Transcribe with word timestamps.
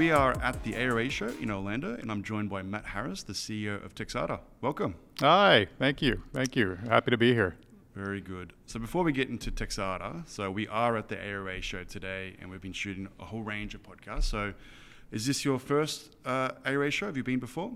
we 0.00 0.10
are 0.10 0.32
at 0.40 0.62
the 0.62 0.74
ARA 0.76 1.10
show 1.10 1.28
in 1.42 1.50
Orlando, 1.50 1.94
and 1.94 2.10
I'm 2.10 2.22
joined 2.22 2.48
by 2.48 2.62
Matt 2.62 2.86
Harris, 2.86 3.22
the 3.22 3.34
CEO 3.34 3.84
of 3.84 3.94
Texada. 3.94 4.40
Welcome. 4.62 4.94
Hi, 5.18 5.66
thank 5.78 6.00
you, 6.00 6.22
thank 6.32 6.56
you. 6.56 6.78
Happy 6.88 7.10
to 7.10 7.18
be 7.18 7.34
here. 7.34 7.56
Very 7.94 8.22
good. 8.22 8.54
So 8.64 8.80
before 8.80 9.04
we 9.04 9.12
get 9.12 9.28
into 9.28 9.50
Texada, 9.50 10.26
so 10.26 10.50
we 10.50 10.66
are 10.68 10.96
at 10.96 11.08
the 11.08 11.22
ARA 11.22 11.60
show 11.60 11.84
today, 11.84 12.34
and 12.40 12.50
we've 12.50 12.62
been 12.62 12.72
shooting 12.72 13.08
a 13.20 13.26
whole 13.26 13.42
range 13.42 13.74
of 13.74 13.82
podcasts. 13.82 14.22
So, 14.22 14.54
is 15.12 15.26
this 15.26 15.44
your 15.44 15.58
first 15.58 16.16
uh, 16.24 16.52
ARA 16.64 16.90
show? 16.90 17.06
Have 17.06 17.16
you 17.16 17.24
been 17.24 17.40
before? 17.40 17.72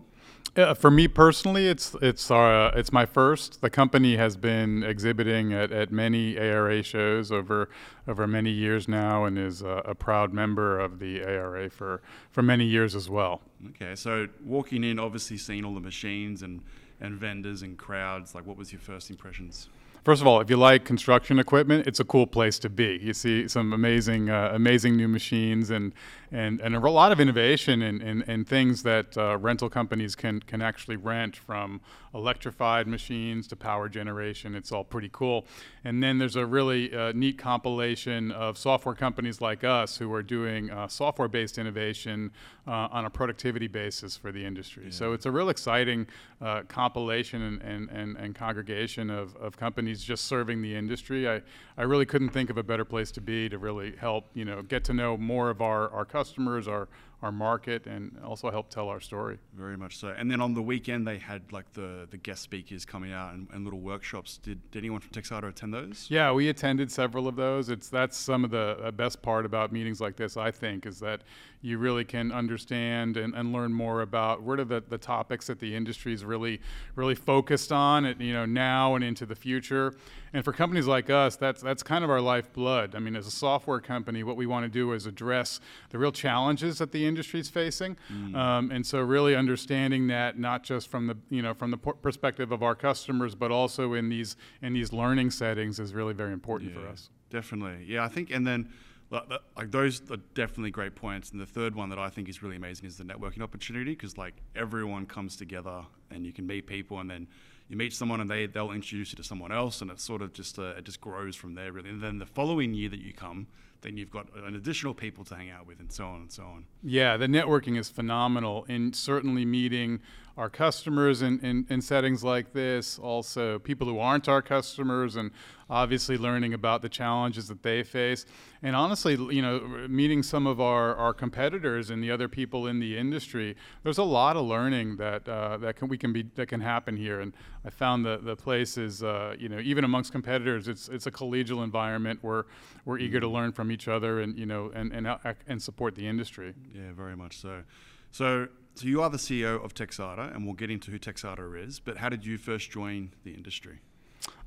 Uh, 0.56 0.72
for 0.72 0.90
me 0.90 1.08
personally, 1.08 1.66
it's 1.66 1.96
it's 2.00 2.30
uh, 2.30 2.70
it's 2.76 2.92
my 2.92 3.04
first. 3.04 3.60
The 3.60 3.70
company 3.70 4.16
has 4.16 4.36
been 4.36 4.84
exhibiting 4.84 5.52
at, 5.52 5.72
at 5.72 5.90
many 5.90 6.38
ARA 6.38 6.82
shows 6.82 7.32
over 7.32 7.68
over 8.06 8.26
many 8.28 8.50
years 8.50 8.86
now, 8.86 9.24
and 9.24 9.36
is 9.36 9.62
a, 9.62 9.82
a 9.84 9.94
proud 9.96 10.32
member 10.32 10.78
of 10.78 11.00
the 11.00 11.24
ARA 11.24 11.68
for 11.70 12.02
for 12.30 12.42
many 12.42 12.66
years 12.66 12.94
as 12.94 13.10
well. 13.10 13.42
Okay, 13.70 13.96
so 13.96 14.28
walking 14.44 14.84
in, 14.84 15.00
obviously 15.00 15.38
seeing 15.38 15.64
all 15.64 15.74
the 15.74 15.80
machines 15.80 16.42
and 16.42 16.62
and 17.00 17.18
vendors 17.18 17.62
and 17.62 17.76
crowds, 17.76 18.34
like 18.34 18.46
what 18.46 18.56
was 18.56 18.70
your 18.72 18.80
first 18.80 19.10
impressions? 19.10 19.68
First 20.04 20.20
of 20.20 20.26
all, 20.26 20.38
if 20.42 20.50
you 20.50 20.58
like 20.58 20.84
construction 20.84 21.38
equipment, 21.38 21.86
it's 21.86 21.98
a 21.98 22.04
cool 22.04 22.26
place 22.26 22.58
to 22.58 22.68
be. 22.68 22.98
You 23.02 23.14
see 23.14 23.48
some 23.48 23.72
amazing, 23.72 24.28
uh, 24.28 24.50
amazing 24.52 24.96
new 24.96 25.08
machines 25.08 25.70
and, 25.70 25.94
and, 26.30 26.60
and 26.60 26.76
a 26.76 26.90
lot 26.90 27.10
of 27.10 27.20
innovation 27.20 27.80
and, 27.80 28.02
and, 28.02 28.22
and 28.26 28.46
things 28.46 28.82
that 28.82 29.16
uh, 29.16 29.38
rental 29.38 29.70
companies 29.70 30.14
can, 30.14 30.40
can 30.40 30.60
actually 30.60 30.96
rent 30.96 31.36
from 31.36 31.80
electrified 32.12 32.86
machines 32.86 33.46
to 33.48 33.56
power 33.56 33.88
generation. 33.88 34.54
It's 34.54 34.72
all 34.72 34.84
pretty 34.84 35.08
cool. 35.10 35.46
And 35.84 36.02
then 36.02 36.18
there's 36.18 36.36
a 36.36 36.44
really 36.44 36.94
uh, 36.94 37.12
neat 37.12 37.38
compilation 37.38 38.30
of 38.30 38.58
software 38.58 38.94
companies 38.94 39.40
like 39.40 39.64
us 39.64 39.96
who 39.96 40.12
are 40.12 40.22
doing 40.22 40.70
uh, 40.70 40.86
software 40.86 41.28
based 41.28 41.56
innovation 41.56 42.30
uh, 42.66 42.88
on 42.92 43.04
a 43.04 43.10
productivity 43.10 43.68
basis 43.68 44.16
for 44.16 44.32
the 44.32 44.44
industry. 44.44 44.84
Yeah. 44.86 44.92
So 44.92 45.12
it's 45.12 45.26
a 45.26 45.30
real 45.30 45.48
exciting 45.48 46.06
uh, 46.40 46.62
compilation 46.68 47.42
and, 47.42 47.62
and, 47.62 47.90
and, 47.90 48.16
and 48.16 48.34
congregation 48.34 49.08
of, 49.08 49.34
of 49.36 49.56
companies 49.56 49.93
companies 49.94 50.04
just 50.04 50.24
serving 50.24 50.62
the 50.62 50.74
industry. 50.74 51.28
I, 51.28 51.42
I 51.76 51.82
really 51.82 52.06
couldn't 52.06 52.30
think 52.30 52.50
of 52.50 52.58
a 52.58 52.62
better 52.62 52.84
place 52.84 53.12
to 53.12 53.20
be 53.20 53.48
to 53.48 53.58
really 53.58 53.94
help, 53.96 54.28
you 54.34 54.44
know, 54.44 54.62
get 54.62 54.84
to 54.84 54.92
know 54.92 55.16
more 55.16 55.50
of 55.50 55.60
our, 55.60 55.88
our 55.90 56.04
customers, 56.04 56.66
our, 56.66 56.88
our 57.24 57.32
market, 57.32 57.86
and 57.86 58.16
also 58.22 58.50
help 58.50 58.68
tell 58.68 58.88
our 58.88 59.00
story. 59.00 59.38
Very 59.54 59.76
much 59.76 59.96
so. 59.96 60.08
And 60.08 60.30
then 60.30 60.40
on 60.40 60.54
the 60.54 60.62
weekend, 60.62 61.06
they 61.06 61.18
had 61.18 61.40
like 61.52 61.72
the, 61.72 62.06
the 62.10 62.18
guest 62.18 62.42
speakers 62.42 62.84
coming 62.84 63.12
out 63.12 63.32
and, 63.34 63.48
and 63.52 63.64
little 63.64 63.80
workshops. 63.80 64.38
Did, 64.38 64.58
did 64.70 64.78
anyone 64.80 65.00
from 65.00 65.10
Texada 65.10 65.48
attend 65.48 65.72
those? 65.72 66.06
Yeah, 66.10 66.32
we 66.32 66.50
attended 66.50 66.92
several 66.92 67.26
of 67.26 67.36
those. 67.36 67.70
It's 67.70 67.88
that's 67.88 68.16
some 68.16 68.44
of 68.44 68.50
the 68.50 68.92
best 68.94 69.22
part 69.22 69.46
about 69.46 69.72
meetings 69.72 70.00
like 70.00 70.16
this, 70.16 70.36
I 70.36 70.50
think, 70.50 70.86
is 70.86 71.00
that 71.00 71.22
you 71.62 71.78
really 71.78 72.04
can 72.04 72.30
understand 72.30 73.16
and, 73.16 73.34
and 73.34 73.52
learn 73.52 73.72
more 73.72 74.02
about 74.02 74.42
what 74.42 74.60
are 74.60 74.66
the, 74.66 74.82
the 74.86 74.98
topics 74.98 75.46
that 75.46 75.58
the 75.60 75.74
industry 75.74 76.12
is 76.12 76.22
really 76.22 76.60
really 76.94 77.14
focused 77.14 77.72
on, 77.72 78.04
at, 78.04 78.20
you 78.20 78.34
know, 78.34 78.44
now 78.44 78.94
and 78.94 79.02
into 79.02 79.24
the 79.24 79.34
future. 79.34 79.94
And 80.34 80.44
for 80.44 80.52
companies 80.52 80.86
like 80.86 81.08
us, 81.10 81.36
that's 81.36 81.62
that's 81.62 81.82
kind 81.82 82.04
of 82.04 82.10
our 82.10 82.20
lifeblood. 82.20 82.94
I 82.94 82.98
mean, 82.98 83.16
as 83.16 83.26
a 83.26 83.30
software 83.30 83.80
company, 83.80 84.24
what 84.24 84.36
we 84.36 84.46
want 84.46 84.64
to 84.64 84.68
do 84.68 84.92
is 84.92 85.06
address 85.06 85.60
the 85.90 85.98
real 85.98 86.12
challenges 86.12 86.78
that 86.78 86.90
the 86.90 87.06
industry 87.06 87.13
is 87.18 87.48
facing, 87.48 87.96
mm. 88.12 88.34
um, 88.34 88.70
and 88.70 88.86
so 88.86 89.00
really 89.00 89.34
understanding 89.34 90.06
that 90.08 90.38
not 90.38 90.62
just 90.62 90.88
from 90.88 91.06
the 91.06 91.16
you 91.30 91.42
know 91.42 91.54
from 91.54 91.70
the 91.70 91.78
perspective 91.78 92.52
of 92.52 92.62
our 92.62 92.74
customers, 92.74 93.34
but 93.34 93.50
also 93.50 93.94
in 93.94 94.08
these 94.08 94.36
in 94.62 94.72
these 94.72 94.92
learning 94.92 95.30
settings 95.30 95.78
is 95.78 95.94
really 95.94 96.14
very 96.14 96.32
important 96.32 96.72
yeah, 96.72 96.80
for 96.80 96.88
us. 96.88 97.10
Definitely, 97.30 97.84
yeah. 97.86 98.04
I 98.04 98.08
think, 98.08 98.30
and 98.30 98.46
then 98.46 98.68
like 99.10 99.70
those 99.70 100.02
are 100.10 100.16
definitely 100.34 100.70
great 100.70 100.94
points. 100.94 101.30
And 101.30 101.40
the 101.40 101.46
third 101.46 101.74
one 101.74 101.88
that 101.90 101.98
I 101.98 102.08
think 102.08 102.28
is 102.28 102.42
really 102.42 102.56
amazing 102.56 102.86
is 102.86 102.96
the 102.96 103.04
networking 103.04 103.42
opportunity 103.42 103.92
because 103.92 104.18
like 104.18 104.34
everyone 104.56 105.06
comes 105.06 105.36
together 105.36 105.82
and 106.10 106.26
you 106.26 106.32
can 106.32 106.46
meet 106.46 106.66
people 106.66 106.98
and 107.00 107.10
then 107.10 107.28
you 107.68 107.76
meet 107.76 107.92
someone 107.92 108.20
and 108.20 108.30
they 108.30 108.46
they'll 108.46 108.72
introduce 108.72 109.12
you 109.12 109.16
to 109.16 109.24
someone 109.24 109.52
else 109.52 109.80
and 109.80 109.90
it 109.90 110.00
sort 110.00 110.22
of 110.22 110.32
just 110.32 110.58
uh, 110.58 110.74
it 110.76 110.84
just 110.84 111.00
grows 111.00 111.36
from 111.36 111.54
there 111.54 111.72
really. 111.72 111.90
And 111.90 112.02
then 112.02 112.18
the 112.18 112.26
following 112.26 112.74
year 112.74 112.88
that 112.88 113.00
you 113.00 113.12
come, 113.12 113.46
then 113.84 113.96
you've 113.96 114.10
got 114.10 114.26
an 114.34 114.56
additional 114.56 114.94
people 114.94 115.24
to 115.24 115.36
hang 115.36 115.50
out 115.50 115.66
with 115.66 115.78
and 115.78 115.92
so 115.92 116.06
on 116.06 116.22
and 116.22 116.32
so 116.32 116.42
on. 116.42 116.64
Yeah, 116.82 117.16
the 117.16 117.26
networking 117.26 117.78
is 117.78 117.88
phenomenal 117.88 118.66
and 118.68 118.96
certainly 118.96 119.44
meeting 119.44 120.00
our 120.36 120.50
customers 120.50 121.22
in, 121.22 121.38
in, 121.40 121.64
in, 121.70 121.80
settings 121.80 122.24
like 122.24 122.52
this, 122.52 122.98
also 122.98 123.60
people 123.60 123.86
who 123.86 124.00
aren't 124.00 124.28
our 124.28 124.42
customers, 124.42 125.14
and 125.14 125.30
obviously 125.70 126.18
learning 126.18 126.52
about 126.52 126.82
the 126.82 126.88
challenges 126.88 127.46
that 127.46 127.62
they 127.62 127.84
face. 127.84 128.26
And 128.60 128.74
honestly, 128.74 129.14
you 129.14 129.40
know, 129.40 129.60
meeting 129.88 130.24
some 130.24 130.48
of 130.48 130.60
our, 130.60 130.96
our 130.96 131.14
competitors 131.14 131.90
and 131.90 132.02
the 132.02 132.10
other 132.10 132.28
people 132.28 132.66
in 132.66 132.80
the 132.80 132.98
industry, 132.98 133.54
there's 133.84 133.98
a 133.98 134.04
lot 134.04 134.36
of 134.36 134.44
learning 134.44 134.96
that 134.96 135.28
uh, 135.28 135.56
that 135.58 135.76
can 135.76 135.86
we 135.88 135.96
can 135.96 136.12
be 136.12 136.24
that 136.34 136.48
can 136.48 136.60
happen 136.60 136.96
here. 136.96 137.20
And 137.20 137.32
I 137.64 137.70
found 137.70 138.04
that 138.06 138.24
the 138.24 138.34
place 138.34 138.76
is, 138.76 139.04
uh, 139.04 139.36
you 139.38 139.48
know, 139.48 139.60
even 139.60 139.84
amongst 139.84 140.10
competitors, 140.10 140.66
it's 140.66 140.88
it's 140.88 141.06
a 141.06 141.12
collegial 141.12 141.62
environment 141.62 142.18
where 142.22 142.46
we're 142.84 142.98
eager 142.98 143.20
to 143.20 143.28
learn 143.28 143.52
from 143.52 143.70
each 143.70 143.86
other 143.86 144.20
and 144.20 144.36
you 144.36 144.46
know 144.46 144.72
and 144.74 144.92
and 144.92 145.06
and 145.46 145.62
support 145.62 145.94
the 145.94 146.08
industry. 146.08 146.54
Yeah, 146.74 146.92
very 146.92 147.16
much 147.16 147.38
so. 147.38 147.62
So 148.10 148.48
so 148.74 148.86
you 148.86 149.02
are 149.02 149.10
the 149.10 149.18
CEO 149.18 149.64
of 149.64 149.74
Texada, 149.74 150.34
and 150.34 150.44
we'll 150.44 150.54
get 150.54 150.70
into 150.70 150.90
who 150.90 150.98
Texada 150.98 151.66
is. 151.66 151.78
But 151.78 151.98
how 151.98 152.08
did 152.08 152.26
you 152.26 152.38
first 152.38 152.70
join 152.70 153.12
the 153.22 153.32
industry? 153.32 153.80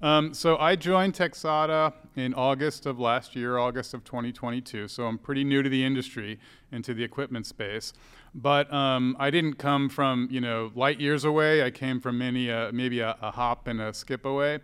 Um, 0.02 0.34
so 0.34 0.58
I 0.58 0.76
joined 0.76 1.14
Texada 1.14 1.94
in 2.16 2.34
August 2.34 2.86
of 2.86 3.00
last 3.00 3.36
year, 3.36 3.58
August 3.58 3.94
of 3.94 4.04
2022. 4.04 4.88
So 4.88 5.06
I'm 5.06 5.18
pretty 5.18 5.44
new 5.44 5.64
to 5.64 5.70
the 5.70 5.84
industry 5.84 6.40
into 6.72 6.94
the 6.94 7.04
equipment 7.04 7.46
space. 7.48 7.94
But 8.36 8.72
um, 8.72 9.16
I 9.20 9.32
didn't 9.32 9.56
come 9.56 9.90
from 9.90 10.28
you 10.30 10.42
know 10.42 10.72
light 10.76 11.00
years 11.00 11.24
away. 11.24 11.64
I 11.64 11.72
came 11.72 12.00
from 12.00 12.18
many 12.18 12.52
uh, 12.52 12.72
maybe 12.72 13.00
a, 13.00 13.18
a, 13.22 13.32
hop 13.32 13.68
and 13.68 13.82
a 13.82 13.94
skip 13.94 14.26
away. 14.26 14.60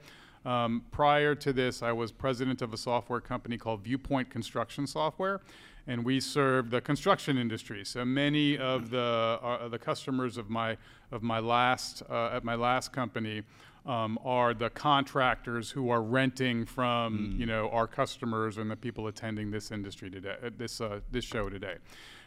Um, 0.46 0.84
prior 0.92 1.36
to 1.36 1.54
this, 1.54 1.82
I 1.82 1.94
was 1.94 2.12
president 2.12 2.62
of 2.62 2.74
a 2.74 2.78
software 2.78 3.22
company 3.22 3.58
called 3.58 3.84
Viewpoint 3.84 4.30
Construction 4.30 4.86
Software, 4.86 5.42
and 5.88 6.06
we 6.06 6.20
serve 6.20 6.70
the 6.70 6.82
construction 6.82 7.38
industry. 7.38 7.84
So 7.84 8.06
many 8.06 8.58
of 8.58 8.90
the 8.90 9.40
uh, 9.42 9.68
the 9.68 9.80
customers 9.80 10.38
of 10.38 10.50
my 10.50 10.78
of 11.12 11.24
my 11.24 11.40
last 11.40 12.04
uh, 12.10 12.32
at 12.34 12.44
my 12.44 12.56
last 12.56 12.92
company 12.92 13.44
um, 13.86 14.18
are 14.24 14.54
the 14.54 14.70
contractors 14.70 15.72
who 15.72 15.90
are 15.90 16.02
renting 16.02 16.66
from 16.66 17.34
mm. 17.34 17.40
you 17.40 17.46
know 17.46 17.70
our 17.70 17.88
customers 17.88 18.58
and 18.58 18.72
the 18.72 18.76
people 18.76 19.08
attending 19.08 19.52
this 19.52 19.72
industry 19.72 20.10
today 20.10 20.36
uh, 20.44 20.50
this 20.58 20.80
uh, 20.82 21.00
this 21.12 21.26
show 21.26 21.50
today. 21.50 21.76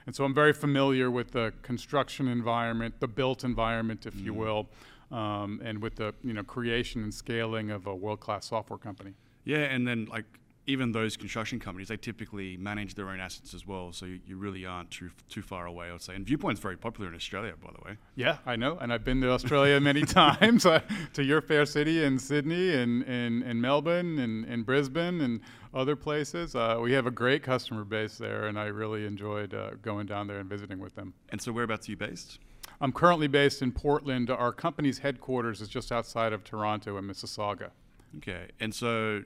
And 0.07 0.15
so 0.15 0.25
I'm 0.25 0.35
very 0.35 0.53
familiar 0.53 1.11
with 1.11 1.33
the 1.33 1.53
construction 1.63 2.29
environment, 2.29 3.01
the 3.01 3.09
built 3.09 3.43
environment, 3.43 4.07
if 4.07 4.15
mm. 4.15 4.25
you 4.25 4.35
will, 4.35 4.69
um, 5.11 5.61
and 5.65 5.83
with 5.83 5.97
the 5.97 6.15
you 6.23 6.33
know 6.33 6.43
creation 6.43 7.03
and 7.03 7.13
scaling 7.13 7.71
of 7.71 7.87
a 7.87 7.95
world-class 7.95 8.47
software 8.47 8.79
company. 8.79 9.15
Yeah, 9.45 9.59
and 9.59 9.87
then 9.87 10.07
like 10.07 10.25
even 10.67 10.93
those 10.93 11.17
construction 11.17 11.61
companies, 11.61 11.89
they 11.89 11.97
typically 11.97 12.57
manage 12.57 12.95
their 12.95 13.09
own 13.09 13.21
assets 13.21 13.55
as 13.55 13.67
well. 13.67 13.93
So 13.93 14.07
you, 14.07 14.21
you, 14.27 14.37
really 14.37 14.67
aren't 14.67 14.91
too 14.91 15.11
too 15.29 15.43
far 15.43 15.67
away, 15.67 15.89
I 15.89 15.93
would 15.93 16.03
say. 16.03 16.15
And 16.15 16.27
Viewpoint's 16.27 16.61
very 16.61 16.77
popular 16.77 17.09
in 17.09 17.15
Australia, 17.15 17.55
by 17.63 17.71
the 17.73 17.89
way. 17.89 17.97
Yeah, 18.17 18.39
I 18.45 18.57
know, 18.57 18.77
and 18.79 18.93
I've 18.93 19.05
been 19.05 19.21
to 19.21 19.31
Australia 19.31 19.81
many 19.81 20.03
times, 20.05 20.67
uh, 20.67 20.81
to 21.15 21.23
your 21.23 21.41
fair 21.41 21.67
city 21.67 22.05
in 22.05 22.19
Sydney 22.19 22.75
and 22.75 23.05
in, 23.05 23.43
in 23.43 23.61
Melbourne 23.61 24.19
and 24.19 24.45
in 24.47 24.63
Brisbane 24.63 25.21
and 25.21 25.41
other 25.73 25.95
places. 25.95 26.55
Uh, 26.55 26.79
we 26.83 26.93
have 26.93 27.07
a 27.07 27.11
great 27.11 27.43
customer 27.43 27.85
base 27.85 28.19
there, 28.19 28.47
and 28.47 28.59
I 28.59 28.67
really 28.67 29.07
enjoyed 29.07 29.55
uh, 29.55 29.71
going 29.83 30.07
down 30.07 30.27
there 30.27 30.39
and 30.39 30.49
visiting 30.49 30.81
with 30.81 30.95
them. 30.95 31.15
And 31.29 31.41
so, 31.41 31.53
whereabouts 31.53 31.89
are 31.89 31.93
you 31.93 31.97
based? 31.97 32.41
I'm 32.81 32.93
currently 32.93 33.29
based 33.29 33.63
in 33.63 33.73
Portland. 33.73 34.31
Our 34.31 34.53
company's 34.53 34.99
headquarters 34.99 35.61
is 35.61 35.69
just 35.69 35.93
outside 35.93 36.33
of 36.33 36.45
Toronto 36.45 36.99
in 36.99 37.05
Mississauga. 37.05 37.71
Okay, 38.19 38.49
and 38.61 38.75
so 38.75 39.23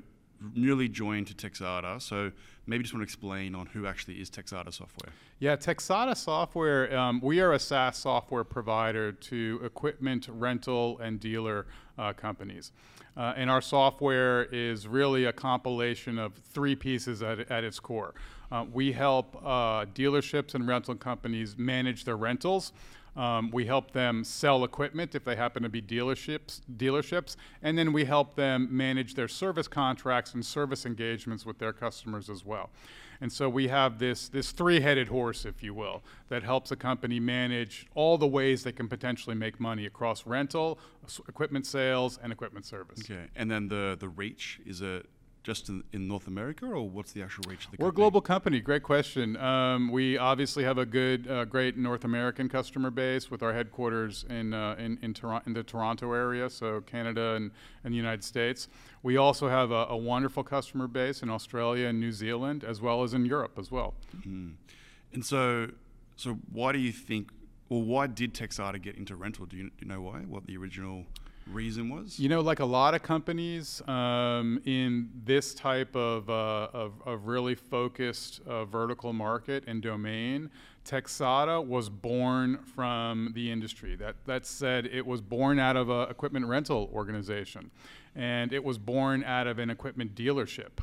newly 0.55 0.89
joined 0.89 1.27
to 1.29 1.35
Texada, 1.35 2.01
so 2.01 2.33
maybe 2.67 2.83
just 2.83 2.95
want 2.95 3.01
to 3.01 3.05
explain 3.05 3.55
on 3.55 3.67
who 3.67 3.87
actually 3.87 4.15
is 4.15 4.31
Texada 4.31 4.73
Software. 4.73 5.13
Yeah, 5.39 5.57
Texada 5.57 6.17
Software, 6.17 6.97
um, 6.97 7.21
we 7.21 7.41
are 7.41 7.53
a 7.53 7.59
SaaS 7.59 7.99
software 7.99 8.45
provider 8.45 9.13
to 9.13 9.61
equipment 9.65 10.29
rental 10.31 10.99
and 10.99 11.21
dealer 11.21 11.67
uh, 11.99 12.13
companies. 12.13 12.73
Uh, 13.17 13.35
and 13.37 13.51
our 13.51 13.61
software 13.61 14.45
is 14.53 14.87
really 14.87 15.25
a 15.25 15.33
compilation 15.33 16.19
of 16.19 16.35
three 16.35 16.77
pieces 16.77 17.23
at, 17.23 17.41
at 17.51 17.65
its 17.65 17.81
core. 17.81 18.15
Uh, 18.53 18.65
we 18.73 18.93
help 18.93 19.37
uh, 19.45 19.85
dealerships 19.95 20.55
and 20.55 20.67
rental 20.67 20.95
companies 20.95 21.57
manage 21.59 22.05
their 22.05 22.17
rentals. 22.17 22.73
Um, 23.17 23.51
we 23.51 23.67
help 23.67 23.91
them 23.93 24.25
sell 24.25 24.65
equipment 24.65 25.15
if 25.15 25.25
they 25.25 25.37
happen 25.37 25.63
to 25.63 25.69
be 25.69 25.83
dealerships, 25.83 26.61
dealerships, 26.77 27.37
and 27.63 27.77
then 27.77 27.93
we 27.93 28.05
help 28.05 28.37
them 28.37 28.69
manage 28.71 29.15
their 29.15 29.29
service 29.29 29.69
contracts 29.69 30.35
and 30.35 30.45
service 30.45 30.87
engagements 30.87 31.45
with 31.45 31.59
their 31.59 31.73
customers 31.73 32.31
as 32.31 32.45
well. 32.45 32.71
And 33.21 33.31
so 33.31 33.49
we 33.51 33.69
have 33.69 33.99
this, 33.99 34.29
this 34.29 34.51
three-headed 34.51 35.09
horse, 35.09 35.45
if 35.45 35.63
you 35.63 35.75
will, 35.75 36.03
that 36.29 36.43
helps 36.43 36.71
a 36.71 36.77
company 36.77 37.21
manage 37.21 37.87
all 37.95 38.17
the 38.17 38.27
ways 38.27 38.63
they 38.63 38.73
can 38.73 38.89
potentially 38.89 39.37
make 39.37 39.61
money 39.61 39.85
across 39.85 40.27
rental, 40.27 40.79
equipment 41.29 41.67
sales, 41.67 42.19
and 42.23 42.33
equipment 42.33 42.65
service. 42.65 43.01
Okay, 43.01 43.27
and 43.37 43.51
then 43.51 43.69
the, 43.69 43.97
the 44.01 44.09
reach, 44.09 44.61
is 44.65 44.81
it 44.81 45.07
just 45.43 45.69
in, 45.69 45.83
in 45.93 46.07
North 46.07 46.27
America, 46.27 46.67
or 46.67 46.89
what's 46.89 47.13
the 47.13 47.23
actual 47.23 47.45
reach 47.49 47.65
of 47.65 47.71
the 47.71 47.77
We're 47.79 47.89
a 47.89 47.93
global 47.93 48.21
company. 48.21 48.61
Great 48.61 48.83
question. 48.83 49.37
Um, 49.37 49.91
we 49.91 50.19
obviously 50.19 50.65
have 50.65 50.79
a 50.79 50.85
good, 50.85 51.29
uh, 51.29 51.45
great 51.47 51.77
North 51.77 52.05
American 52.05 52.49
customer 52.49 52.91
base 52.91 53.31
with 53.31 53.43
our 53.43 53.55
headquarters 53.55 54.25
in 54.29 54.53
uh, 54.53 54.77
in 54.79 54.99
in, 55.03 55.15
Toron- 55.15 55.47
in 55.47 55.55
the 55.55 55.63
Toronto 55.63 56.13
area, 56.13 56.51
so 56.51 56.81
Canada 56.83 57.35
and, 57.35 57.51
and 57.85 57.93
the 57.93 57.97
United 57.97 58.23
States. 58.23 58.69
We 59.03 59.17
also 59.17 59.49
have 59.49 59.71
a, 59.71 59.87
a 59.89 59.97
wonderful 59.97 60.45
customer 60.45 60.87
base 60.87 61.23
in 61.23 61.31
Australia 61.31 61.87
and 61.89 61.99
New 61.99 62.13
Zealand, 62.13 62.65
as 62.65 62.83
well 62.83 63.03
as 63.03 63.15
in 63.15 63.25
Europe 63.25 63.59
as 63.59 63.71
well. 63.71 63.95
And 65.13 65.25
so, 65.25 65.71
so 66.17 66.39
why 66.53 66.73
do 66.73 66.79
you 66.79 66.93
think, 66.93 67.31
or 67.69 67.83
why 67.83 68.07
did 68.07 68.35
Texada 68.35 68.81
get 68.81 68.97
into 68.97 69.17
rental? 69.17 69.47
Do 69.47 69.57
you, 69.57 69.65
do 69.65 69.71
you 69.81 69.89
know 69.89 70.03
why? 70.03 70.21
What 70.21 70.47
the 70.47 70.57
original 70.57 71.07
reason 71.53 71.89
was? 71.89 72.19
You 72.19 72.29
know, 72.29 72.41
like 72.41 72.61
a 72.61 72.65
lot 72.65 72.95
of 72.95 73.03
companies 73.03 73.83
um, 73.89 74.61
in 74.65 75.11
this 75.25 75.55
type 75.55 75.95
of, 75.97 76.29
uh, 76.31 76.69
of, 76.73 76.93
of 77.05 77.27
really 77.27 77.55
focused 77.55 78.41
uh, 78.47 78.65
vertical 78.65 79.13
market 79.13 79.65
and 79.67 79.83
domain, 79.83 80.51
Texada 80.85 81.65
was 81.65 81.89
born 81.89 82.59
from 82.75 83.33
the 83.35 83.51
industry. 83.51 83.97
That, 83.97 84.17
that 84.27 84.47
said, 84.47 84.87
it 84.87 85.07
was 85.07 85.21
born 85.21 85.59
out 85.59 85.77
of 85.77 85.91
an 85.91 86.11
equipment 86.11 86.47
rental 86.47 86.91
organization, 86.93 87.71
and 88.17 88.53
it 88.53 88.65
was 88.65 88.79
born 88.79 89.23
out 89.25 89.47
of 89.47 89.59
an 89.59 89.71
equipment 89.71 90.15
dealership 90.15 90.81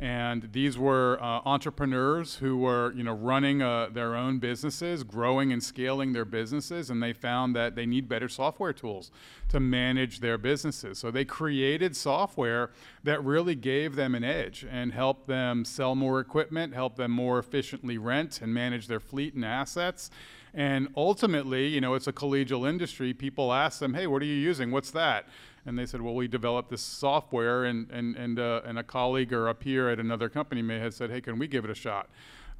and 0.00 0.48
these 0.52 0.78
were 0.78 1.18
uh, 1.20 1.42
entrepreneurs 1.44 2.36
who 2.36 2.56
were 2.56 2.90
you 2.94 3.04
know 3.04 3.12
running 3.12 3.60
uh, 3.60 3.86
their 3.92 4.16
own 4.16 4.38
businesses 4.38 5.04
growing 5.04 5.52
and 5.52 5.62
scaling 5.62 6.14
their 6.14 6.24
businesses 6.24 6.88
and 6.88 7.02
they 7.02 7.12
found 7.12 7.54
that 7.54 7.74
they 7.74 7.84
need 7.84 8.08
better 8.08 8.28
software 8.28 8.72
tools 8.72 9.10
to 9.50 9.60
manage 9.60 10.20
their 10.20 10.38
businesses. 10.38 10.98
So 10.98 11.10
they 11.10 11.26
created 11.26 11.94
software 11.94 12.70
that 13.04 13.22
really 13.22 13.54
gave 13.54 13.94
them 13.94 14.14
an 14.14 14.24
edge 14.24 14.66
and 14.68 14.92
helped 14.92 15.26
them 15.26 15.66
sell 15.66 15.94
more 15.94 16.18
equipment 16.18 16.74
help 16.74 16.96
them 16.96 17.10
more 17.10 17.38
efficiently 17.38 17.98
rent 17.98 18.40
and 18.40 18.54
manage 18.54 18.86
their 18.86 19.00
fleet 19.00 19.34
and 19.34 19.44
assets. 19.44 20.10
And 20.54 20.88
ultimately 20.96 21.66
you 21.66 21.82
know 21.82 21.92
it's 21.92 22.06
a 22.06 22.12
collegial 22.12 22.66
industry. 22.66 23.12
People 23.12 23.52
ask 23.52 23.80
them 23.80 23.92
hey 23.92 24.06
what 24.06 24.22
are 24.22 24.26
you 24.26 24.34
using? 24.34 24.70
What's 24.70 24.92
that 24.92 25.28
and 25.66 25.78
they 25.78 25.86
said, 25.86 26.00
well, 26.00 26.14
we 26.14 26.28
developed 26.28 26.70
this 26.70 26.82
software, 26.82 27.64
and 27.64 27.90
and 27.90 28.16
and, 28.16 28.38
uh, 28.38 28.62
and 28.64 28.78
a 28.78 28.82
colleague 28.82 29.32
or 29.32 29.48
a 29.48 29.54
peer 29.54 29.90
at 29.90 29.98
another 29.98 30.28
company 30.28 30.62
may 30.62 30.78
have 30.78 30.94
said, 30.94 31.10
hey, 31.10 31.20
can 31.20 31.38
we 31.38 31.46
give 31.46 31.64
it 31.64 31.70
a 31.70 31.74
shot? 31.74 32.08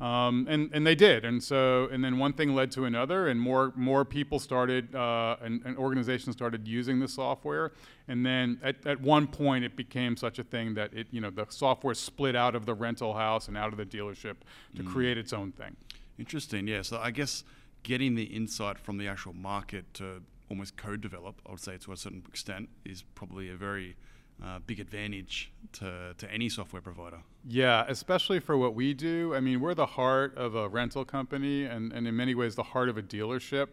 Um, 0.00 0.47
and 0.49 0.70
and 0.73 0.87
they 0.87 0.94
did, 0.94 1.26
and 1.26 1.43
so 1.43 1.87
and 1.93 2.02
then 2.02 2.19
one 2.19 2.32
thing 2.32 2.55
led 2.55 2.70
to 2.70 2.87
another, 2.87 3.29
and 3.29 3.38
more 3.38 3.75
more 3.76 4.06
people 4.06 4.38
started, 4.38 4.94
uh, 4.94 5.37
and, 5.43 5.61
and 5.67 5.76
organizations 5.76 6.35
started 6.35 6.67
using 6.67 7.00
the 7.00 7.08
software, 7.08 7.73
and 8.08 8.25
then 8.25 8.58
at, 8.62 8.87
at 8.87 8.99
one 9.03 9.26
point 9.26 9.62
it 9.62 9.76
became 9.76 10.17
such 10.17 10.38
a 10.38 10.43
thing 10.43 10.73
that 10.73 10.94
it 10.94 11.08
you 11.11 11.20
know 11.20 11.29
the 11.29 11.44
software 11.50 11.93
split 11.93 12.35
out 12.35 12.55
of 12.55 12.64
the 12.64 12.73
rental 12.73 13.12
house 13.12 13.46
and 13.46 13.58
out 13.58 13.73
of 13.73 13.76
the 13.76 13.85
dealership 13.85 14.37
to 14.75 14.82
create 14.82 15.19
its 15.19 15.35
own 15.35 15.53
thing. 15.53 15.76
Interesting. 16.19 16.67
Yeah. 16.67 16.81
So 16.81 16.99
I 16.99 17.11
guess 17.11 17.44
getting 17.82 18.14
the 18.14 18.25
insight 18.25 18.79
from 18.79 18.96
the 18.96 19.06
actual 19.06 19.35
market 19.35 19.93
to 19.94 20.23
almost 20.50 20.76
co-develop, 20.76 21.41
I 21.47 21.52
would 21.52 21.61
say 21.61 21.79
to 21.79 21.93
a 21.93 21.97
certain 21.97 22.23
extent, 22.29 22.69
is 22.85 23.02
probably 23.14 23.50
a 23.50 23.56
very 23.56 23.97
uh, 24.43 24.58
big 24.67 24.81
advantage 24.81 25.52
to, 25.73 26.14
to 26.17 26.32
any 26.32 26.49
software 26.49 26.82
provider. 26.82 27.19
Yeah, 27.47 27.85
especially 27.88 28.41
for 28.41 28.56
what 28.56 28.75
we 28.75 28.94
do. 28.94 29.35
I 29.35 29.41
mean, 29.41 29.61
we're 29.61 29.75
the 29.75 29.87
heart 29.87 30.37
of 30.37 30.55
a 30.55 30.69
rental 30.69 31.05
company 31.05 31.64
and, 31.64 31.93
and 31.93 32.06
in 32.06 32.17
many 32.17 32.35
ways 32.35 32.55
the 32.55 32.62
heart 32.62 32.88
of 32.88 32.99
a 32.99 33.02
dealership. 33.02 33.69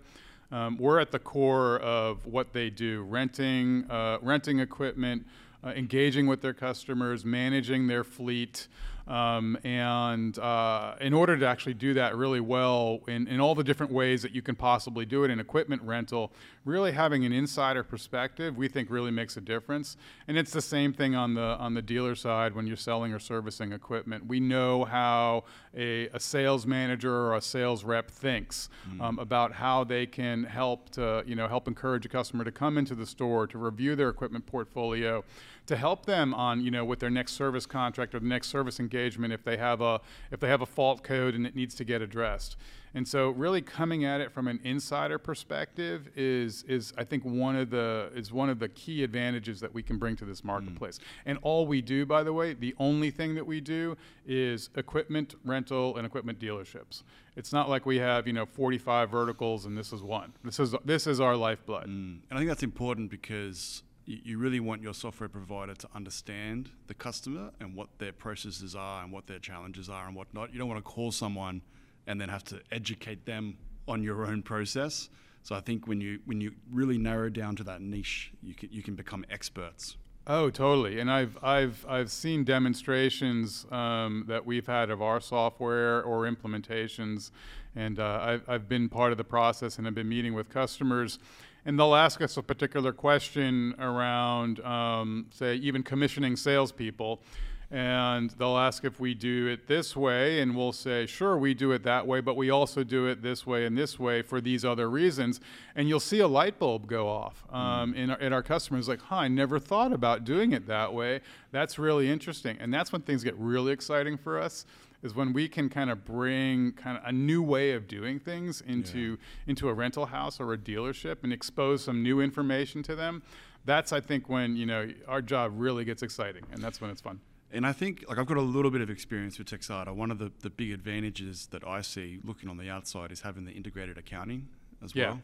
Um, 0.51 0.77
we're 0.77 0.99
at 0.99 1.11
the 1.11 1.19
core 1.19 1.79
of 1.79 2.25
what 2.25 2.53
they 2.53 2.69
do 2.69 3.03
renting, 3.03 3.89
uh, 3.89 4.17
renting 4.21 4.59
equipment, 4.59 5.25
uh, 5.63 5.69
engaging 5.69 6.27
with 6.27 6.41
their 6.41 6.53
customers, 6.53 7.25
managing 7.25 7.87
their 7.87 8.03
fleet. 8.03 8.67
Um, 9.07 9.57
and 9.63 10.37
uh, 10.37 10.95
in 10.99 11.13
order 11.13 11.37
to 11.37 11.47
actually 11.47 11.75
do 11.75 11.93
that 11.93 12.15
really 12.15 12.41
well 12.41 12.99
in, 13.07 13.27
in 13.27 13.39
all 13.39 13.55
the 13.55 13.63
different 13.63 13.91
ways 13.91 14.21
that 14.21 14.33
you 14.33 14.41
can 14.41 14.55
possibly 14.55 15.05
do 15.05 15.23
it 15.23 15.31
in 15.31 15.39
equipment 15.39 15.81
rental, 15.83 16.33
really 16.67 16.91
having 16.91 17.25
an 17.25 17.31
insider 17.31 17.81
perspective, 17.83 18.57
we 18.57 18.67
think 18.67 18.89
really 18.89 19.09
makes 19.09 19.37
a 19.37 19.41
difference. 19.41 19.95
And 20.27 20.37
it's 20.37 20.51
the 20.51 20.61
same 20.61 20.93
thing 20.93 21.15
on 21.15 21.33
the 21.33 21.41
on 21.41 21.73
the 21.73 21.81
dealer 21.81 22.13
side 22.13 22.53
when 22.53 22.67
you're 22.67 22.75
selling 22.75 23.13
or 23.13 23.19
servicing 23.19 23.71
equipment. 23.71 24.27
We 24.27 24.39
know 24.39 24.83
how 24.83 25.45
a, 25.75 26.09
a 26.09 26.19
sales 26.19 26.67
manager 26.67 27.13
or 27.13 27.35
a 27.35 27.41
sales 27.41 27.83
rep 27.83 28.11
thinks 28.11 28.69
um, 28.99 29.17
about 29.17 29.53
how 29.53 29.83
they 29.83 30.05
can 30.05 30.43
help 30.43 30.89
to 30.91 31.23
you 31.25 31.35
know 31.35 31.47
help 31.47 31.67
encourage 31.67 32.05
a 32.05 32.09
customer 32.09 32.43
to 32.43 32.51
come 32.51 32.77
into 32.77 32.93
the 32.95 33.05
store 33.05 33.47
to 33.47 33.57
review 33.57 33.95
their 33.95 34.09
equipment 34.09 34.45
portfolio 34.45 35.23
to 35.67 35.75
help 35.75 36.05
them 36.05 36.33
on 36.33 36.61
you 36.61 36.71
know 36.71 36.83
with 36.83 36.99
their 36.99 37.09
next 37.09 37.33
service 37.33 37.65
contract 37.65 38.15
or 38.15 38.19
the 38.19 38.25
next 38.25 38.47
service 38.47 38.79
engagement 38.79 39.31
if 39.31 39.43
they 39.43 39.57
have 39.57 39.81
a 39.81 40.01
if 40.31 40.39
they 40.39 40.47
have 40.47 40.61
a 40.61 40.65
fault 40.65 41.03
code 41.03 41.35
and 41.35 41.45
it 41.45 41.55
needs 41.55 41.75
to 41.75 41.83
get 41.83 42.01
addressed. 42.01 42.57
And 42.93 43.07
so 43.07 43.29
really 43.31 43.61
coming 43.61 44.05
at 44.05 44.21
it 44.21 44.31
from 44.31 44.47
an 44.47 44.59
insider 44.63 45.17
perspective 45.17 46.09
is 46.15 46.63
is 46.63 46.93
I 46.97 47.03
think 47.03 47.23
one 47.23 47.55
of 47.55 47.69
the 47.69 48.11
is 48.15 48.31
one 48.31 48.49
of 48.49 48.59
the 48.59 48.69
key 48.69 49.03
advantages 49.03 49.59
that 49.59 49.73
we 49.73 49.83
can 49.83 49.97
bring 49.97 50.15
to 50.17 50.25
this 50.25 50.43
marketplace. 50.43 50.99
And 51.25 51.37
all 51.41 51.67
we 51.67 51.81
do 51.81 52.05
by 52.05 52.23
the 52.23 52.33
way, 52.33 52.53
the 52.53 52.75
only 52.79 53.11
thing 53.11 53.35
that 53.35 53.45
we 53.45 53.61
do 53.61 53.97
is 54.25 54.69
equipment 54.75 55.35
rental 55.43 55.97
and 55.97 56.05
equipment 56.05 56.39
dealerships. 56.39 57.03
It's 57.35 57.53
not 57.53 57.69
like 57.69 57.85
we 57.85 57.97
have, 57.97 58.25
you 58.25 58.33
know, 58.33 58.45
45 58.45 59.11
verticals 59.11 59.65
and 59.65 59.77
this 59.77 59.93
is 59.93 60.01
one. 60.01 60.33
This 60.43 60.59
is 60.59 60.75
this 60.85 61.07
is 61.07 61.19
our 61.19 61.35
lifeblood. 61.35 61.85
Mm. 61.85 62.19
And 62.29 62.31
I 62.31 62.37
think 62.37 62.47
that's 62.47 62.63
important 62.63 63.11
because 63.11 63.83
you, 64.07 64.19
you 64.23 64.37
really 64.39 64.59
want 64.59 64.81
your 64.81 64.93
software 64.93 65.29
provider 65.29 65.75
to 65.75 65.87
understand 65.93 66.71
the 66.87 66.93
customer 66.93 67.51
and 67.59 67.75
what 67.75 67.89
their 67.99 68.13
processes 68.13 68.75
are 68.75 69.03
and 69.03 69.11
what 69.11 69.27
their 69.27 69.39
challenges 69.39 69.89
are 69.89 70.07
and 70.07 70.15
whatnot. 70.15 70.51
You 70.51 70.57
don't 70.57 70.69
want 70.69 70.83
to 70.83 70.89
call 70.89 71.11
someone 71.11 71.61
and 72.07 72.19
then 72.19 72.29
have 72.29 72.43
to 72.45 72.61
educate 72.71 73.25
them 73.25 73.57
on 73.87 74.01
your 74.03 74.25
own 74.25 74.41
process. 74.41 75.09
So 75.43 75.55
I 75.55 75.61
think 75.61 75.87
when 75.87 76.01
you 76.01 76.19
when 76.25 76.41
you 76.41 76.53
really 76.71 76.97
narrow 76.97 77.29
down 77.29 77.55
to 77.57 77.63
that 77.65 77.81
niche, 77.81 78.33
you 78.41 78.53
can 78.53 78.69
you 78.71 78.83
can 78.83 78.95
become 78.95 79.25
experts. 79.29 79.97
Oh, 80.29 80.49
totally. 80.49 80.99
And 80.99 81.09
I've 81.09 81.41
I've 81.41 81.85
I've 81.87 82.11
seen 82.11 82.43
demonstrations 82.43 83.65
um, 83.71 84.25
that 84.27 84.45
we've 84.45 84.67
had 84.67 84.89
of 84.89 85.01
our 85.01 85.21
software 85.21 86.03
or 86.03 86.23
implementations, 86.23 87.31
and 87.75 87.97
uh, 87.97 88.19
I've 88.21 88.49
I've 88.49 88.67
been 88.67 88.89
part 88.89 89.13
of 89.13 89.17
the 89.17 89.23
process 89.23 89.77
and 89.77 89.87
I've 89.87 89.95
been 89.95 90.09
meeting 90.09 90.33
with 90.33 90.49
customers, 90.49 91.17
and 91.65 91.79
they'll 91.79 91.95
ask 91.95 92.21
us 92.21 92.35
a 92.35 92.43
particular 92.43 92.91
question 92.91 93.73
around, 93.79 94.59
um, 94.65 95.27
say, 95.31 95.55
even 95.55 95.81
commissioning 95.81 96.35
salespeople. 96.35 97.21
And 97.69 98.29
they'll 98.31 98.57
ask 98.57 98.85
if 98.85 98.97
we 98.97 99.13
do 99.13 99.47
it 99.47 99.67
this 99.67 99.93
way, 99.93 100.39
and 100.39 100.55
we'll 100.55 100.71
say, 100.71 101.05
sure, 101.05 101.37
we 101.37 101.53
do 101.53 101.73
it 101.73 101.83
that 101.83 102.07
way, 102.07 102.21
but 102.21 102.37
we 102.37 102.49
also 102.49 102.81
do 102.83 103.07
it 103.07 103.21
this 103.21 103.45
way 103.45 103.65
and 103.65 103.77
this 103.77 103.99
way 103.99 104.21
for 104.21 104.39
these 104.39 104.63
other 104.63 104.89
reasons. 104.89 105.41
And 105.75 105.89
you'll 105.89 105.99
see 105.99 106.19
a 106.19 106.27
light 106.29 106.59
bulb 106.59 106.87
go 106.87 107.09
off 107.09 107.43
um, 107.51 107.93
in, 107.93 108.09
our, 108.11 108.19
in 108.19 108.31
our 108.31 108.43
customers, 108.43 108.87
like, 108.87 109.01
huh, 109.01 109.17
I 109.17 109.27
never 109.27 109.59
thought 109.59 109.91
about 109.91 110.23
doing 110.23 110.53
it 110.53 110.65
that 110.67 110.93
way. 110.93 111.19
That's 111.51 111.77
really 111.77 112.09
interesting. 112.09 112.57
And 112.61 112.73
that's 112.73 112.93
when 112.93 113.01
things 113.01 113.21
get 113.21 113.35
really 113.37 113.73
exciting 113.73 114.17
for 114.17 114.39
us 114.39 114.65
is 115.03 115.13
when 115.13 115.33
we 115.33 115.47
can 115.47 115.69
kind 115.69 115.89
of 115.89 116.05
bring 116.05 116.71
kind 116.71 116.97
of 116.97 117.03
a 117.05 117.11
new 117.11 117.43
way 117.43 117.73
of 117.73 117.87
doing 117.87 118.19
things 118.19 118.61
into 118.61 119.17
into 119.45 119.69
a 119.69 119.73
rental 119.73 120.07
house 120.07 120.39
or 120.39 120.53
a 120.53 120.57
dealership 120.57 121.17
and 121.23 121.31
expose 121.31 121.83
some 121.83 122.01
new 122.01 122.19
information 122.19 122.81
to 122.81 122.95
them. 122.95 123.21
That's 123.63 123.93
I 123.93 123.99
think 123.99 124.27
when 124.27 124.55
you 124.55 124.65
know 124.65 124.89
our 125.07 125.21
job 125.21 125.51
really 125.55 125.85
gets 125.85 126.01
exciting, 126.01 126.43
and 126.51 126.63
that's 126.63 126.81
when 126.81 126.89
it's 126.89 127.01
fun. 127.01 127.19
And 127.51 127.65
I 127.65 127.71
think, 127.71 128.03
like, 128.09 128.17
I've 128.17 128.25
got 128.25 128.37
a 128.37 128.41
little 128.41 128.71
bit 128.71 128.81
of 128.81 128.89
experience 128.89 129.37
with 129.37 129.47
Texada. 129.47 129.95
One 129.95 130.11
of 130.11 130.19
the, 130.19 130.31
the 130.41 130.49
big 130.49 130.71
advantages 130.71 131.47
that 131.47 131.65
I 131.65 131.81
see 131.81 132.19
looking 132.23 132.49
on 132.49 132.57
the 132.57 132.69
outside 132.69 133.11
is 133.11 133.21
having 133.21 133.45
the 133.45 133.53
integrated 133.53 133.97
accounting 133.97 134.49
as 134.83 134.93
Yeah. 134.93 135.11
well. 135.11 135.21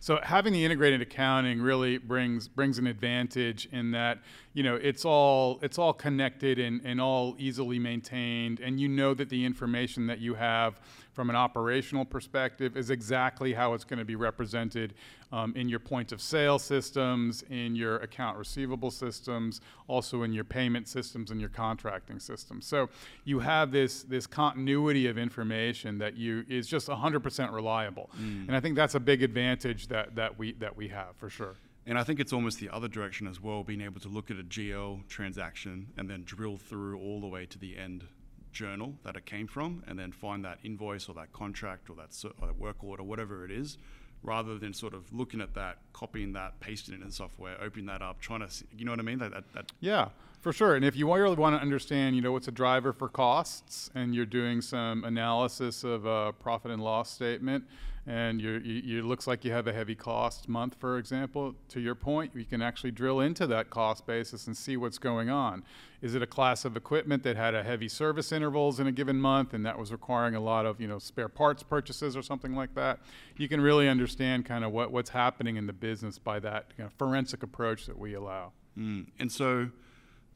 So 0.00 0.18
having 0.22 0.52
the 0.52 0.64
integrated 0.64 1.00
accounting 1.00 1.62
really 1.62 1.96
brings 1.98 2.48
brings 2.48 2.76
an 2.78 2.86
advantage 2.88 3.68
in 3.70 3.92
that 3.92 4.18
you 4.56 4.62
know 4.62 4.76
it's 4.76 5.04
all 5.04 5.58
it's 5.60 5.78
all 5.78 5.92
connected 5.92 6.58
and, 6.58 6.80
and 6.82 6.98
all 6.98 7.36
easily 7.38 7.78
maintained, 7.78 8.58
and 8.60 8.80
you 8.80 8.88
know 8.88 9.12
that 9.12 9.28
the 9.28 9.44
information 9.44 10.06
that 10.06 10.18
you 10.18 10.32
have 10.32 10.80
from 11.12 11.28
an 11.28 11.36
operational 11.36 12.06
perspective 12.06 12.74
is 12.74 12.88
exactly 12.88 13.52
how 13.52 13.74
it's 13.74 13.84
going 13.84 13.98
to 13.98 14.04
be 14.06 14.16
represented 14.16 14.94
um, 15.30 15.52
in 15.56 15.68
your 15.68 15.78
point 15.78 16.10
of 16.10 16.22
sale 16.22 16.58
systems, 16.58 17.42
in 17.50 17.76
your 17.76 17.96
account 17.96 18.38
receivable 18.38 18.90
systems, 18.90 19.60
also 19.88 20.22
in 20.22 20.32
your 20.32 20.44
payment 20.44 20.88
systems 20.88 21.30
and 21.30 21.38
your 21.38 21.50
contracting 21.50 22.18
systems. 22.18 22.66
So 22.66 22.88
you 23.24 23.40
have 23.40 23.72
this 23.72 24.04
this 24.04 24.26
continuity 24.26 25.06
of 25.06 25.18
information 25.18 25.98
that 25.98 26.16
you 26.16 26.46
is 26.48 26.66
just 26.66 26.88
100% 26.88 27.52
reliable, 27.52 28.08
and 28.48 28.56
I 28.56 28.60
think 28.60 28.74
that's 28.74 28.94
a 28.94 29.00
big 29.00 29.22
advantage 29.22 29.88
that 29.88 30.14
that 30.14 30.38
we 30.38 30.52
that 30.54 30.74
we 30.74 30.88
have 30.88 31.14
for 31.16 31.28
sure. 31.28 31.56
And 31.86 31.98
I 31.98 32.02
think 32.02 32.18
it's 32.18 32.32
almost 32.32 32.58
the 32.58 32.68
other 32.68 32.88
direction 32.88 33.28
as 33.28 33.40
well, 33.40 33.62
being 33.62 33.80
able 33.80 34.00
to 34.00 34.08
look 34.08 34.30
at 34.30 34.38
a 34.38 34.42
GL 34.42 35.06
transaction 35.08 35.86
and 35.96 36.10
then 36.10 36.24
drill 36.24 36.56
through 36.56 36.98
all 36.98 37.20
the 37.20 37.28
way 37.28 37.46
to 37.46 37.58
the 37.58 37.78
end 37.78 38.04
journal 38.50 38.94
that 39.04 39.16
it 39.16 39.24
came 39.24 39.46
from, 39.46 39.84
and 39.86 39.98
then 39.98 40.10
find 40.10 40.44
that 40.44 40.58
invoice 40.64 41.08
or 41.08 41.14
that 41.14 41.32
contract 41.32 41.88
or 41.88 41.96
that, 41.96 42.24
or 42.40 42.48
that 42.48 42.58
work 42.58 42.82
order, 42.82 43.02
whatever 43.02 43.44
it 43.44 43.52
is, 43.52 43.78
rather 44.22 44.58
than 44.58 44.72
sort 44.72 44.94
of 44.94 45.12
looking 45.12 45.40
at 45.40 45.54
that, 45.54 45.78
copying 45.92 46.32
that, 46.32 46.58
pasting 46.58 46.94
it 46.94 47.02
in 47.02 47.10
software, 47.10 47.56
opening 47.62 47.86
that 47.86 48.02
up, 48.02 48.20
trying 48.20 48.40
to, 48.40 48.50
see, 48.50 48.64
you 48.76 48.84
know 48.84 48.90
what 48.90 48.98
I 48.98 49.04
mean? 49.04 49.18
That, 49.18 49.32
that, 49.32 49.52
that 49.52 49.72
Yeah, 49.80 50.08
for 50.40 50.52
sure. 50.52 50.74
And 50.74 50.84
if 50.84 50.96
you 50.96 51.12
really 51.12 51.36
want 51.36 51.54
to 51.54 51.60
understand, 51.60 52.16
you 52.16 52.22
know, 52.22 52.32
what's 52.32 52.48
a 52.48 52.52
driver 52.52 52.92
for 52.92 53.08
costs, 53.08 53.90
and 53.94 54.14
you're 54.14 54.26
doing 54.26 54.60
some 54.60 55.04
analysis 55.04 55.84
of 55.84 56.06
a 56.06 56.32
profit 56.32 56.72
and 56.72 56.82
loss 56.82 57.10
statement, 57.10 57.64
and 58.06 58.40
you're, 58.40 58.60
you, 58.60 58.74
you 58.74 59.02
looks 59.02 59.26
like 59.26 59.44
you 59.44 59.50
have 59.50 59.66
a 59.66 59.72
heavy 59.72 59.96
cost 59.96 60.48
month, 60.48 60.76
for 60.78 60.96
example. 60.96 61.56
To 61.70 61.80
your 61.80 61.96
point, 61.96 62.32
you 62.36 62.44
can 62.44 62.62
actually 62.62 62.92
drill 62.92 63.18
into 63.18 63.48
that 63.48 63.68
cost 63.68 64.06
basis 64.06 64.46
and 64.46 64.56
see 64.56 64.76
what's 64.76 64.98
going 64.98 65.28
on. 65.28 65.64
Is 66.00 66.14
it 66.14 66.22
a 66.22 66.26
class 66.26 66.64
of 66.64 66.76
equipment 66.76 67.24
that 67.24 67.36
had 67.36 67.54
a 67.54 67.64
heavy 67.64 67.88
service 67.88 68.30
intervals 68.30 68.78
in 68.78 68.86
a 68.86 68.92
given 68.92 69.18
month, 69.18 69.54
and 69.54 69.66
that 69.66 69.76
was 69.76 69.90
requiring 69.90 70.36
a 70.36 70.40
lot 70.40 70.66
of, 70.66 70.80
you 70.80 70.86
know, 70.86 71.00
spare 71.00 71.28
parts 71.28 71.64
purchases 71.64 72.16
or 72.16 72.22
something 72.22 72.54
like 72.54 72.74
that? 72.76 73.00
You 73.36 73.48
can 73.48 73.60
really 73.60 73.88
understand 73.88 74.46
kind 74.46 74.64
of 74.64 74.70
what, 74.70 74.92
what's 74.92 75.10
happening 75.10 75.56
in 75.56 75.66
the 75.66 75.72
business 75.72 76.16
by 76.18 76.38
that 76.40 76.66
you 76.78 76.84
know, 76.84 76.90
forensic 76.96 77.42
approach 77.42 77.86
that 77.86 77.98
we 77.98 78.14
allow. 78.14 78.52
mm. 78.78 79.06
And 79.18 79.32
so, 79.32 79.70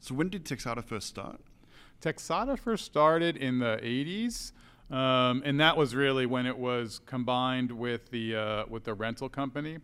so 0.01 0.13
when 0.13 0.27
did 0.27 0.43
Texada 0.43 0.83
first 0.83 1.07
start? 1.07 1.39
Texada 2.01 2.59
first 2.59 2.83
started 2.83 3.37
in 3.37 3.59
the 3.59 3.79
80s, 3.81 4.51
um, 4.91 5.41
and 5.45 5.59
that 5.59 5.77
was 5.77 5.95
really 5.95 6.25
when 6.25 6.45
it 6.45 6.57
was 6.57 6.99
combined 7.05 7.71
with 7.71 8.11
the 8.11 8.35
uh, 8.35 8.65
with 8.67 8.83
the 8.83 8.93
rental 8.93 9.29
company. 9.29 9.77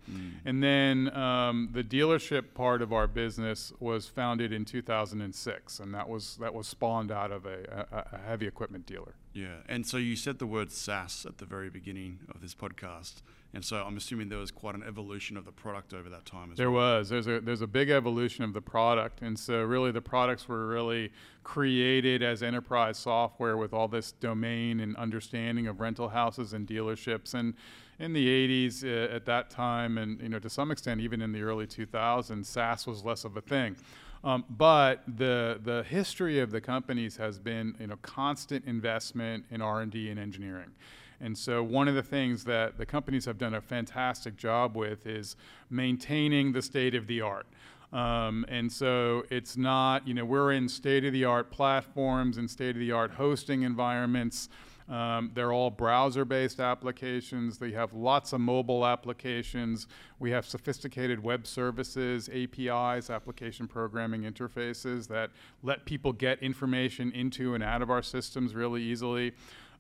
And 0.46 0.62
then 0.64 1.16
um, 1.16 1.70
the 1.72 1.84
dealership 1.84 2.54
part 2.54 2.82
of 2.82 2.92
our 2.92 3.08
business 3.08 3.72
was 3.80 4.08
founded 4.08 4.52
in 4.52 4.66
2006, 4.66 5.80
and 5.80 5.94
that 5.94 6.10
was 6.10 6.38
that 6.38 6.54
was 6.54 6.68
spawned 6.68 7.12
out 7.12 7.32
of 7.32 7.46
a, 7.46 7.86
a, 7.92 8.16
a 8.16 8.20
heavy 8.28 8.48
equipment 8.48 8.86
dealer. 8.86 9.16
Yeah, 9.34 9.58
and 9.70 9.86
so 9.86 9.98
you 9.98 10.16
said 10.16 10.40
the 10.40 10.48
word 10.48 10.72
SaaS 10.72 11.26
at 11.26 11.38
the 11.38 11.46
very 11.46 11.70
beginning 11.70 12.20
of 12.34 12.42
this 12.42 12.56
podcast, 12.56 13.22
and 13.54 13.63
so 13.63 13.77
I'm 13.77 13.98
assuming 13.98 14.30
there 14.30 14.39
was 14.39 14.51
quite 14.51 14.75
an 14.75 14.84
evolution 14.84 15.38
of 15.38 15.46
the 15.46 15.51
product 15.51 15.94
over 15.94 16.10
that 16.10 16.25
time 16.25 16.51
as 16.51 16.58
well. 16.60 16.66
There 16.66 16.72
well. 16.72 17.00
was. 17.00 17.10
There's 17.10 17.27
a 17.27 17.39
there's 17.39 17.62
a 17.62 17.68
big 17.68 17.89
evolution 17.89 18.44
of 18.44 18.54
the 18.54 18.62
product, 18.62 19.22
and 19.22 19.38
so 19.38 19.63
really 19.63 19.92
the 19.92 20.01
products 20.01 20.48
were 20.48 20.68
really 20.68 21.12
created 21.44 22.22
as 22.22 22.44
enterprise 22.44 22.98
software 22.98 23.58
with 23.58 23.74
all 23.74 23.88
this 23.88 24.12
domain 24.12 24.80
and 24.82 24.96
understanding 24.98 25.68
of 25.68 25.80
rental 25.80 26.10
houses 26.10 26.54
and 26.54 26.68
dealerships. 26.68 27.34
And 27.34 27.54
in 28.00 28.13
the 28.13 28.27
80s, 28.27 28.84
uh, 28.84 29.16
at 29.16 29.25
that 29.25 29.50
time, 29.50 29.98
and 29.98 30.22
you 30.22 30.30
know 30.30 30.39
to 30.39 30.50
some 30.50 30.72
extent 30.72 31.01
even 31.01 31.22
in 31.22 31.32
the 31.32 31.42
early 31.42 31.66
2000s, 31.66 32.46
SaaS 32.46 32.86
was 32.86 33.04
less 33.04 33.24
of 33.24 33.38
a 33.38 33.42
thing. 33.42 33.75
Um, 34.24 34.44
but 34.50 35.04
the 35.08 35.60
the 35.63 35.84
history 35.84 36.39
of 36.39 36.51
the 36.51 36.60
companies 36.60 37.18
has 37.18 37.39
been 37.39 37.75
you 37.80 37.88
know 37.88 37.98
constant 38.01 38.66
investment 38.66 39.46
in 39.50 39.62
R 39.62 39.82
and 39.82 39.92
D 39.92 40.10
and 40.10 40.20
engineering. 40.20 40.72
And 41.19 41.38
so 41.38 41.63
one 41.63 41.88
of 41.88 41.95
the 41.95 42.03
things 42.03 42.43
that 42.45 42.77
the 42.77 42.86
companies 42.86 43.25
have 43.25 43.38
done 43.38 43.53
a 43.53 43.62
fantastic 43.62 44.38
job 44.38 44.75
with 44.75 45.07
is 45.07 45.36
maintaining 45.69 46.51
the 46.51 46.62
state 46.62 46.95
of 46.95 47.07
the 47.07 47.21
art. 47.21 47.47
Um, 47.93 48.45
and 48.50 48.71
so 48.71 49.24
it's 49.29 49.55
not, 49.55 50.07
you 50.07 50.13
know, 50.13 50.25
we're 50.25 50.51
in 50.51 50.67
state 50.67 51.05
of 51.05 51.13
the 51.13 51.25
art 51.25 51.51
platforms 51.51 52.38
and 52.38 52.50
state 52.50 52.75
of 52.75 52.79
the 52.79 52.91
art 52.91 53.12
hosting 53.12 53.63
environments. 53.63 54.50
Um, 54.89 55.31
they're 55.33 55.51
all 55.51 55.69
browser 55.69 56.24
based 56.24 56.59
applications. 56.59 57.57
They 57.57 57.71
have 57.71 57.93
lots 57.93 58.31
of 58.31 58.39
mobile 58.39 58.86
applications. 58.86 59.88
We 60.19 60.31
have 60.31 60.45
sophisticated 60.45 61.21
web 61.21 61.45
services, 61.45 62.29
APIs, 62.33 63.09
application 63.09 63.67
programming 63.67 64.24
interfaces 64.24 65.07
that 65.09 65.31
let 65.62 65.86
people 65.86 66.13
get 66.13 66.41
information 66.41 67.12
into 67.12 67.53
and 67.53 67.63
out 67.63 67.81
of 67.81 67.89
our 67.89 68.01
systems 68.01 68.55
really 68.55 68.81
easily. 68.81 69.33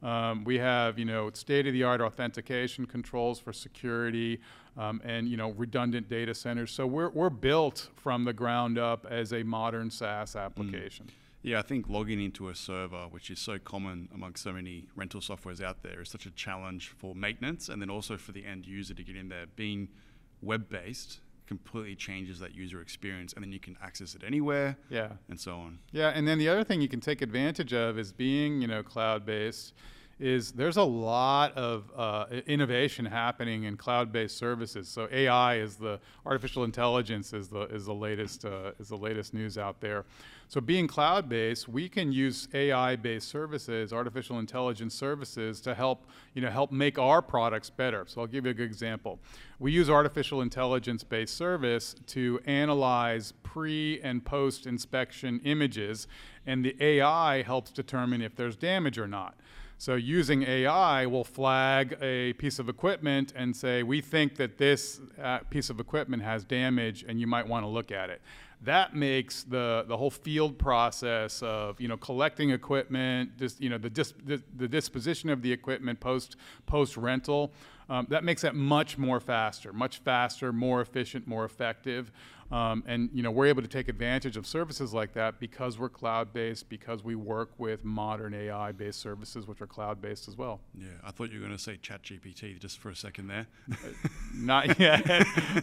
Um, 0.03 0.43
we 0.43 0.59
have, 0.59 0.99
you 0.99 1.05
know, 1.05 1.31
state-of-the-art 1.33 2.01
authentication 2.01 2.85
controls 2.85 3.39
for 3.39 3.51
security, 3.51 4.39
um, 4.77 5.01
and 5.03 5.27
you 5.27 5.37
know, 5.37 5.51
redundant 5.51 6.07
data 6.07 6.35
centers. 6.35 6.71
So 6.71 6.85
we're 6.85 7.09
we're 7.09 7.31
built 7.31 7.89
from 7.95 8.23
the 8.23 8.33
ground 8.33 8.77
up 8.77 9.07
as 9.09 9.33
a 9.33 9.43
modern 9.43 9.89
SaaS 9.89 10.35
application. 10.35 11.09
Yeah, 11.41 11.59
I 11.59 11.61
think 11.61 11.87
logging 11.87 12.21
into 12.21 12.49
a 12.49 12.55
server, 12.55 13.07
which 13.09 13.29
is 13.29 13.39
so 13.39 13.57
common 13.57 14.09
among 14.13 14.35
so 14.35 14.51
many 14.51 14.87
rental 14.95 15.21
softwares 15.21 15.63
out 15.63 15.81
there, 15.81 16.01
is 16.01 16.09
such 16.09 16.25
a 16.25 16.31
challenge 16.31 16.89
for 16.89 17.15
maintenance 17.15 17.69
and 17.69 17.81
then 17.81 17.89
also 17.89 18.17
for 18.17 18.33
the 18.33 18.45
end 18.45 18.65
user 18.65 18.93
to 18.93 19.03
get 19.03 19.15
in 19.15 19.29
there. 19.29 19.45
Being 19.55 19.87
web 20.41 20.69
based 20.69 21.21
completely 21.47 21.95
changes 21.95 22.39
that 22.39 22.53
user 22.53 22.81
experience, 22.81 23.33
and 23.33 23.43
then 23.43 23.51
you 23.51 23.59
can 23.59 23.77
access 23.81 24.13
it 24.15 24.23
anywhere 24.25 24.77
Yeah. 24.89 25.13
and 25.29 25.39
so 25.39 25.55
on. 25.57 25.79
Yeah, 25.91 26.09
and 26.09 26.27
then 26.27 26.37
the 26.37 26.49
other 26.49 26.63
thing 26.63 26.81
you 26.81 26.87
can 26.89 26.99
take 26.99 27.21
advantage 27.21 27.73
of 27.73 27.97
is 27.97 28.11
being, 28.11 28.61
you 28.61 28.67
know, 28.67 28.83
cloud-based. 28.83 29.73
Is 30.19 30.51
there's 30.51 30.77
a 30.77 30.83
lot 30.83 31.55
of 31.55 31.91
uh, 31.95 32.25
innovation 32.47 33.05
happening 33.05 33.65
in 33.65 33.77
cloud-based 33.77 34.35
services. 34.35 34.89
So 34.89 35.07
AI 35.11 35.57
is 35.57 35.75
the 35.75 35.99
artificial 36.25 36.63
intelligence 36.63 37.33
is 37.33 37.49
the 37.49 37.67
is 37.67 37.85
the 37.85 37.93
latest 37.93 38.43
uh, 38.43 38.71
is 38.79 38.89
the 38.89 38.97
latest 38.97 39.35
news 39.35 39.59
out 39.59 39.79
there. 39.79 40.05
So 40.49 40.59
being 40.59 40.87
cloud-based, 40.87 41.67
we 41.67 41.87
can 41.89 42.11
use 42.11 42.47
AI-based 42.53 43.27
services, 43.27 43.91
artificial 43.93 44.39
intelligence 44.39 44.95
services, 44.95 45.61
to 45.61 45.75
help 45.75 46.07
you 46.33 46.41
know 46.41 46.49
help 46.49 46.71
make 46.71 46.97
our 46.97 47.21
products 47.21 47.69
better. 47.69 48.05
So 48.07 48.21
I'll 48.21 48.27
give 48.27 48.45
you 48.45 48.51
a 48.51 48.55
good 48.55 48.65
example. 48.65 49.19
We 49.59 49.71
use 49.71 49.87
artificial 49.87 50.41
intelligence-based 50.41 51.35
service 51.35 51.95
to 52.07 52.39
analyze 52.45 53.33
pre 53.43 53.99
and 54.01 54.25
post 54.25 54.65
inspection 54.65 55.41
images, 55.43 56.07
and 56.47 56.65
the 56.65 56.75
AI 56.79 57.43
helps 57.43 57.69
determine 57.69 58.23
if 58.23 58.35
there's 58.35 58.55
damage 58.55 58.97
or 58.97 59.07
not. 59.07 59.35
So 59.79 59.93
using 59.93 60.41
AI 60.43 61.05
will 61.05 61.23
flag 61.23 61.97
a 62.01 62.33
piece 62.33 62.57
of 62.57 62.67
equipment 62.67 63.33
and 63.35 63.55
say, 63.55 63.83
we 63.83 64.01
think 64.01 64.35
that 64.37 64.57
this 64.57 64.99
uh, 65.21 65.39
piece 65.49 65.69
of 65.69 65.79
equipment 65.79 66.23
has 66.23 66.43
damage 66.43 67.05
and 67.07 67.19
you 67.19 67.27
might 67.27 67.47
want 67.47 67.63
to 67.63 67.67
look 67.67 67.91
at 67.91 68.09
it. 68.09 68.21
That 68.63 68.95
makes 68.95 69.43
the, 69.43 69.85
the 69.87 69.95
whole 69.95 70.09
field 70.09 70.57
process 70.57 71.43
of 71.43 71.79
you 71.79 71.87
know 71.87 71.97
collecting 71.97 72.49
equipment, 72.49 73.37
just 73.37 73.61
you 73.61 73.69
know 73.69 73.77
the, 73.77 73.89
dis, 73.91 74.15
the, 74.25 74.41
the 74.55 74.67
disposition 74.67 75.29
of 75.29 75.43
the 75.43 75.51
equipment 75.51 75.99
post 75.99 76.37
post 76.65 76.97
rental, 76.97 77.53
um, 77.87 78.07
that 78.09 78.23
makes 78.23 78.43
it 78.43 78.55
much 78.55 78.97
more 78.97 79.19
faster, 79.19 79.71
much 79.71 79.99
faster, 79.99 80.51
more 80.51 80.81
efficient, 80.81 81.27
more 81.27 81.45
effective. 81.45 82.11
Um, 82.51 82.83
and 82.87 83.09
you 83.13 83.23
know 83.23 83.31
we're 83.31 83.47
able 83.47 83.61
to 83.61 83.67
take 83.67 83.89
advantage 83.89 84.37
of 84.37 84.47
services 84.47 84.93
like 84.93 85.13
that 85.13 85.39
because 85.39 85.77
we're 85.77 85.89
cloud-based, 85.89 86.69
because 86.69 87.03
we 87.03 87.15
work 87.15 87.51
with 87.57 87.83
modern 87.83 88.33
AI-based 88.33 88.99
services 88.99 89.47
which 89.47 89.61
are 89.61 89.67
cloud-based 89.67 90.27
as 90.27 90.37
well. 90.37 90.61
Yeah, 90.73 90.87
I 91.03 91.11
thought 91.11 91.31
you 91.31 91.39
were 91.39 91.45
going 91.45 91.57
to 91.57 91.61
say 91.63 91.77
ChatGPT 91.77 92.57
just 92.59 92.79
for 92.79 92.89
a 92.89 92.95
second 92.95 93.27
there. 93.27 93.47
Not 94.33 94.79
yet, 94.79 95.05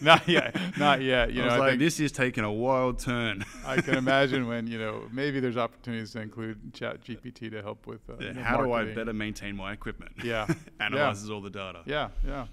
not 0.03 0.27
yet, 0.27 0.55
not 0.77 1.01
yet. 1.01 1.33
You 1.33 1.43
I 1.43 1.47
know, 1.47 1.59
like, 1.59 1.79
this 1.79 1.99
is 1.99 2.11
taking 2.11 2.43
a 2.43 2.51
wild 2.51 2.99
turn. 2.99 3.43
I 3.65 3.81
can 3.81 3.95
imagine 3.95 4.47
when 4.51 4.67
you 4.67 4.77
know 4.77 5.03
maybe 5.11 5.39
there's 5.39 5.57
opportunities 5.57 6.11
to 6.11 6.21
include 6.21 6.73
ChatGPT 6.73 7.49
to 7.51 7.61
help 7.61 7.87
with. 7.87 8.07
Uh, 8.09 8.13
Yeah, 8.19 8.27
you 8.27 8.33
know, 8.35 8.43
How 8.43 8.61
do 8.61 8.71
I 8.73 8.85
better 8.93 9.13
maintain 9.13 9.55
my 9.55 9.73
equipment? 9.73 10.11
Yeah, 10.23 10.47
Analyzes 10.79 11.29
all 11.29 11.41
the 11.41 11.49
data. 11.49 11.81
Yeah, 11.85 12.09
yeah. 12.25 12.47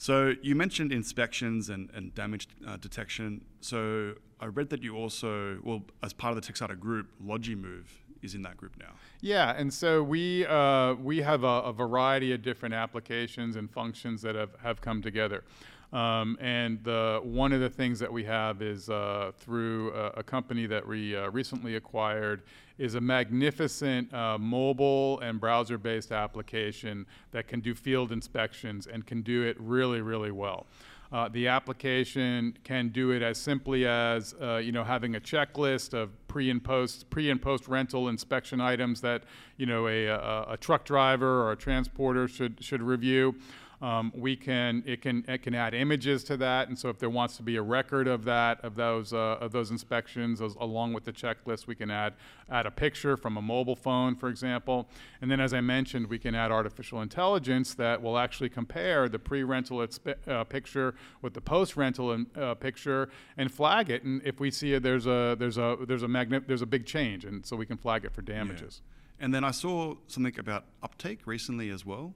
So 0.00 0.34
you 0.40 0.54
mentioned 0.54 0.92
inspections 0.92 1.68
and, 1.68 1.90
and 1.92 2.14
damage 2.14 2.48
uh, 2.66 2.78
detection. 2.78 3.42
So 3.60 4.14
I 4.40 4.46
read 4.46 4.70
that 4.70 4.82
you 4.82 4.96
also, 4.96 5.58
well, 5.62 5.82
as 6.02 6.14
part 6.14 6.34
of 6.34 6.42
the 6.42 6.50
Texada 6.50 6.80
group, 6.80 7.08
Logimove 7.22 7.84
is 8.22 8.34
in 8.34 8.40
that 8.40 8.56
group 8.56 8.78
now. 8.78 8.92
Yeah, 9.20 9.54
and 9.58 9.70
so 9.72 10.02
we 10.02 10.46
uh, 10.46 10.94
we 10.94 11.20
have 11.20 11.44
a, 11.44 11.56
a 11.70 11.72
variety 11.74 12.32
of 12.32 12.40
different 12.40 12.74
applications 12.74 13.56
and 13.56 13.70
functions 13.70 14.22
that 14.22 14.34
have, 14.36 14.54
have 14.62 14.80
come 14.80 15.02
together. 15.02 15.44
Um, 15.92 16.38
and 16.40 16.82
the, 16.84 17.20
one 17.22 17.52
of 17.52 17.60
the 17.60 17.68
things 17.68 17.98
that 17.98 18.12
we 18.12 18.24
have 18.24 18.62
is 18.62 18.88
uh, 18.88 19.32
through 19.38 19.92
a, 19.92 20.06
a 20.18 20.22
company 20.22 20.66
that 20.66 20.86
we 20.86 21.16
uh, 21.16 21.30
recently 21.30 21.74
acquired 21.76 22.42
is 22.78 22.94
a 22.94 23.00
magnificent 23.00 24.12
uh, 24.14 24.38
mobile 24.38 25.18
and 25.20 25.40
browser-based 25.40 26.12
application 26.12 27.06
that 27.32 27.48
can 27.48 27.60
do 27.60 27.74
field 27.74 28.12
inspections 28.12 28.86
and 28.86 29.04
can 29.04 29.20
do 29.22 29.42
it 29.42 29.56
really, 29.58 30.00
really 30.00 30.30
well. 30.30 30.66
Uh, 31.12 31.28
the 31.28 31.48
application 31.48 32.56
can 32.62 32.88
do 32.90 33.10
it 33.10 33.20
as 33.20 33.36
simply 33.36 33.84
as 33.84 34.32
uh, 34.40 34.58
you 34.58 34.70
know 34.70 34.84
having 34.84 35.16
a 35.16 35.20
checklist 35.20 35.92
of 35.92 36.10
pre 36.28 36.50
and 36.50 36.62
post 36.62 37.10
pre 37.10 37.30
and 37.30 37.42
post 37.42 37.66
rental 37.66 38.08
inspection 38.08 38.60
items 38.60 39.00
that 39.00 39.24
you 39.56 39.66
know 39.66 39.88
a, 39.88 40.06
a, 40.06 40.46
a 40.50 40.56
truck 40.56 40.84
driver 40.84 41.42
or 41.42 41.50
a 41.50 41.56
transporter 41.56 42.28
should 42.28 42.62
should 42.62 42.80
review. 42.80 43.34
Um, 43.82 44.12
we 44.14 44.36
can 44.36 44.82
it 44.84 45.00
can 45.00 45.24
it 45.26 45.42
can 45.42 45.54
add 45.54 45.72
images 45.72 46.22
to 46.24 46.36
that, 46.36 46.68
and 46.68 46.78
so 46.78 46.90
if 46.90 46.98
there 46.98 47.08
wants 47.08 47.38
to 47.38 47.42
be 47.42 47.56
a 47.56 47.62
record 47.62 48.06
of 48.08 48.24
that 48.24 48.62
of 48.62 48.74
those 48.74 49.14
uh, 49.14 49.38
of 49.40 49.52
those 49.52 49.70
inspections 49.70 50.42
as, 50.42 50.54
along 50.60 50.92
with 50.92 51.04
the 51.04 51.12
checklist, 51.12 51.66
we 51.66 51.74
can 51.74 51.90
add 51.90 52.12
add 52.50 52.66
a 52.66 52.70
picture 52.70 53.16
from 53.16 53.38
a 53.38 53.42
mobile 53.42 53.76
phone, 53.76 54.16
for 54.16 54.28
example, 54.28 54.86
and 55.22 55.30
then 55.30 55.40
as 55.40 55.54
I 55.54 55.62
mentioned, 55.62 56.08
we 56.08 56.18
can 56.18 56.34
add 56.34 56.52
artificial 56.52 57.00
intelligence 57.00 57.72
that 57.74 58.02
will 58.02 58.18
actually 58.18 58.50
compare 58.50 59.08
the 59.08 59.18
pre-rental 59.18 59.80
uh, 59.80 60.44
picture 60.44 60.94
with 61.22 61.32
the 61.32 61.40
post-rental 61.40 62.12
in- 62.12 62.26
uh, 62.36 62.54
picture 62.54 63.08
and 63.38 63.50
flag 63.50 63.88
it, 63.88 64.02
and 64.02 64.20
if 64.26 64.40
we 64.40 64.50
see 64.50 64.74
it, 64.74 64.82
there's 64.82 65.06
a 65.06 65.36
there's 65.38 65.56
a 65.56 65.78
there's 65.88 66.02
a 66.02 66.08
magnet 66.08 66.44
there's 66.46 66.62
a 66.62 66.66
big 66.66 66.84
change, 66.84 67.24
and 67.24 67.46
so 67.46 67.56
we 67.56 67.64
can 67.64 67.78
flag 67.78 68.04
it 68.04 68.12
for 68.12 68.20
damages. 68.20 68.82
And 69.18 69.34
then 69.34 69.42
I 69.44 69.50
saw 69.52 69.94
something 70.06 70.38
about 70.38 70.64
uptake 70.82 71.26
recently 71.26 71.70
as 71.70 71.86
well. 71.86 72.14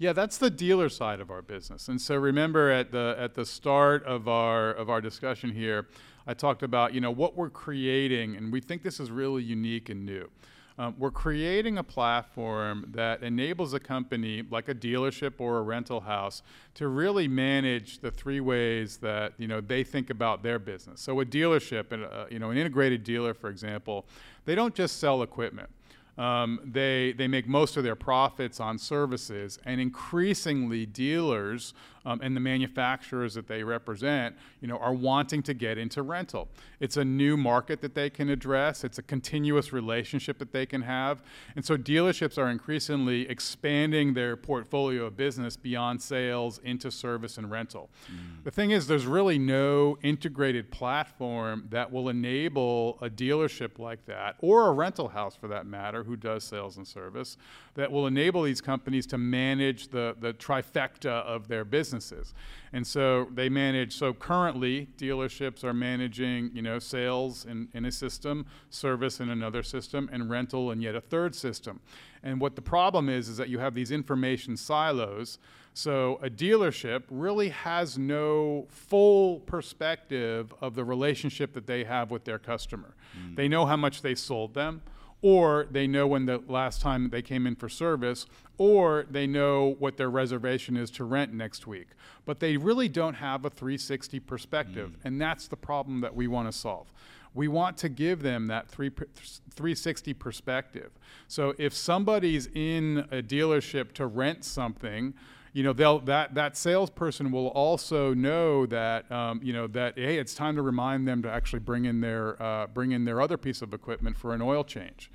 Yeah, 0.00 0.12
that's 0.12 0.38
the 0.38 0.50
dealer 0.50 0.88
side 0.88 1.18
of 1.18 1.28
our 1.28 1.42
business. 1.42 1.88
And 1.88 2.00
so 2.00 2.14
remember 2.14 2.70
at 2.70 2.92
the 2.92 3.16
at 3.18 3.34
the 3.34 3.44
start 3.44 4.04
of 4.04 4.28
our 4.28 4.70
of 4.70 4.88
our 4.88 5.00
discussion 5.00 5.50
here, 5.50 5.88
I 6.24 6.34
talked 6.34 6.62
about 6.62 6.94
you 6.94 7.00
know 7.00 7.10
what 7.10 7.36
we're 7.36 7.50
creating, 7.50 8.36
and 8.36 8.52
we 8.52 8.60
think 8.60 8.84
this 8.84 9.00
is 9.00 9.10
really 9.10 9.42
unique 9.42 9.88
and 9.88 10.06
new. 10.06 10.30
Um, 10.78 10.94
we're 10.96 11.10
creating 11.10 11.78
a 11.78 11.82
platform 11.82 12.84
that 12.92 13.24
enables 13.24 13.74
a 13.74 13.80
company 13.80 14.44
like 14.48 14.68
a 14.68 14.74
dealership 14.74 15.40
or 15.40 15.58
a 15.58 15.62
rental 15.62 15.98
house 15.98 16.44
to 16.74 16.86
really 16.86 17.26
manage 17.26 17.98
the 17.98 18.12
three 18.12 18.38
ways 18.38 18.98
that 18.98 19.32
you 19.36 19.48
know 19.48 19.60
they 19.60 19.82
think 19.82 20.10
about 20.10 20.44
their 20.44 20.60
business. 20.60 21.00
So 21.00 21.18
a 21.18 21.24
dealership, 21.24 21.90
and 21.90 22.04
uh, 22.04 22.26
you 22.30 22.38
know, 22.38 22.50
an 22.50 22.56
integrated 22.56 23.02
dealer, 23.02 23.34
for 23.34 23.50
example, 23.50 24.06
they 24.44 24.54
don't 24.54 24.76
just 24.76 25.00
sell 25.00 25.22
equipment. 25.22 25.70
Um, 26.18 26.58
they, 26.64 27.12
they 27.12 27.28
make 27.28 27.46
most 27.46 27.76
of 27.76 27.84
their 27.84 27.94
profits 27.94 28.58
on 28.58 28.76
services, 28.76 29.58
and 29.64 29.80
increasingly 29.80 30.84
dealers 30.84 31.72
um, 32.08 32.20
and 32.22 32.34
the 32.34 32.40
manufacturers 32.40 33.34
that 33.34 33.46
they 33.46 33.62
represent, 33.62 34.34
you 34.62 34.68
know, 34.68 34.78
are 34.78 34.94
wanting 34.94 35.42
to 35.42 35.52
get 35.52 35.76
into 35.76 36.00
rental. 36.00 36.48
It's 36.80 36.96
a 36.96 37.04
new 37.04 37.36
market 37.36 37.82
that 37.82 37.94
they 37.94 38.08
can 38.08 38.30
address. 38.30 38.82
It's 38.82 38.98
a 38.98 39.02
continuous 39.02 39.72
relationship 39.74 40.38
that 40.38 40.52
they 40.52 40.64
can 40.64 40.82
have, 40.82 41.22
and 41.54 41.64
so 41.64 41.76
dealerships 41.76 42.38
are 42.38 42.48
increasingly 42.48 43.28
expanding 43.28 44.14
their 44.14 44.36
portfolio 44.36 45.04
of 45.04 45.16
business 45.16 45.56
beyond 45.56 46.00
sales 46.00 46.58
into 46.64 46.90
service 46.90 47.36
and 47.36 47.50
rental. 47.50 47.90
Mm. 48.10 48.44
The 48.44 48.50
thing 48.50 48.70
is, 48.70 48.86
there's 48.86 49.06
really 49.06 49.38
no 49.38 49.98
integrated 50.02 50.70
platform 50.70 51.66
that 51.68 51.92
will 51.92 52.08
enable 52.08 52.98
a 53.02 53.10
dealership 53.10 53.78
like 53.78 54.06
that, 54.06 54.36
or 54.40 54.68
a 54.68 54.72
rental 54.72 55.08
house 55.08 55.36
for 55.36 55.48
that 55.48 55.66
matter 55.66 56.04
who 56.04 56.16
does 56.16 56.42
sales 56.42 56.78
and 56.78 56.86
service 56.86 57.36
that 57.74 57.92
will 57.92 58.06
enable 58.06 58.42
these 58.42 58.60
companies 58.60 59.06
to 59.06 59.18
manage 59.18 59.88
the, 59.88 60.16
the 60.20 60.32
trifecta 60.32 61.22
of 61.24 61.48
their 61.48 61.64
businesses. 61.98 62.34
And 62.72 62.86
so 62.86 63.28
they 63.32 63.48
manage, 63.48 63.96
so 63.96 64.12
currently 64.12 64.88
dealerships 64.96 65.64
are 65.64 65.74
managing, 65.74 66.50
you 66.54 66.62
know, 66.62 66.78
sales 66.78 67.44
in, 67.44 67.68
in 67.74 67.84
a 67.84 67.92
system, 67.92 68.46
service 68.70 69.20
in 69.20 69.28
another 69.28 69.62
system, 69.62 70.08
and 70.12 70.30
rental 70.30 70.70
in 70.70 70.80
yet 70.80 70.94
a 70.94 71.00
third 71.00 71.34
system. 71.34 71.80
And 72.22 72.40
what 72.40 72.56
the 72.56 72.62
problem 72.62 73.08
is, 73.08 73.28
is 73.28 73.36
that 73.36 73.48
you 73.48 73.58
have 73.58 73.74
these 73.74 73.90
information 73.90 74.56
silos. 74.56 75.38
So 75.74 76.18
a 76.22 76.28
dealership 76.28 77.04
really 77.10 77.50
has 77.50 77.96
no 77.96 78.66
full 78.68 79.40
perspective 79.40 80.52
of 80.60 80.74
the 80.74 80.84
relationship 80.84 81.52
that 81.54 81.66
they 81.66 81.84
have 81.84 82.10
with 82.10 82.24
their 82.24 82.38
customer. 82.38 82.94
Mm. 83.16 83.36
They 83.36 83.48
know 83.48 83.66
how 83.66 83.76
much 83.76 84.02
they 84.02 84.14
sold 84.14 84.54
them 84.54 84.82
or 85.22 85.66
they 85.70 85.86
know 85.86 86.06
when 86.06 86.26
the 86.26 86.42
last 86.46 86.80
time 86.80 87.10
they 87.10 87.22
came 87.22 87.46
in 87.46 87.56
for 87.56 87.68
service, 87.68 88.26
or 88.56 89.06
they 89.10 89.26
know 89.26 89.76
what 89.78 89.96
their 89.96 90.10
reservation 90.10 90.76
is 90.76 90.90
to 90.90 91.04
rent 91.04 91.32
next 91.32 91.66
week. 91.66 91.88
But 92.24 92.40
they 92.40 92.56
really 92.56 92.88
don't 92.88 93.14
have 93.14 93.44
a 93.44 93.50
360 93.50 94.20
perspective, 94.20 94.90
mm. 94.90 95.04
and 95.04 95.20
that's 95.20 95.48
the 95.48 95.56
problem 95.56 96.00
that 96.00 96.14
we 96.14 96.26
want 96.26 96.50
to 96.50 96.56
solve. 96.56 96.92
We 97.34 97.48
want 97.48 97.76
to 97.78 97.88
give 97.88 98.22
them 98.22 98.46
that 98.46 98.68
360 98.68 100.14
perspective. 100.14 100.90
So 101.28 101.54
if 101.58 101.74
somebody's 101.74 102.48
in 102.54 103.06
a 103.10 103.22
dealership 103.22 103.92
to 103.94 104.06
rent 104.06 104.44
something, 104.44 105.14
you 105.52 105.62
know 105.62 105.72
they'll 105.72 105.98
that 106.00 106.34
that 106.34 106.56
salesperson 106.56 107.30
will 107.30 107.48
also 107.48 108.14
know 108.14 108.66
that 108.66 109.10
um, 109.10 109.40
you 109.42 109.52
know 109.52 109.66
that 109.66 109.98
hey 109.98 110.18
it's 110.18 110.34
time 110.34 110.56
to 110.56 110.62
remind 110.62 111.06
them 111.06 111.22
to 111.22 111.30
actually 111.30 111.60
bring 111.60 111.84
in 111.84 112.00
their 112.00 112.40
uh, 112.42 112.66
bring 112.66 112.92
in 112.92 113.04
their 113.04 113.20
other 113.20 113.36
piece 113.36 113.62
of 113.62 113.72
equipment 113.72 114.16
for 114.16 114.34
an 114.34 114.42
oil 114.42 114.64
change. 114.64 115.10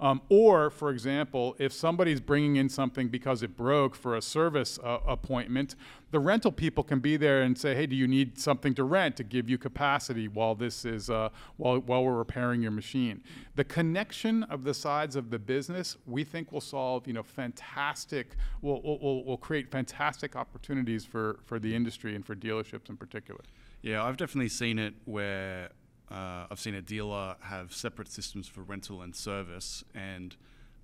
Um, 0.00 0.22
or, 0.28 0.70
for 0.70 0.90
example, 0.90 1.56
if 1.58 1.72
somebody's 1.72 2.20
bringing 2.20 2.56
in 2.56 2.68
something 2.68 3.08
because 3.08 3.42
it 3.42 3.56
broke 3.56 3.96
for 3.96 4.16
a 4.16 4.22
service 4.22 4.78
uh, 4.84 4.98
appointment, 5.06 5.74
the 6.10 6.20
rental 6.20 6.50
people 6.50 6.82
can 6.82 7.00
be 7.00 7.16
there 7.16 7.42
and 7.42 7.56
say, 7.56 7.74
"Hey, 7.74 7.86
do 7.86 7.94
you 7.94 8.08
need 8.08 8.38
something 8.38 8.74
to 8.74 8.84
rent 8.84 9.16
to 9.16 9.24
give 9.24 9.50
you 9.50 9.58
capacity 9.58 10.26
while 10.28 10.54
this 10.54 10.84
is 10.84 11.10
uh, 11.10 11.28
while 11.56 11.78
while 11.80 12.04
we're 12.04 12.16
repairing 12.16 12.62
your 12.62 12.70
machine?" 12.70 13.22
The 13.56 13.64
connection 13.64 14.42
of 14.44 14.64
the 14.64 14.74
sides 14.74 15.16
of 15.16 15.30
the 15.30 15.38
business, 15.38 15.96
we 16.06 16.24
think, 16.24 16.50
will 16.52 16.60
solve 16.60 17.06
you 17.06 17.12
know 17.12 17.22
fantastic 17.22 18.36
will 18.62 18.80
will, 18.82 19.24
will 19.24 19.36
create 19.36 19.70
fantastic 19.70 20.34
opportunities 20.36 21.04
for 21.04 21.40
for 21.44 21.58
the 21.58 21.74
industry 21.74 22.14
and 22.14 22.24
for 22.24 22.34
dealerships 22.34 22.88
in 22.88 22.96
particular. 22.96 23.40
Yeah, 23.82 24.04
I've 24.04 24.16
definitely 24.16 24.48
seen 24.48 24.78
it 24.78 24.94
where 25.04 25.70
uh, 26.10 26.46
I've 26.50 26.58
seen 26.58 26.74
a 26.74 26.82
dealer 26.82 27.36
have 27.40 27.72
separate 27.72 28.08
systems 28.08 28.48
for 28.48 28.62
rental 28.62 29.02
and 29.02 29.14
service, 29.14 29.84
and 29.94 30.34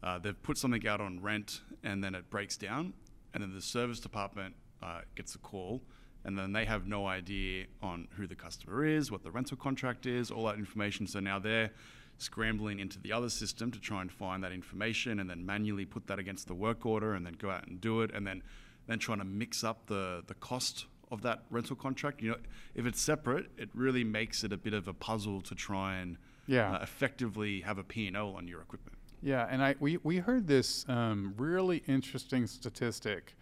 uh, 0.02 0.18
they've 0.18 0.40
put 0.42 0.58
something 0.58 0.86
out 0.86 1.00
on 1.00 1.20
rent, 1.20 1.62
and 1.82 2.04
then 2.04 2.14
it 2.14 2.28
breaks 2.30 2.56
down, 2.56 2.92
and 3.32 3.42
then 3.42 3.54
the 3.54 3.62
service 3.62 4.00
department 4.00 4.54
uh, 4.84 5.00
gets 5.14 5.34
a 5.34 5.38
call, 5.38 5.82
and 6.24 6.38
then 6.38 6.52
they 6.52 6.64
have 6.64 6.86
no 6.86 7.06
idea 7.06 7.66
on 7.82 8.08
who 8.16 8.26
the 8.26 8.34
customer 8.34 8.84
is, 8.84 9.10
what 9.10 9.22
the 9.22 9.30
rental 9.30 9.56
contract 9.56 10.06
is, 10.06 10.30
all 10.30 10.44
that 10.46 10.56
information. 10.56 11.06
So 11.06 11.20
now 11.20 11.38
they're 11.38 11.70
scrambling 12.18 12.78
into 12.78 13.00
the 13.00 13.12
other 13.12 13.28
system 13.28 13.70
to 13.72 13.80
try 13.80 14.00
and 14.00 14.10
find 14.10 14.42
that 14.44 14.52
information, 14.52 15.20
and 15.20 15.28
then 15.28 15.44
manually 15.44 15.84
put 15.84 16.06
that 16.06 16.18
against 16.18 16.46
the 16.46 16.54
work 16.54 16.84
order, 16.84 17.14
and 17.14 17.24
then 17.24 17.34
go 17.34 17.50
out 17.50 17.66
and 17.66 17.80
do 17.80 18.02
it, 18.02 18.10
and 18.14 18.26
then 18.26 18.42
then 18.86 18.98
trying 18.98 19.18
to 19.18 19.24
mix 19.24 19.64
up 19.64 19.86
the 19.86 20.22
the 20.26 20.34
cost 20.34 20.86
of 21.10 21.22
that 21.22 21.44
rental 21.50 21.76
contract. 21.76 22.22
You 22.22 22.32
know, 22.32 22.36
if 22.74 22.86
it's 22.86 23.00
separate, 23.00 23.46
it 23.56 23.70
really 23.74 24.04
makes 24.04 24.44
it 24.44 24.52
a 24.52 24.56
bit 24.56 24.74
of 24.74 24.88
a 24.88 24.94
puzzle 24.94 25.40
to 25.42 25.54
try 25.54 25.96
and 25.96 26.18
yeah. 26.46 26.72
Uh, 26.72 26.82
effectively 26.82 27.62
have 27.62 27.78
a 27.78 27.82
P&L 27.82 28.34
on 28.36 28.46
your 28.46 28.60
equipment. 28.60 28.98
Yeah, 29.22 29.46
and 29.50 29.62
I 29.62 29.74
we, 29.80 29.96
we 29.98 30.18
heard 30.18 30.46
this 30.46 30.86
um, 30.88 31.32
really 31.38 31.82
interesting 31.86 32.46
statistic 32.46 33.34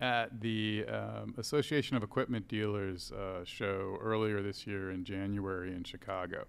at 0.00 0.40
the 0.40 0.84
um, 0.86 1.34
Association 1.38 1.96
of 1.96 2.02
Equipment 2.02 2.46
Dealers 2.48 3.12
uh, 3.12 3.44
show 3.44 3.98
earlier 4.00 4.42
this 4.42 4.66
year 4.66 4.90
in 4.90 5.04
January 5.04 5.72
in 5.72 5.84
Chicago. 5.84 6.44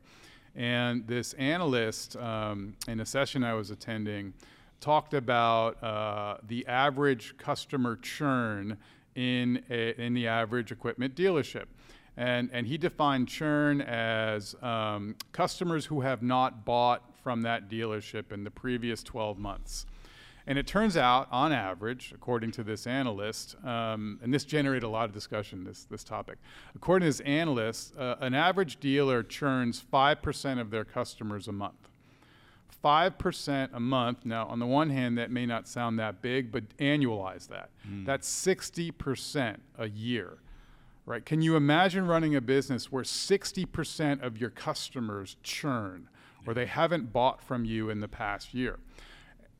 And 0.55 1.07
this 1.07 1.33
analyst 1.33 2.15
um, 2.17 2.75
in 2.87 2.99
a 2.99 3.05
session 3.05 3.43
I 3.43 3.53
was 3.53 3.71
attending 3.71 4.33
talked 4.79 5.13
about 5.13 5.81
uh, 5.83 6.37
the 6.47 6.65
average 6.67 7.37
customer 7.37 7.97
churn 7.97 8.77
in, 9.15 9.63
a, 9.69 9.99
in 10.01 10.13
the 10.13 10.27
average 10.27 10.71
equipment 10.71 11.15
dealership. 11.15 11.65
And, 12.17 12.49
and 12.51 12.67
he 12.67 12.77
defined 12.77 13.27
churn 13.29 13.81
as 13.81 14.55
um, 14.61 15.15
customers 15.31 15.85
who 15.85 16.01
have 16.01 16.21
not 16.21 16.65
bought 16.65 17.03
from 17.23 17.41
that 17.43 17.69
dealership 17.69 18.31
in 18.31 18.43
the 18.43 18.51
previous 18.51 19.03
12 19.03 19.37
months. 19.37 19.85
And 20.49 20.57
it 20.57 20.65
turns 20.65 20.97
out, 20.97 21.27
on 21.31 21.51
average, 21.51 22.11
according 22.11 22.49
to 22.53 22.63
this 22.63 22.87
analyst, 22.87 23.55
um, 23.63 24.19
and 24.23 24.33
this 24.33 24.43
generated 24.43 24.81
a 24.81 24.89
lot 24.89 25.05
of 25.05 25.13
discussion, 25.13 25.63
this, 25.63 25.83
this 25.83 26.03
topic. 26.03 26.39
According 26.75 27.05
to 27.05 27.09
this 27.09 27.19
analyst, 27.19 27.95
uh, 27.95 28.15
an 28.19 28.33
average 28.33 28.79
dealer 28.79 29.21
churns 29.21 29.79
5% 29.79 30.59
of 30.59 30.71
their 30.71 30.83
customers 30.83 31.47
a 31.47 31.51
month. 31.51 31.87
5% 32.83 33.69
a 33.73 33.79
month. 33.79 34.25
Now, 34.25 34.47
on 34.47 34.57
the 34.57 34.65
one 34.65 34.89
hand, 34.89 35.19
that 35.19 35.29
may 35.29 35.45
not 35.45 35.67
sound 35.67 35.99
that 35.99 36.19
big, 36.23 36.51
but 36.51 36.75
annualize 36.79 37.47
that. 37.49 37.69
Mm. 37.87 38.07
That's 38.07 38.27
60% 38.27 39.57
a 39.77 39.87
year, 39.87 40.39
right? 41.05 41.23
Can 41.23 41.43
you 41.43 41.57
imagine 41.57 42.07
running 42.07 42.35
a 42.35 42.41
business 42.41 42.91
where 42.91 43.03
60% 43.03 44.23
of 44.23 44.39
your 44.39 44.49
customers 44.49 45.37
churn 45.43 46.09
or 46.47 46.55
they 46.55 46.65
haven't 46.65 47.13
bought 47.13 47.39
from 47.39 47.65
you 47.65 47.91
in 47.91 47.99
the 47.99 48.07
past 48.07 48.55
year? 48.55 48.79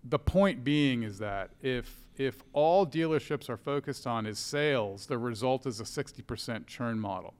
The 0.10 0.19
point 0.19 0.63
being 0.63 1.04
is 1.04 1.19
that 1.19 1.52
if 1.62 2.04
if 2.17 2.43
all 2.52 2.86
dealerships 2.86 3.50
are 3.50 3.58
focused 3.58 4.06
on 4.06 4.26
is 4.26 4.38
sales, 4.38 5.06
the 5.06 5.17
result 5.17 5.65
is 5.65 5.80
a 5.80 5.86
60% 5.86 6.67
churn 6.67 7.00
model. 7.00 7.34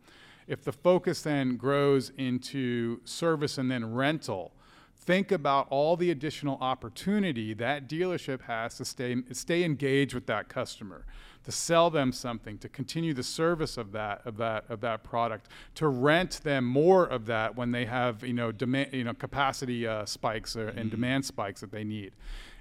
If 0.48 0.64
the 0.64 0.72
focus 0.72 1.22
then 1.22 1.58
grows 1.58 2.14
into 2.18 3.02
service 3.04 3.58
and 3.58 3.70
then 3.70 3.94
rental, 3.94 4.54
think 5.10 5.32
about 5.32 5.66
all 5.72 5.98
the 5.98 6.12
additional 6.12 6.56
opportunity 6.62 7.52
that 7.56 7.90
dealership 7.90 8.42
has 8.42 8.78
to 8.78 8.86
stay, 8.86 9.16
stay 9.32 9.64
engaged 9.64 10.14
with 10.14 10.28
that 10.28 10.48
customer 10.48 11.04
to 11.44 11.52
sell 11.52 11.90
them 11.90 12.12
something 12.12 12.60
to 12.60 12.70
continue 12.70 13.12
the 13.12 13.24
service 13.24 13.76
of 13.76 13.92
that 13.92 14.22
of 14.24 14.38
that 14.38 14.66
of 14.70 14.82
that 14.82 15.04
product 15.04 15.48
to 15.74 15.88
rent 15.88 16.40
them 16.44 16.64
more 16.64 17.08
of 17.08 17.26
that 17.26 17.56
when 17.56 17.72
they 17.72 17.86
have 17.86 18.24
you 18.24 18.34
know 18.34 18.52
demand 18.52 18.94
you 18.94 19.04
know 19.04 19.16
capacity 19.16 19.88
uh, 19.88 20.06
spikes 20.06 20.56
or, 20.56 20.68
and 20.68 20.78
mm-hmm. 20.78 20.90
demand 20.90 21.26
spikes 21.26 21.62
that 21.62 21.72
they 21.72 21.84
need 21.84 22.12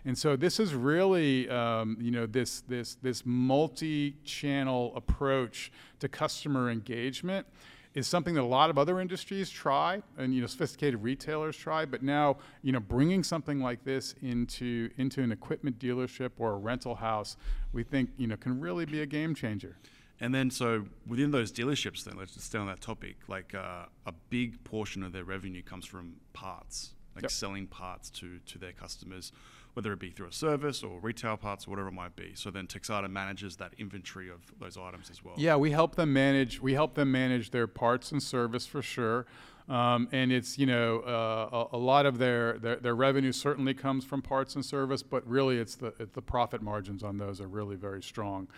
and 0.06 0.16
so 0.16 0.34
this 0.34 0.58
is 0.58 0.74
really 0.74 1.50
um, 1.50 1.98
you 2.00 2.10
know 2.10 2.24
this 2.24 2.62
this 2.62 2.94
this 3.02 3.26
multi-channel 3.26 4.94
approach 4.96 5.70
to 6.00 6.08
customer 6.08 6.70
engagement 6.70 7.46
is 7.94 8.06
something 8.06 8.34
that 8.34 8.42
a 8.42 8.42
lot 8.42 8.70
of 8.70 8.78
other 8.78 9.00
industries 9.00 9.50
try 9.50 10.02
and 10.16 10.34
you 10.34 10.40
know 10.40 10.46
sophisticated 10.46 11.02
retailers 11.02 11.56
try 11.56 11.84
but 11.84 12.02
now 12.02 12.36
you 12.62 12.72
know 12.72 12.80
bringing 12.80 13.22
something 13.22 13.60
like 13.60 13.84
this 13.84 14.14
into 14.22 14.90
into 14.98 15.22
an 15.22 15.32
equipment 15.32 15.78
dealership 15.78 16.30
or 16.38 16.52
a 16.52 16.56
rental 16.56 16.94
house 16.94 17.36
we 17.72 17.82
think 17.82 18.10
you 18.16 18.26
know 18.26 18.36
can 18.36 18.60
really 18.60 18.84
be 18.84 19.00
a 19.00 19.06
game 19.06 19.34
changer 19.34 19.76
and 20.20 20.34
then 20.34 20.50
so 20.50 20.84
within 21.06 21.30
those 21.30 21.50
dealerships 21.50 22.04
then 22.04 22.16
let's 22.16 22.34
just 22.34 22.46
stay 22.46 22.58
on 22.58 22.66
that 22.66 22.80
topic 22.80 23.16
like 23.28 23.54
uh, 23.54 23.84
a 24.06 24.12
big 24.30 24.62
portion 24.64 25.02
of 25.02 25.12
their 25.12 25.24
revenue 25.24 25.62
comes 25.62 25.84
from 25.84 26.14
parts 26.32 26.92
like 27.14 27.22
yep. 27.22 27.30
selling 27.30 27.66
parts 27.66 28.10
to 28.10 28.38
to 28.46 28.58
their 28.58 28.72
customers 28.72 29.32
whether 29.78 29.92
it 29.92 30.00
be 30.00 30.10
through 30.10 30.26
a 30.26 30.32
service 30.32 30.82
or 30.82 30.98
retail 30.98 31.36
parts 31.36 31.68
or 31.68 31.70
whatever 31.70 31.86
it 31.86 31.92
might 31.92 32.16
be. 32.16 32.32
So 32.34 32.50
then 32.50 32.66
Texada 32.66 33.08
manages 33.08 33.58
that 33.58 33.74
inventory 33.78 34.28
of 34.28 34.40
those 34.58 34.76
items 34.76 35.08
as 35.08 35.24
well. 35.24 35.34
Yeah, 35.38 35.54
we 35.54 35.70
help 35.70 35.94
them 35.94 36.12
manage. 36.12 36.60
We 36.60 36.74
help 36.74 36.96
them 36.96 37.12
manage 37.12 37.52
their 37.52 37.68
parts 37.68 38.10
and 38.10 38.20
service 38.20 38.66
for 38.66 38.82
sure. 38.82 39.26
Um, 39.68 40.08
and 40.10 40.32
it's 40.32 40.58
you 40.58 40.66
know 40.66 40.98
uh, 41.02 41.68
a, 41.72 41.76
a, 41.76 41.78
lot 41.78 42.06
of 42.06 42.18
their, 42.18 42.58
their 42.58 42.74
their 42.74 42.96
revenue 42.96 43.30
certainly 43.30 43.72
comes 43.72 44.04
from 44.04 44.20
parts 44.20 44.56
and 44.56 44.64
service, 44.64 45.04
but 45.04 45.24
really 45.28 45.58
it's 45.58 45.76
the 45.76 45.94
it's 46.00 46.12
the 46.12 46.22
profit 46.22 46.60
margins 46.60 47.04
on 47.04 47.18
those 47.18 47.40
are 47.40 47.46
really 47.46 47.76
very 47.76 48.02
strong. 48.02 48.48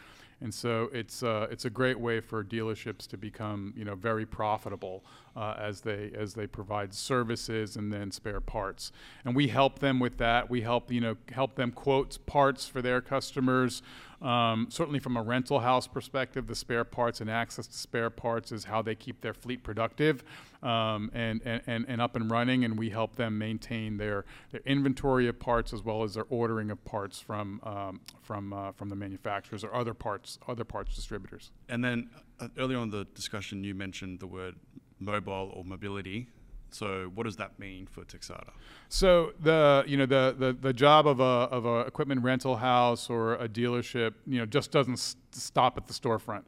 And 0.42 0.54
so 0.54 0.88
it's 0.92 1.22
uh, 1.22 1.48
it's 1.50 1.66
a 1.66 1.70
great 1.70 2.00
way 2.00 2.20
for 2.20 2.42
dealerships 2.42 3.06
to 3.08 3.18
become 3.18 3.74
you 3.76 3.84
know 3.84 3.94
very 3.94 4.24
profitable 4.24 5.04
uh, 5.36 5.54
as 5.58 5.82
they 5.82 6.12
as 6.16 6.34
they 6.34 6.46
provide 6.46 6.94
services 6.94 7.76
and 7.76 7.92
then 7.92 8.10
spare 8.10 8.40
parts. 8.40 8.90
And 9.24 9.36
we 9.36 9.48
help 9.48 9.80
them 9.80 10.00
with 10.00 10.16
that. 10.16 10.48
We 10.48 10.62
help 10.62 10.90
you 10.90 11.00
know 11.00 11.16
help 11.32 11.56
them 11.56 11.72
quote 11.72 12.18
parts 12.26 12.66
for 12.66 12.80
their 12.80 13.00
customers. 13.02 13.82
Um, 14.22 14.66
certainly, 14.68 14.98
from 14.98 15.16
a 15.16 15.22
rental 15.22 15.60
house 15.60 15.86
perspective, 15.86 16.46
the 16.46 16.54
spare 16.54 16.84
parts 16.84 17.20
and 17.20 17.30
access 17.30 17.66
to 17.66 17.76
spare 17.76 18.10
parts 18.10 18.52
is 18.52 18.64
how 18.64 18.82
they 18.82 18.94
keep 18.94 19.22
their 19.22 19.32
fleet 19.32 19.62
productive 19.62 20.22
um, 20.62 21.10
and, 21.14 21.40
and, 21.44 21.86
and 21.88 22.00
up 22.02 22.16
and 22.16 22.30
running. 22.30 22.64
And 22.64 22.78
we 22.78 22.90
help 22.90 23.16
them 23.16 23.38
maintain 23.38 23.96
their, 23.96 24.26
their 24.52 24.60
inventory 24.66 25.26
of 25.26 25.38
parts 25.38 25.72
as 25.72 25.82
well 25.82 26.02
as 26.02 26.14
their 26.14 26.26
ordering 26.28 26.70
of 26.70 26.84
parts 26.84 27.18
from, 27.18 27.60
um, 27.62 28.00
from, 28.20 28.52
uh, 28.52 28.72
from 28.72 28.90
the 28.90 28.96
manufacturers 28.96 29.64
or 29.64 29.74
other 29.74 29.94
parts, 29.94 30.38
other 30.46 30.64
parts 30.64 30.94
distributors. 30.94 31.50
And 31.68 31.82
then 31.82 32.10
uh, 32.38 32.48
earlier 32.58 32.76
on 32.76 32.84
in 32.84 32.90
the 32.90 33.04
discussion, 33.14 33.64
you 33.64 33.74
mentioned 33.74 34.20
the 34.20 34.26
word 34.26 34.56
mobile 34.98 35.50
or 35.54 35.64
mobility. 35.64 36.28
So 36.74 37.10
what 37.14 37.24
does 37.24 37.36
that 37.36 37.58
mean 37.58 37.86
for 37.86 38.02
Texada? 38.02 38.50
So 38.88 39.32
the 39.40 39.84
you 39.86 39.96
know 39.96 40.06
the, 40.06 40.34
the, 40.38 40.52
the 40.52 40.72
job 40.72 41.06
of 41.06 41.20
a 41.20 41.22
of 41.22 41.66
a 41.66 41.80
equipment 41.80 42.22
rental 42.22 42.56
house 42.56 43.10
or 43.10 43.34
a 43.34 43.48
dealership 43.48 44.14
you 44.26 44.38
know 44.38 44.46
just 44.46 44.70
doesn't 44.70 44.98
st- 44.98 45.34
stop 45.34 45.76
at 45.76 45.86
the 45.86 45.92
storefront. 45.92 46.42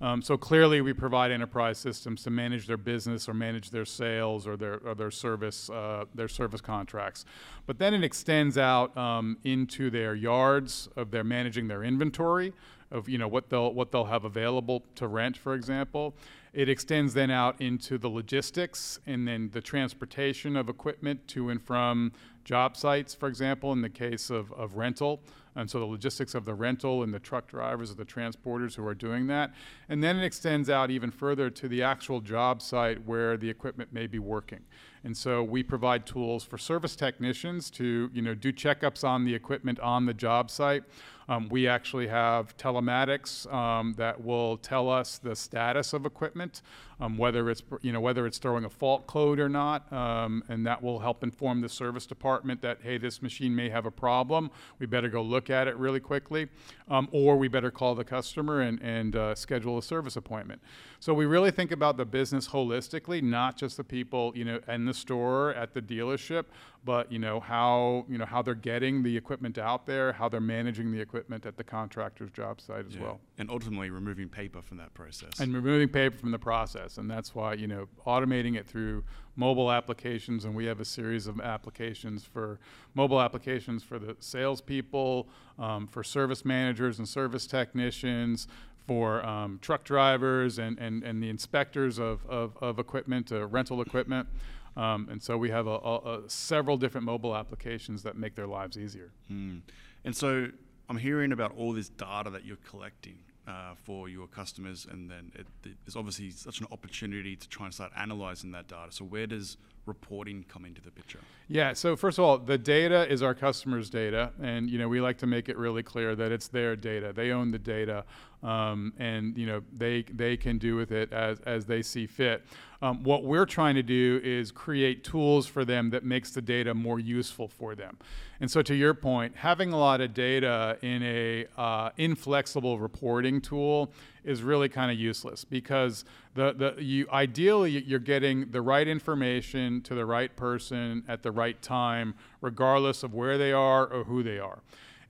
Um, 0.00 0.20
so 0.22 0.36
clearly, 0.36 0.80
we 0.80 0.92
provide 0.92 1.30
enterprise 1.30 1.78
systems 1.78 2.22
to 2.24 2.30
manage 2.30 2.66
their 2.66 2.76
business 2.76 3.28
or 3.28 3.34
manage 3.34 3.70
their 3.70 3.84
sales 3.84 4.46
or 4.46 4.56
their 4.56 4.80
or 4.84 4.94
their 4.94 5.10
service 5.10 5.70
uh, 5.70 6.04
their 6.14 6.28
service 6.28 6.60
contracts. 6.60 7.24
But 7.66 7.78
then 7.78 7.94
it 7.94 8.02
extends 8.02 8.58
out 8.58 8.96
um, 8.96 9.38
into 9.44 9.90
their 9.90 10.14
yards 10.14 10.88
of 10.96 11.10
their 11.10 11.24
managing 11.24 11.68
their 11.68 11.84
inventory 11.84 12.52
of 12.90 13.08
you 13.08 13.18
know 13.18 13.28
what 13.28 13.50
they'll 13.50 13.72
what 13.72 13.92
they'll 13.92 14.04
have 14.04 14.24
available 14.24 14.82
to 14.96 15.06
rent, 15.06 15.36
for 15.36 15.54
example. 15.54 16.14
It 16.54 16.68
extends 16.68 17.14
then 17.14 17.32
out 17.32 17.60
into 17.60 17.98
the 17.98 18.08
logistics 18.08 19.00
and 19.06 19.26
then 19.26 19.50
the 19.52 19.60
transportation 19.60 20.56
of 20.56 20.68
equipment 20.68 21.26
to 21.28 21.50
and 21.50 21.60
from 21.60 22.12
job 22.44 22.76
sites, 22.76 23.12
for 23.12 23.28
example, 23.28 23.72
in 23.72 23.82
the 23.82 23.90
case 23.90 24.30
of, 24.30 24.52
of 24.52 24.76
rental. 24.76 25.20
And 25.56 25.68
so 25.68 25.80
the 25.80 25.84
logistics 25.84 26.34
of 26.34 26.44
the 26.44 26.54
rental 26.54 27.02
and 27.02 27.12
the 27.12 27.18
truck 27.18 27.48
drivers 27.48 27.90
or 27.90 27.94
the 27.94 28.04
transporters 28.04 28.76
who 28.76 28.86
are 28.86 28.94
doing 28.94 29.26
that. 29.28 29.52
And 29.88 30.02
then 30.02 30.16
it 30.16 30.24
extends 30.24 30.70
out 30.70 30.92
even 30.92 31.10
further 31.10 31.50
to 31.50 31.68
the 31.68 31.82
actual 31.82 32.20
job 32.20 32.62
site 32.62 33.04
where 33.04 33.36
the 33.36 33.50
equipment 33.50 33.92
may 33.92 34.06
be 34.06 34.20
working. 34.20 34.60
And 35.02 35.16
so 35.16 35.42
we 35.42 35.64
provide 35.64 36.06
tools 36.06 36.44
for 36.44 36.56
service 36.56 36.94
technicians 36.94 37.68
to, 37.72 38.10
you 38.12 38.22
know, 38.22 38.34
do 38.34 38.52
checkups 38.52 39.02
on 39.02 39.24
the 39.24 39.34
equipment 39.34 39.80
on 39.80 40.06
the 40.06 40.14
job 40.14 40.50
site. 40.50 40.84
Um, 41.28 41.48
we 41.48 41.66
actually 41.66 42.08
have 42.08 42.56
telematics 42.56 43.52
um, 43.52 43.94
that 43.96 44.22
will 44.22 44.56
tell 44.58 44.90
us 44.90 45.18
the 45.18 45.34
status 45.34 45.92
of 45.92 46.04
equipment, 46.04 46.62
um, 47.00 47.16
whether 47.16 47.50
it's 47.50 47.62
you 47.82 47.92
know 47.92 48.00
whether 48.00 48.26
it's 48.26 48.38
throwing 48.38 48.64
a 48.64 48.70
fault 48.70 49.06
code 49.06 49.40
or 49.40 49.48
not, 49.48 49.90
um, 49.92 50.44
and 50.48 50.66
that 50.66 50.82
will 50.82 50.98
help 50.98 51.22
inform 51.22 51.60
the 51.60 51.68
service 51.68 52.06
department 52.06 52.60
that 52.62 52.78
hey, 52.82 52.98
this 52.98 53.22
machine 53.22 53.54
may 53.54 53.68
have 53.68 53.86
a 53.86 53.90
problem. 53.90 54.50
We 54.78 54.86
better 54.86 55.08
go 55.08 55.22
look 55.22 55.50
at 55.50 55.66
it 55.66 55.76
really 55.76 56.00
quickly, 56.00 56.48
um, 56.88 57.08
or 57.10 57.36
we 57.36 57.48
better 57.48 57.70
call 57.70 57.94
the 57.94 58.04
customer 58.04 58.60
and 58.60 58.80
and 58.82 59.16
uh, 59.16 59.34
schedule 59.34 59.78
a 59.78 59.82
service 59.82 60.16
appointment. 60.16 60.60
So 61.00 61.12
we 61.12 61.26
really 61.26 61.50
think 61.50 61.70
about 61.70 61.96
the 61.96 62.06
business 62.06 62.48
holistically, 62.48 63.22
not 63.22 63.56
just 63.56 63.76
the 63.76 63.84
people 63.84 64.32
you 64.34 64.44
know 64.44 64.60
in 64.68 64.84
the 64.84 64.94
store 64.94 65.54
at 65.54 65.74
the 65.74 65.82
dealership, 65.82 66.44
but 66.84 67.10
you 67.10 67.18
know 67.18 67.40
how 67.40 68.04
you 68.08 68.18
know 68.18 68.24
how 68.26 68.42
they're 68.42 68.54
getting 68.54 69.02
the 69.02 69.16
equipment 69.16 69.56
out 69.58 69.86
there, 69.86 70.12
how 70.12 70.28
they're 70.28 70.40
managing 70.40 70.92
the 70.92 71.00
equipment 71.00 71.46
at 71.46 71.56
the 71.56 71.64
contractor's 71.64 72.30
job 72.30 72.60
site 72.60 72.86
as 72.86 72.94
Yeah. 72.94 73.02
well, 73.02 73.20
And 73.38 73.50
ultimately 73.50 73.90
removing 73.90 74.28
paper 74.28 74.60
from 74.62 74.76
that 74.78 74.92
process. 74.94 75.40
and 75.40 75.54
removing 75.54 75.88
paper 75.88 76.16
from 76.16 76.30
the 76.30 76.38
process. 76.38 76.98
And 76.98 77.10
that's 77.10 77.34
why 77.34 77.54
you 77.54 77.66
know 77.66 77.88
automating 78.06 78.56
it 78.56 78.66
through 78.66 79.04
mobile 79.36 79.72
applications, 79.72 80.44
and 80.44 80.54
we 80.54 80.66
have 80.66 80.78
a 80.80 80.84
series 80.84 81.26
of 81.26 81.40
applications 81.40 82.24
for 82.24 82.60
mobile 82.94 83.20
applications 83.20 83.82
for 83.82 83.98
the 83.98 84.16
salespeople, 84.20 85.28
um, 85.58 85.86
for 85.86 86.04
service 86.04 86.44
managers 86.44 86.98
and 86.98 87.08
service 87.08 87.46
technicians. 87.46 88.46
For 88.86 89.24
um, 89.24 89.60
truck 89.62 89.82
drivers 89.82 90.58
and, 90.58 90.78
and, 90.78 91.02
and 91.04 91.22
the 91.22 91.30
inspectors 91.30 91.98
of, 91.98 92.20
of, 92.28 92.54
of 92.60 92.78
equipment, 92.78 93.32
uh, 93.32 93.46
rental 93.46 93.80
equipment. 93.80 94.28
Um, 94.76 95.08
and 95.10 95.22
so 95.22 95.36
we 95.36 95.50
have 95.50 95.66
a, 95.66 95.78
a, 95.78 96.18
a 96.24 96.30
several 96.30 96.76
different 96.76 97.04
mobile 97.04 97.36
applications 97.36 98.02
that 98.02 98.16
make 98.16 98.34
their 98.34 98.46
lives 98.46 98.76
easier. 98.76 99.12
Mm. 99.30 99.60
And 100.04 100.16
so 100.16 100.48
I'm 100.88 100.96
hearing 100.96 101.32
about 101.32 101.52
all 101.56 101.72
this 101.72 101.88
data 101.88 102.30
that 102.30 102.44
you're 102.44 102.58
collecting 102.68 103.18
uh, 103.46 103.74
for 103.84 104.08
your 104.08 104.26
customers, 104.26 104.86
and 104.90 105.10
then 105.10 105.30
it, 105.34 105.46
there's 105.84 105.96
obviously 105.96 106.30
such 106.30 106.60
an 106.60 106.66
opportunity 106.72 107.36
to 107.36 107.48
try 107.48 107.66
and 107.66 107.74
start 107.74 107.92
analyzing 107.96 108.52
that 108.52 108.68
data. 108.68 108.90
So 108.90 109.04
where 109.04 109.26
does 109.26 109.58
reporting 109.86 110.46
come 110.48 110.64
into 110.64 110.80
the 110.80 110.90
picture? 110.90 111.18
Yeah. 111.48 111.74
So 111.74 111.94
first 111.94 112.18
of 112.18 112.24
all, 112.24 112.38
the 112.38 112.56
data 112.56 113.10
is 113.10 113.22
our 113.22 113.34
customers' 113.34 113.90
data, 113.90 114.32
and 114.42 114.70
you 114.70 114.78
know 114.78 114.88
we 114.88 115.00
like 115.00 115.18
to 115.18 115.26
make 115.26 115.50
it 115.50 115.58
really 115.58 115.82
clear 115.82 116.16
that 116.16 116.32
it's 116.32 116.48
their 116.48 116.74
data. 116.74 117.12
They 117.12 117.32
own 117.32 117.50
the 117.50 117.58
data, 117.58 118.04
um, 118.42 118.94
and 118.98 119.36
you 119.36 119.46
know 119.46 119.62
they 119.72 120.02
they 120.04 120.38
can 120.38 120.56
do 120.56 120.76
with 120.76 120.90
it 120.90 121.12
as 121.12 121.40
as 121.40 121.66
they 121.66 121.82
see 121.82 122.06
fit. 122.06 122.46
Um, 122.84 123.02
what 123.02 123.24
we're 123.24 123.46
trying 123.46 123.76
to 123.76 123.82
do 123.82 124.20
is 124.22 124.52
create 124.52 125.04
tools 125.04 125.46
for 125.46 125.64
them 125.64 125.88
that 125.88 126.04
makes 126.04 126.32
the 126.32 126.42
data 126.42 126.74
more 126.74 127.00
useful 127.00 127.48
for 127.48 127.74
them. 127.74 127.96
And 128.40 128.50
so, 128.50 128.60
to 128.60 128.74
your 128.74 128.92
point, 128.92 129.36
having 129.36 129.72
a 129.72 129.78
lot 129.78 130.02
of 130.02 130.12
data 130.12 130.76
in 130.82 131.02
a 131.02 131.46
uh, 131.56 131.90
inflexible 131.96 132.78
reporting 132.78 133.40
tool 133.40 133.90
is 134.22 134.42
really 134.42 134.68
kind 134.68 134.92
of 134.92 134.98
useless 134.98 135.46
because 135.46 136.04
the, 136.34 136.52
the 136.52 136.82
you 136.82 137.08
ideally 137.10 137.70
you're 137.70 137.98
getting 137.98 138.50
the 138.50 138.60
right 138.60 138.86
information 138.86 139.80
to 139.80 139.94
the 139.94 140.04
right 140.04 140.36
person 140.36 141.04
at 141.08 141.22
the 141.22 141.32
right 141.32 141.62
time, 141.62 142.14
regardless 142.42 143.02
of 143.02 143.14
where 143.14 143.38
they 143.38 143.52
are 143.52 143.86
or 143.86 144.04
who 144.04 144.22
they 144.22 144.38
are. 144.38 144.58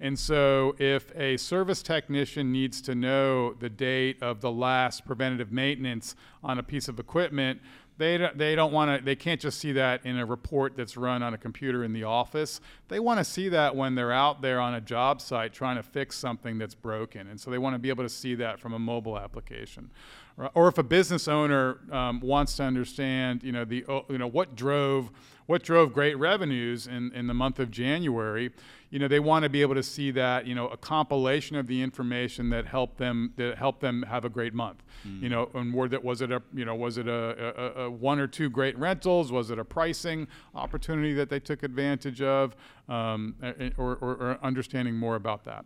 And 0.00 0.18
so, 0.18 0.74
if 0.78 1.14
a 1.16 1.36
service 1.36 1.82
technician 1.82 2.52
needs 2.52 2.80
to 2.82 2.94
know 2.94 3.54
the 3.54 3.70
date 3.70 4.22
of 4.22 4.40
the 4.40 4.50
last 4.50 5.06
preventative 5.06 5.52
maintenance 5.52 6.16
on 6.42 6.58
a 6.58 6.62
piece 6.62 6.88
of 6.88 6.98
equipment, 6.98 7.60
they 7.96 8.18
don't, 8.18 8.36
they 8.36 8.56
don't 8.56 8.72
want 8.72 8.98
to 8.98 9.04
they 9.04 9.14
can't 9.14 9.40
just 9.40 9.58
see 9.60 9.72
that 9.72 10.04
in 10.04 10.18
a 10.18 10.26
report 10.26 10.76
that's 10.76 10.96
run 10.96 11.22
on 11.22 11.32
a 11.32 11.38
computer 11.38 11.84
in 11.84 11.92
the 11.92 12.04
office. 12.04 12.60
They 12.88 12.98
want 12.98 13.18
to 13.18 13.24
see 13.24 13.48
that 13.50 13.76
when 13.76 13.94
they're 13.94 14.12
out 14.12 14.42
there 14.42 14.60
on 14.60 14.74
a 14.74 14.80
job 14.80 15.20
site 15.20 15.52
trying 15.52 15.76
to 15.76 15.82
fix 15.82 16.18
something 16.18 16.58
that's 16.58 16.74
broken. 16.74 17.28
And 17.28 17.40
so 17.40 17.50
they 17.50 17.58
want 17.58 17.74
to 17.74 17.78
be 17.78 17.90
able 17.90 18.04
to 18.04 18.08
see 18.08 18.34
that 18.36 18.58
from 18.58 18.72
a 18.72 18.78
mobile 18.78 19.16
application 19.16 19.90
or 20.54 20.68
if 20.68 20.78
a 20.78 20.82
business 20.82 21.28
owner 21.28 21.80
um, 21.92 22.20
wants 22.20 22.56
to 22.56 22.62
understand 22.62 23.42
you 23.42 23.52
know 23.52 23.64
the 23.64 23.84
you 24.08 24.18
know 24.18 24.26
what 24.26 24.56
drove 24.56 25.10
what 25.46 25.62
drove 25.62 25.92
great 25.92 26.14
revenues 26.14 26.86
in, 26.86 27.12
in 27.12 27.26
the 27.26 27.34
month 27.34 27.58
of 27.58 27.70
January, 27.70 28.50
you 28.90 28.98
know, 28.98 29.08
they 29.08 29.20
want 29.20 29.42
to 29.42 29.48
be 29.48 29.60
able 29.60 29.74
to 29.74 29.82
see 29.82 30.10
that, 30.12 30.46
you 30.46 30.54
know, 30.54 30.68
a 30.68 30.76
compilation 30.76 31.56
of 31.56 31.66
the 31.66 31.82
information 31.82 32.48
that 32.50 32.66
helped 32.66 32.96
them 32.96 33.32
that 33.36 33.58
helped 33.58 33.80
them 33.80 34.02
have 34.02 34.24
a 34.24 34.28
great 34.28 34.54
month. 34.54 34.82
Mm. 35.06 35.22
You 35.22 35.28
know, 35.28 35.50
and 35.54 35.74
were 35.74 35.88
that 35.88 36.02
was 36.02 36.22
it 36.22 36.32
a 36.32 36.42
you 36.54 36.64
know 36.64 36.74
was 36.74 36.96
it 36.96 37.08
a, 37.08 37.78
a, 37.78 37.82
a, 37.84 37.90
one 37.90 38.18
or 38.18 38.26
two 38.26 38.48
great 38.48 38.78
rentals? 38.78 39.32
Was 39.32 39.50
it 39.50 39.58
a 39.58 39.64
pricing 39.64 40.28
opportunity 40.54 41.12
that 41.14 41.28
they 41.28 41.40
took 41.40 41.62
advantage 41.62 42.22
of, 42.22 42.56
um, 42.88 43.34
or, 43.76 43.96
or, 43.96 44.12
or 44.12 44.38
understanding 44.42 44.94
more 44.94 45.16
about 45.16 45.44
that? 45.44 45.64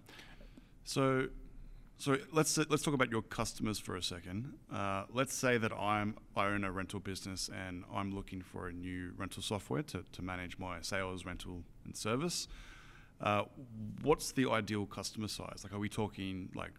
So 0.85 1.29
so 1.99 2.17
let's 2.33 2.57
let's 2.57 2.83
talk 2.83 2.95
about 2.95 3.11
your 3.11 3.23
customers 3.23 3.79
for 3.79 3.97
a 3.97 4.03
second. 4.03 4.53
Uh, 4.73 5.05
let's 5.13 5.35
say 5.35 5.59
that 5.59 5.73
I'm 5.73 6.17
I 6.37 6.47
own 6.47 6.63
a 6.63 6.71
rental 6.71 7.01
business 7.01 7.51
and 7.53 7.83
I'm 7.93 8.15
looking 8.15 8.41
for 8.41 8.69
a 8.69 8.73
new 8.73 9.13
rental 9.17 9.43
software 9.43 9.83
to, 9.83 10.05
to 10.13 10.23
manage 10.23 10.59
my 10.59 10.81
sales, 10.81 11.25
rental, 11.25 11.65
and 11.85 11.97
service. 11.97 12.47
Uh, 13.21 13.43
what's 14.03 14.31
the 14.31 14.49
ideal 14.49 14.87
customer 14.87 15.27
size? 15.27 15.65
Like, 15.65 15.73
are 15.73 15.81
we 15.81 15.89
talking 15.89 16.51
like 16.55 16.71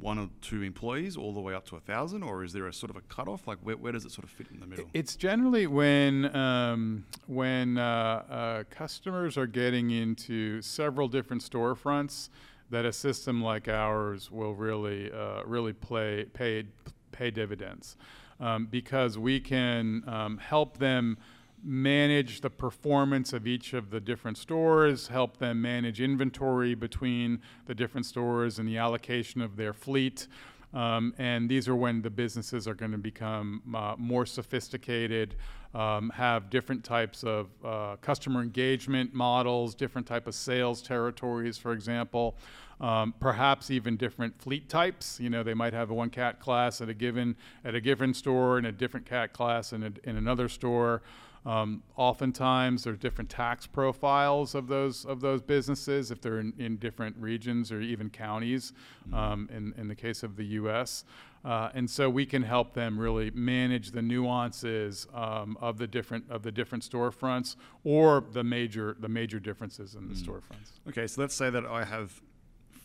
one 0.00 0.18
or 0.18 0.28
two 0.40 0.62
employees 0.62 1.16
all 1.16 1.32
the 1.32 1.40
way 1.40 1.54
up 1.54 1.66
to 1.66 1.76
a 1.76 1.80
thousand, 1.80 2.24
or 2.24 2.42
is 2.42 2.52
there 2.52 2.66
a 2.66 2.72
sort 2.72 2.90
of 2.90 2.96
a 2.96 3.00
cutoff? 3.02 3.46
Like, 3.46 3.58
where, 3.62 3.76
where 3.76 3.92
does 3.92 4.04
it 4.04 4.10
sort 4.10 4.24
of 4.24 4.30
fit 4.30 4.48
in 4.52 4.58
the 4.58 4.66
middle? 4.66 4.86
It's 4.92 5.14
generally 5.14 5.68
when 5.68 6.34
um, 6.34 7.06
when 7.28 7.78
uh, 7.78 7.84
uh, 8.28 8.64
customers 8.70 9.38
are 9.38 9.46
getting 9.46 9.92
into 9.92 10.60
several 10.62 11.06
different 11.06 11.42
storefronts 11.42 12.28
that 12.74 12.84
a 12.84 12.92
system 12.92 13.40
like 13.40 13.68
ours 13.68 14.30
will 14.32 14.54
really 14.54 15.10
uh, 15.12 15.42
really 15.44 15.72
play 15.72 16.24
pay 16.32 16.64
pay 17.12 17.30
dividends 17.30 17.96
um, 18.40 18.66
because 18.66 19.16
we 19.16 19.38
can 19.38 20.02
um, 20.08 20.38
help 20.38 20.78
them 20.78 21.16
manage 21.62 22.40
the 22.40 22.50
performance 22.50 23.32
of 23.32 23.46
each 23.46 23.72
of 23.72 23.90
the 23.90 24.00
different 24.00 24.36
stores, 24.36 25.06
help 25.06 25.38
them 25.38 25.62
manage 25.62 26.00
inventory 26.00 26.74
between 26.74 27.40
the 27.66 27.74
different 27.74 28.04
stores 28.04 28.58
and 28.58 28.68
the 28.68 28.76
allocation 28.76 29.40
of 29.40 29.56
their 29.56 29.72
fleet. 29.72 30.26
Um, 30.74 31.14
and 31.18 31.48
these 31.48 31.68
are 31.68 31.76
when 31.76 32.02
the 32.02 32.10
businesses 32.10 32.66
are 32.66 32.74
going 32.74 32.90
to 32.90 32.98
become 32.98 33.62
uh, 33.74 33.94
more 33.96 34.26
sophisticated, 34.26 35.36
um, 35.72 36.10
have 36.10 36.50
different 36.50 36.84
types 36.84 37.22
of 37.22 37.48
uh, 37.64 37.96
customer 38.00 38.42
engagement 38.42 39.14
models, 39.14 39.74
different 39.74 40.06
type 40.06 40.26
of 40.26 40.34
sales 40.34 40.82
territories, 40.82 41.56
for 41.56 41.72
example. 41.72 42.36
Um, 42.80 43.14
perhaps 43.20 43.70
even 43.70 43.96
different 43.96 44.40
fleet 44.40 44.68
types. 44.68 45.20
You 45.20 45.30
know, 45.30 45.42
they 45.42 45.54
might 45.54 45.72
have 45.72 45.90
a 45.90 45.94
one 45.94 46.10
cat 46.10 46.40
class 46.40 46.80
at 46.80 46.88
a 46.88 46.94
given 46.94 47.36
at 47.64 47.74
a 47.74 47.80
given 47.80 48.12
store 48.12 48.58
and 48.58 48.66
a 48.66 48.72
different 48.72 49.06
cat 49.06 49.32
class 49.32 49.72
in, 49.72 49.82
a, 49.84 49.92
in 50.02 50.16
another 50.16 50.48
store. 50.48 51.02
Um, 51.46 51.82
oftentimes, 51.96 52.84
there's 52.84 52.98
different 52.98 53.28
tax 53.28 53.66
profiles 53.66 54.54
of 54.54 54.66
those 54.66 55.04
of 55.04 55.20
those 55.20 55.42
businesses 55.42 56.10
if 56.10 56.20
they're 56.22 56.40
in, 56.40 56.54
in 56.58 56.78
different 56.78 57.16
regions 57.18 57.70
or 57.70 57.80
even 57.80 58.08
counties. 58.08 58.72
Um, 59.12 59.48
in 59.52 59.74
in 59.76 59.88
the 59.88 59.94
case 59.94 60.22
of 60.22 60.36
the 60.36 60.44
U.S., 60.44 61.04
uh, 61.44 61.68
and 61.74 61.88
so 61.90 62.08
we 62.08 62.24
can 62.24 62.42
help 62.42 62.72
them 62.72 62.98
really 62.98 63.30
manage 63.32 63.90
the 63.90 64.00
nuances 64.00 65.06
um, 65.12 65.58
of 65.60 65.76
the 65.76 65.86
different 65.86 66.24
of 66.30 66.42
the 66.42 66.50
different 66.50 66.82
storefronts 66.82 67.56
or 67.84 68.24
the 68.32 68.42
major 68.42 68.96
the 68.98 69.08
major 69.08 69.38
differences 69.38 69.94
in 69.94 70.08
the 70.08 70.14
storefronts. 70.14 70.72
Okay, 70.88 71.06
so 71.06 71.20
let's 71.20 71.34
say 71.34 71.50
that 71.50 71.66
I 71.66 71.84
have 71.84 72.22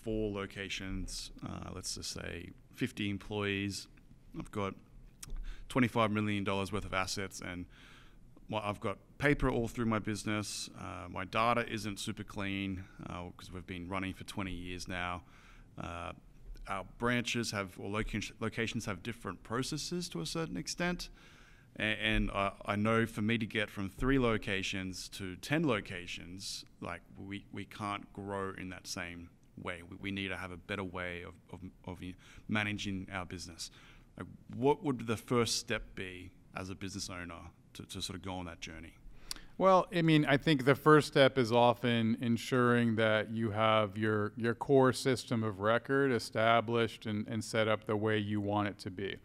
four 0.04 0.32
locations. 0.32 1.32
Uh, 1.46 1.70
let's 1.74 1.96
just 1.96 2.12
say 2.12 2.50
50 2.76 3.10
employees. 3.10 3.88
I've 4.38 4.52
got 4.52 4.74
25 5.70 6.12
million 6.12 6.44
dollars 6.44 6.72
worth 6.72 6.86
of 6.86 6.94
assets, 6.94 7.42
and 7.42 7.66
I've 8.54 8.80
got 8.80 8.98
paper 9.18 9.50
all 9.50 9.68
through 9.68 9.86
my 9.86 10.00
business. 10.00 10.70
Uh, 10.80 11.08
my 11.10 11.26
data 11.26 11.66
isn't 11.72 12.00
super 12.00 12.24
clean 12.24 12.84
because 12.98 13.52
we've 13.52 13.68
been 13.68 13.88
running 13.88 14.14
for 14.14 14.24
20 14.24 14.52
years 14.52 14.88
now. 14.88 15.22
Uh, 15.82 16.14
our 16.68 16.86
branches 16.98 17.52
have 17.52 17.80
or 17.80 17.90
location, 17.90 18.36
locations 18.40 18.86
have 18.86 19.04
different 19.04 19.44
processes 19.44 20.10
to 20.10 20.22
a 20.22 20.26
certain 20.26 20.58
extent. 20.58 21.10
And 21.76 22.30
I, 22.32 22.52
I 22.66 22.76
know 22.76 23.06
for 23.06 23.22
me 23.22 23.38
to 23.38 23.46
get 23.46 23.70
from 23.70 23.90
three 23.90 24.20
locations 24.20 25.08
to 25.10 25.36
10 25.38 25.66
locations, 25.66 26.66
like 26.82 27.02
we, 27.18 27.46
we 27.54 27.64
can't 27.66 28.12
grow 28.12 28.52
in 28.58 28.70
that 28.70 28.86
same 28.86 29.30
way. 29.64 29.82
We, 29.88 29.98
we 30.02 30.12
need 30.12 30.30
to 30.30 30.38
have 30.38 30.52
a 30.52 30.58
better 30.58 30.84
way 30.84 31.24
of, 31.24 31.34
of, 31.54 31.60
of 31.88 32.04
managing 32.48 33.08
our 33.12 33.26
business. 33.26 33.72
Like 34.18 34.28
what 34.56 34.84
would 34.84 35.08
the 35.08 35.18
first 35.18 35.58
step 35.58 35.84
be 35.96 36.32
as 36.56 36.70
a 36.70 36.76
business 36.76 37.10
owner 37.10 37.36
to, 37.74 37.86
to 37.86 38.02
sort 38.02 38.18
of 38.18 38.24
go 38.24 38.34
on 38.34 38.46
that 38.46 38.60
journey? 38.60 38.94
Well, 39.58 39.88
I 39.94 40.02
mean, 40.04 40.24
I 40.26 40.38
think 40.38 40.64
the 40.64 40.74
first 40.74 41.10
step 41.10 41.38
is 41.38 41.52
often 41.52 42.18
ensuring 42.22 42.96
that 42.96 43.30
you 43.32 43.52
have 43.52 43.98
your, 43.98 44.32
your 44.38 44.56
core 44.56 44.94
system 44.94 45.44
of 45.44 45.60
record 45.60 46.14
established 46.14 47.06
and, 47.06 47.28
and 47.28 47.44
set 47.44 47.68
up 47.68 47.86
the 47.86 47.98
way 47.98 48.18
you 48.18 48.40
want 48.40 48.70
it 48.70 48.80
to 48.80 48.90
be. 48.90 49.18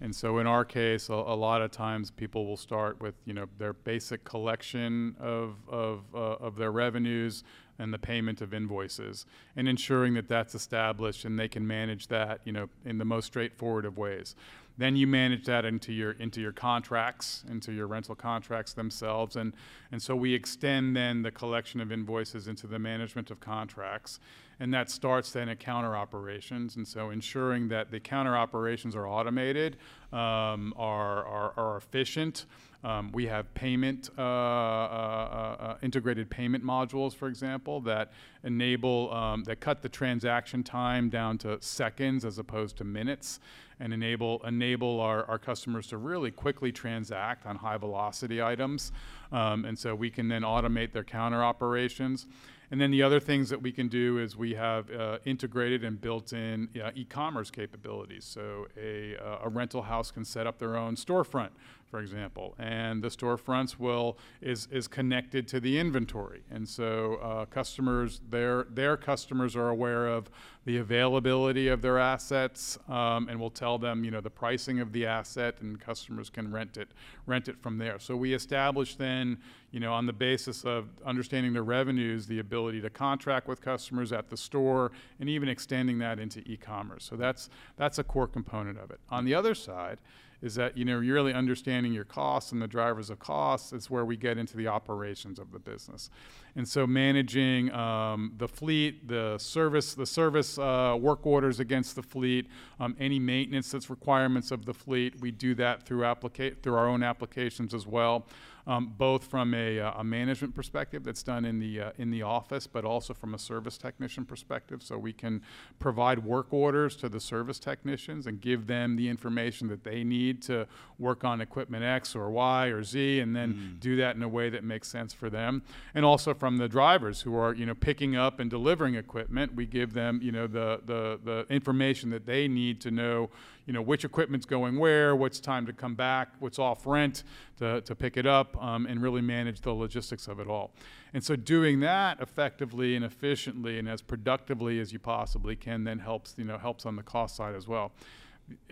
And 0.00 0.14
so 0.14 0.38
in 0.38 0.46
our 0.46 0.64
case, 0.64 1.08
a, 1.08 1.14
a 1.14 1.34
lot 1.34 1.62
of 1.62 1.72
times 1.72 2.12
people 2.12 2.46
will 2.46 2.56
start 2.56 3.00
with, 3.00 3.14
you 3.24 3.34
know, 3.34 3.46
their 3.58 3.72
basic 3.72 4.24
collection 4.24 5.16
of, 5.18 5.56
of, 5.68 6.02
uh, 6.14 6.18
of 6.18 6.54
their 6.56 6.70
revenues 6.70 7.42
and 7.82 7.92
the 7.92 7.98
payment 7.98 8.40
of 8.40 8.54
invoices 8.54 9.26
and 9.56 9.68
ensuring 9.68 10.14
that 10.14 10.28
that's 10.28 10.54
established 10.54 11.24
and 11.24 11.38
they 11.38 11.48
can 11.48 11.66
manage 11.66 12.06
that, 12.06 12.40
you 12.44 12.52
know, 12.52 12.68
in 12.84 12.98
the 12.98 13.04
most 13.04 13.26
straightforward 13.26 13.84
of 13.84 13.98
ways. 13.98 14.36
Then 14.78 14.96
you 14.96 15.06
manage 15.06 15.44
that 15.46 15.64
into 15.64 15.92
your 15.92 16.12
into 16.12 16.40
your 16.40 16.52
contracts, 16.52 17.44
into 17.50 17.72
your 17.72 17.86
rental 17.86 18.14
contracts 18.14 18.72
themselves, 18.72 19.36
and 19.36 19.52
and 19.90 20.00
so 20.00 20.16
we 20.16 20.32
extend 20.32 20.96
then 20.96 21.22
the 21.22 21.30
collection 21.30 21.80
of 21.80 21.92
invoices 21.92 22.48
into 22.48 22.66
the 22.66 22.78
management 22.78 23.30
of 23.30 23.38
contracts, 23.40 24.18
and 24.62 24.72
that 24.72 24.90
starts 24.90 25.32
then 25.32 25.48
at 25.48 25.58
counter 25.58 25.96
operations, 25.96 26.76
and 26.76 26.86
so 26.86 27.10
ensuring 27.10 27.68
that 27.68 27.90
the 27.90 28.00
counter 28.00 28.36
operations 28.36 28.94
are 28.94 29.08
automated, 29.08 29.76
um, 30.12 30.72
are, 30.76 31.24
are 31.26 31.52
are 31.56 31.76
efficient. 31.76 32.46
Um, 32.84 33.12
we 33.12 33.26
have 33.26 33.52
payment, 33.54 34.10
uh, 34.18 34.22
uh, 34.22 34.24
uh, 34.24 35.76
integrated 35.82 36.28
payment 36.28 36.64
modules, 36.64 37.14
for 37.14 37.28
example, 37.28 37.80
that 37.82 38.12
enable, 38.42 39.12
um, 39.12 39.44
that 39.44 39.60
cut 39.60 39.82
the 39.82 39.88
transaction 39.88 40.64
time 40.64 41.08
down 41.08 41.38
to 41.38 41.58
seconds 41.60 42.24
as 42.24 42.38
opposed 42.38 42.76
to 42.78 42.84
minutes 42.84 43.38
and 43.78 43.92
enable, 43.92 44.42
enable 44.44 45.00
our, 45.00 45.24
our 45.26 45.38
customers 45.38 45.86
to 45.88 45.96
really 45.96 46.32
quickly 46.32 46.72
transact 46.72 47.46
on 47.46 47.54
high 47.56 47.76
velocity 47.76 48.42
items. 48.42 48.90
Um, 49.30 49.64
and 49.64 49.78
so 49.78 49.94
we 49.94 50.10
can 50.10 50.26
then 50.26 50.42
automate 50.42 50.92
their 50.92 51.04
counter 51.04 51.42
operations. 51.42 52.26
And 52.72 52.80
then 52.80 52.90
the 52.90 53.02
other 53.02 53.20
things 53.20 53.50
that 53.50 53.60
we 53.60 53.70
can 53.70 53.88
do 53.88 54.16
is 54.16 54.34
we 54.34 54.54
have 54.54 54.90
uh, 54.90 55.18
integrated 55.26 55.84
and 55.84 56.00
built-in 56.00 56.70
uh, 56.82 56.90
e-commerce 56.94 57.50
capabilities. 57.50 58.24
So 58.24 58.66
a, 58.80 59.14
uh, 59.18 59.40
a 59.42 59.48
rental 59.50 59.82
house 59.82 60.10
can 60.10 60.24
set 60.24 60.46
up 60.46 60.58
their 60.58 60.74
own 60.74 60.96
storefront, 60.96 61.50
for 61.92 62.00
example, 62.00 62.54
and 62.58 63.02
the 63.02 63.08
storefronts 63.08 63.78
will 63.78 64.16
is 64.40 64.66
is 64.70 64.88
connected 64.88 65.46
to 65.48 65.60
the 65.60 65.78
inventory. 65.78 66.42
And 66.50 66.66
so 66.66 67.16
uh, 67.16 67.44
customers, 67.44 68.22
their 68.30 68.64
their 68.70 68.96
customers 68.96 69.54
are 69.54 69.68
aware 69.68 70.06
of 70.06 70.30
the 70.64 70.78
availability 70.78 71.68
of 71.68 71.82
their 71.82 71.98
assets, 71.98 72.78
um, 72.88 73.28
and 73.28 73.38
we'll 73.38 73.50
tell 73.50 73.76
them, 73.76 74.04
you 74.04 74.10
know, 74.10 74.22
the 74.22 74.30
pricing 74.30 74.80
of 74.80 74.92
the 74.92 75.04
asset, 75.04 75.56
and 75.60 75.78
customers 75.78 76.30
can 76.30 76.50
rent 76.50 76.78
it 76.78 76.88
rent 77.26 77.46
it 77.46 77.60
from 77.60 77.76
there. 77.76 77.98
So 77.98 78.16
we 78.16 78.32
establish 78.32 78.94
then, 78.94 79.36
you 79.70 79.78
know, 79.78 79.92
on 79.92 80.06
the 80.06 80.14
basis 80.14 80.64
of 80.64 80.88
understanding 81.04 81.52
their 81.52 81.62
revenues, 81.62 82.26
the 82.26 82.38
ability 82.38 82.80
to 82.80 82.88
contract 82.88 83.48
with 83.48 83.60
customers 83.60 84.14
at 84.14 84.30
the 84.30 84.36
store, 84.38 84.92
and 85.20 85.28
even 85.28 85.46
extending 85.46 85.98
that 85.98 86.18
into 86.18 86.40
e-commerce. 86.50 87.04
So 87.04 87.16
that's 87.16 87.50
that's 87.76 87.98
a 87.98 88.04
core 88.04 88.28
component 88.28 88.78
of 88.78 88.90
it. 88.90 89.00
On 89.10 89.26
the 89.26 89.34
other 89.34 89.54
side 89.54 89.98
is 90.42 90.56
that 90.56 90.76
you 90.76 90.84
know 90.84 91.00
you're 91.00 91.14
really 91.14 91.32
understanding 91.32 91.92
your 91.92 92.04
costs 92.04 92.52
and 92.52 92.60
the 92.60 92.66
drivers 92.66 93.08
of 93.10 93.18
costs 93.18 93.72
is 93.72 93.88
where 93.88 94.04
we 94.04 94.16
get 94.16 94.36
into 94.36 94.56
the 94.56 94.66
operations 94.66 95.38
of 95.38 95.52
the 95.52 95.58
business. 95.58 96.10
And 96.54 96.68
so 96.68 96.86
managing 96.86 97.72
um, 97.72 98.32
the 98.36 98.48
fleet 98.48 99.08
the 99.08 99.38
service 99.38 99.94
the 99.94 100.06
service 100.06 100.58
uh, 100.58 100.96
work 101.00 101.24
orders 101.24 101.60
against 101.60 101.96
the 101.96 102.02
fleet 102.02 102.48
um, 102.80 102.96
any 102.98 103.18
maintenance 103.18 103.70
that's 103.70 103.88
requirements 103.88 104.50
of 104.50 104.66
the 104.66 104.74
fleet 104.74 105.20
we 105.20 105.30
do 105.30 105.54
that 105.54 105.84
through 105.84 106.00
applica- 106.00 106.60
through 106.62 106.74
our 106.74 106.88
own 106.88 107.02
applications 107.02 107.72
as 107.72 107.86
well 107.86 108.26
um, 108.66 108.94
both 108.96 109.24
from 109.24 109.54
a, 109.54 109.80
uh, 109.80 109.92
a 109.98 110.04
management 110.04 110.54
perspective 110.54 111.04
that's 111.04 111.22
done 111.22 111.44
in 111.44 111.58
the 111.58 111.80
uh, 111.80 111.90
in 111.98 112.10
the 112.10 112.22
office, 112.22 112.66
but 112.66 112.84
also 112.84 113.14
from 113.14 113.34
a 113.34 113.38
service 113.38 113.76
technician 113.76 114.24
perspective. 114.24 114.82
So 114.82 114.98
we 114.98 115.12
can 115.12 115.42
provide 115.78 116.20
work 116.20 116.52
orders 116.52 116.96
to 116.96 117.08
the 117.08 117.20
service 117.20 117.58
technicians 117.58 118.26
and 118.26 118.40
give 118.40 118.66
them 118.66 118.96
the 118.96 119.08
information 119.08 119.68
that 119.68 119.84
they 119.84 120.04
need 120.04 120.42
to 120.42 120.66
work 120.98 121.24
on 121.24 121.40
equipment 121.40 121.84
X 121.84 122.14
or 122.14 122.30
Y 122.30 122.66
or 122.66 122.82
Z, 122.82 123.20
and 123.20 123.34
then 123.34 123.76
do 123.80 123.96
that 123.96 124.16
in 124.16 124.22
a 124.22 124.28
way 124.28 124.50
that 124.50 124.64
makes 124.64 124.88
sense 124.88 125.12
for 125.12 125.28
them. 125.28 125.62
And 125.94 126.04
also 126.04 126.34
from 126.34 126.58
the 126.58 126.68
drivers 126.68 127.22
who 127.22 127.36
are 127.36 127.54
you 127.54 127.66
know 127.66 127.74
picking 127.74 128.16
up 128.16 128.38
and 128.38 128.48
delivering 128.48 128.94
equipment, 128.94 129.54
we 129.54 129.66
give 129.66 129.92
them 129.92 130.20
you 130.22 130.32
know 130.32 130.46
the 130.46 130.80
the 130.84 131.20
the 131.24 131.46
information 131.50 132.10
that 132.10 132.26
they 132.26 132.48
need 132.48 132.80
to 132.82 132.90
know 132.90 133.30
you 133.66 133.72
know 133.72 133.82
which 133.82 134.04
equipment's 134.04 134.46
going 134.46 134.78
where, 134.78 135.14
what's 135.14 135.40
time 135.40 135.66
to 135.66 135.72
come 135.72 135.94
back, 135.94 136.30
what's 136.38 136.58
off 136.58 136.86
rent 136.86 137.22
to, 137.58 137.80
to 137.82 137.94
pick 137.94 138.16
it 138.16 138.26
up, 138.26 138.60
um, 138.62 138.86
and 138.86 139.02
really 139.02 139.20
manage 139.20 139.60
the 139.60 139.72
logistics 139.72 140.28
of 140.28 140.40
it 140.40 140.48
all. 140.48 140.72
And 141.14 141.22
so 141.22 141.36
doing 141.36 141.80
that 141.80 142.20
effectively 142.20 142.96
and 142.96 143.04
efficiently 143.04 143.78
and 143.78 143.88
as 143.88 144.02
productively 144.02 144.80
as 144.80 144.92
you 144.92 144.98
possibly 144.98 145.56
can 145.56 145.84
then 145.84 145.98
helps 145.98 146.34
you 146.36 146.44
know 146.44 146.58
helps 146.58 146.86
on 146.86 146.96
the 146.96 147.02
cost 147.02 147.36
side 147.36 147.54
as 147.54 147.68
well. 147.68 147.92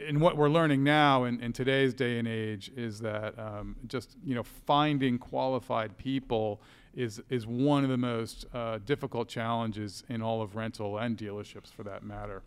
And 0.05 0.21
what 0.21 0.37
we're 0.37 0.51
learning 0.51 0.83
now 0.83 1.25
in, 1.25 1.41
in 1.41 1.53
today's 1.53 1.95
day 1.95 2.19
and 2.19 2.27
age 2.27 2.71
is 2.77 2.99
that 3.01 3.39
um, 3.39 3.77
just 3.87 4.17
you 4.25 4.35
know 4.35 4.43
finding 4.43 5.19
qualified 5.19 5.97
people 5.97 6.61
is 6.95 7.23
is 7.29 7.47
one 7.47 7.85
of 7.85 7.91
the 7.91 7.97
most 7.97 8.47
uh, 8.53 8.79
difficult 8.85 9.29
challenges 9.29 10.03
in 10.09 10.23
all 10.23 10.43
of 10.43 10.57
rental 10.57 10.99
and 10.99 11.17
dealerships 11.17 11.69
for 11.69 11.83
that 11.85 12.03
matter. 12.03 12.43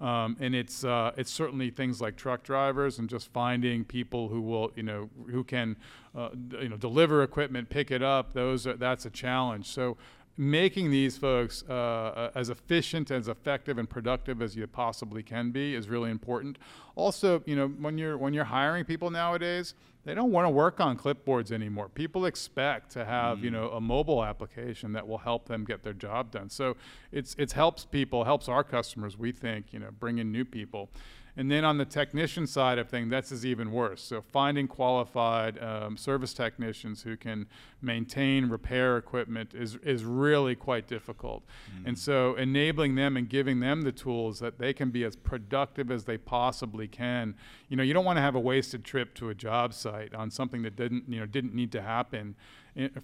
Um, 0.00 0.36
and 0.40 0.54
it's 0.54 0.84
uh, 0.84 1.12
it's 1.16 1.30
certainly 1.30 1.70
things 1.70 2.00
like 2.00 2.16
truck 2.16 2.42
drivers 2.42 2.98
and 2.98 3.08
just 3.08 3.32
finding 3.32 3.84
people 3.84 4.28
who 4.28 4.42
will 4.42 4.72
you 4.76 4.82
know 4.82 5.08
who 5.30 5.42
can 5.42 5.76
uh, 6.14 6.30
you 6.60 6.68
know 6.68 6.76
deliver 6.76 7.22
equipment, 7.22 7.70
pick 7.70 7.90
it 7.90 8.02
up. 8.02 8.34
Those 8.34 8.66
are, 8.66 8.74
that's 8.74 9.06
a 9.06 9.10
challenge. 9.10 9.66
So 9.66 9.96
making 10.36 10.90
these 10.90 11.16
folks 11.16 11.64
uh, 11.68 11.72
uh, 11.72 12.30
as 12.34 12.50
efficient, 12.50 13.10
as 13.10 13.28
effective, 13.28 13.78
and 13.78 13.88
productive 13.88 14.42
as 14.42 14.54
you 14.54 14.66
possibly 14.66 15.22
can 15.22 15.50
be 15.50 15.74
is 15.74 15.88
really 15.88 16.10
important. 16.10 16.58
Also, 16.94 17.42
you 17.46 17.56
know, 17.56 17.68
when 17.68 17.96
you're 17.96 18.18
when 18.18 18.34
you're 18.34 18.44
hiring 18.44 18.84
people 18.84 19.10
nowadays, 19.10 19.74
they 20.06 20.14
don't 20.14 20.30
want 20.30 20.46
to 20.46 20.50
work 20.50 20.78
on 20.80 20.96
clipboards 20.96 21.50
anymore. 21.50 21.88
People 21.88 22.26
expect 22.26 22.92
to 22.92 23.04
have 23.04 23.42
you 23.42 23.50
mm. 23.50 23.54
know 23.54 23.70
a 23.70 23.80
mobile 23.80 24.24
application 24.24 24.92
that 24.92 25.06
will 25.06 25.18
help 25.18 25.48
them 25.48 25.64
get 25.64 25.82
their 25.82 25.92
job 25.92 26.30
done. 26.30 26.48
So 26.48 26.76
it's 27.10 27.34
it 27.38 27.52
helps 27.52 27.84
people, 27.84 28.22
helps 28.24 28.48
our 28.48 28.62
customers. 28.62 29.18
We 29.18 29.32
think 29.32 29.72
you 29.72 29.80
know 29.80 29.88
bring 29.90 30.18
in 30.18 30.30
new 30.30 30.44
people. 30.44 30.90
And 31.38 31.50
then 31.50 31.64
on 31.66 31.76
the 31.76 31.84
technician 31.84 32.46
side 32.46 32.78
of 32.78 32.88
things, 32.88 33.10
that's 33.10 33.30
is 33.30 33.44
even 33.44 33.70
worse. 33.70 34.02
So 34.02 34.22
finding 34.22 34.66
qualified 34.66 35.62
um, 35.62 35.98
service 35.98 36.32
technicians 36.32 37.02
who 37.02 37.16
can 37.16 37.46
maintain, 37.82 38.48
repair 38.48 38.96
equipment 38.96 39.52
is 39.54 39.76
is 39.76 40.04
really 40.04 40.54
quite 40.54 40.88
difficult. 40.88 41.44
And 41.84 41.98
so 41.98 42.34
enabling 42.36 42.94
them 42.94 43.16
and 43.18 43.28
giving 43.28 43.60
them 43.60 43.82
the 43.82 43.92
tools 43.92 44.38
that 44.38 44.58
they 44.58 44.72
can 44.72 44.90
be 44.90 45.04
as 45.04 45.14
productive 45.14 45.90
as 45.90 46.04
they 46.04 46.16
possibly 46.16 46.88
can. 46.88 47.34
You 47.68 47.76
know, 47.76 47.82
you 47.82 47.92
don't 47.92 48.04
want 48.04 48.16
to 48.16 48.22
have 48.22 48.34
a 48.34 48.40
wasted 48.40 48.82
trip 48.82 49.14
to 49.16 49.28
a 49.28 49.34
job 49.34 49.74
site 49.74 50.14
on 50.14 50.30
something 50.30 50.62
that 50.62 50.74
didn't 50.74 51.04
you 51.06 51.20
know 51.20 51.26
didn't 51.26 51.54
need 51.54 51.70
to 51.72 51.82
happen. 51.82 52.34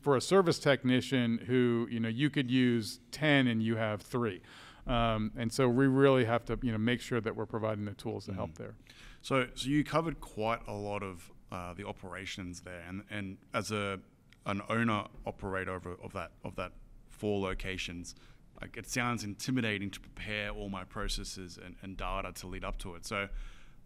For 0.01 0.17
a 0.17 0.21
service 0.21 0.59
technician 0.59 1.39
who 1.47 1.87
you 1.91 2.01
know 2.01 2.09
you 2.09 2.31
could 2.31 2.51
use 2.51 3.01
ten 3.11 3.47
and 3.47 3.63
you 3.63 3.77
have 3.77 4.01
three. 4.01 4.41
Um, 4.87 5.31
and 5.37 5.53
so 5.53 5.69
we 5.69 5.87
really 5.87 6.25
have 6.25 6.45
to, 6.47 6.59
you 6.63 6.73
know, 6.73 6.79
make 6.79 7.01
sure 7.01 7.21
that 7.21 7.37
we're 7.37 7.47
providing 7.47 7.85
the 7.85 7.93
tools 7.93 8.27
to 8.27 8.33
help 8.33 8.57
there. 8.57 8.75
So, 9.23 9.47
so 9.55 9.69
you 9.69 9.85
covered 9.85 10.21
quite 10.21 10.61
a 10.67 10.73
lot 10.73 11.03
of 11.03 11.31
uh, 11.53 11.75
the 11.75 11.87
operations 11.87 12.63
there, 12.63 12.83
and, 12.89 13.05
and 13.11 13.37
as 13.55 13.71
a 13.71 14.01
an 14.45 14.61
owner 14.69 15.05
operator 15.25 15.77
of, 15.77 15.87
of 16.03 16.13
that 16.15 16.33
of 16.45 16.57
that 16.57 16.73
four 17.09 17.41
locations, 17.41 18.17
like 18.61 18.77
it 18.77 18.89
sounds 18.89 19.23
intimidating 19.23 19.91
to 19.91 20.01
prepare 20.01 20.51
all 20.51 20.69
my 20.69 20.83
processes 20.83 21.59
and, 21.65 21.77
and 21.83 21.97
data 21.97 22.33
to 22.33 22.49
lead 22.49 22.65
up 22.65 22.79
to 22.79 22.97
it. 22.97 23.07
So, 23.07 23.29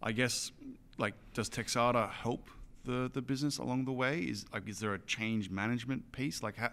I 0.01 0.11
guess 0.13 0.51
like 0.97 1.13
does 1.35 1.49
Texada 1.49 2.09
help 2.09 2.49
the 2.85 3.11
the 3.13 3.21
business 3.21 3.59
along 3.59 3.85
the 3.85 3.91
way? 3.91 4.21
Is 4.21 4.45
like 4.51 4.67
is 4.67 4.79
there 4.79 4.95
a 4.95 4.99
change 4.99 5.51
management 5.51 6.11
piece? 6.11 6.41
Like 6.41 6.55
how? 6.55 6.71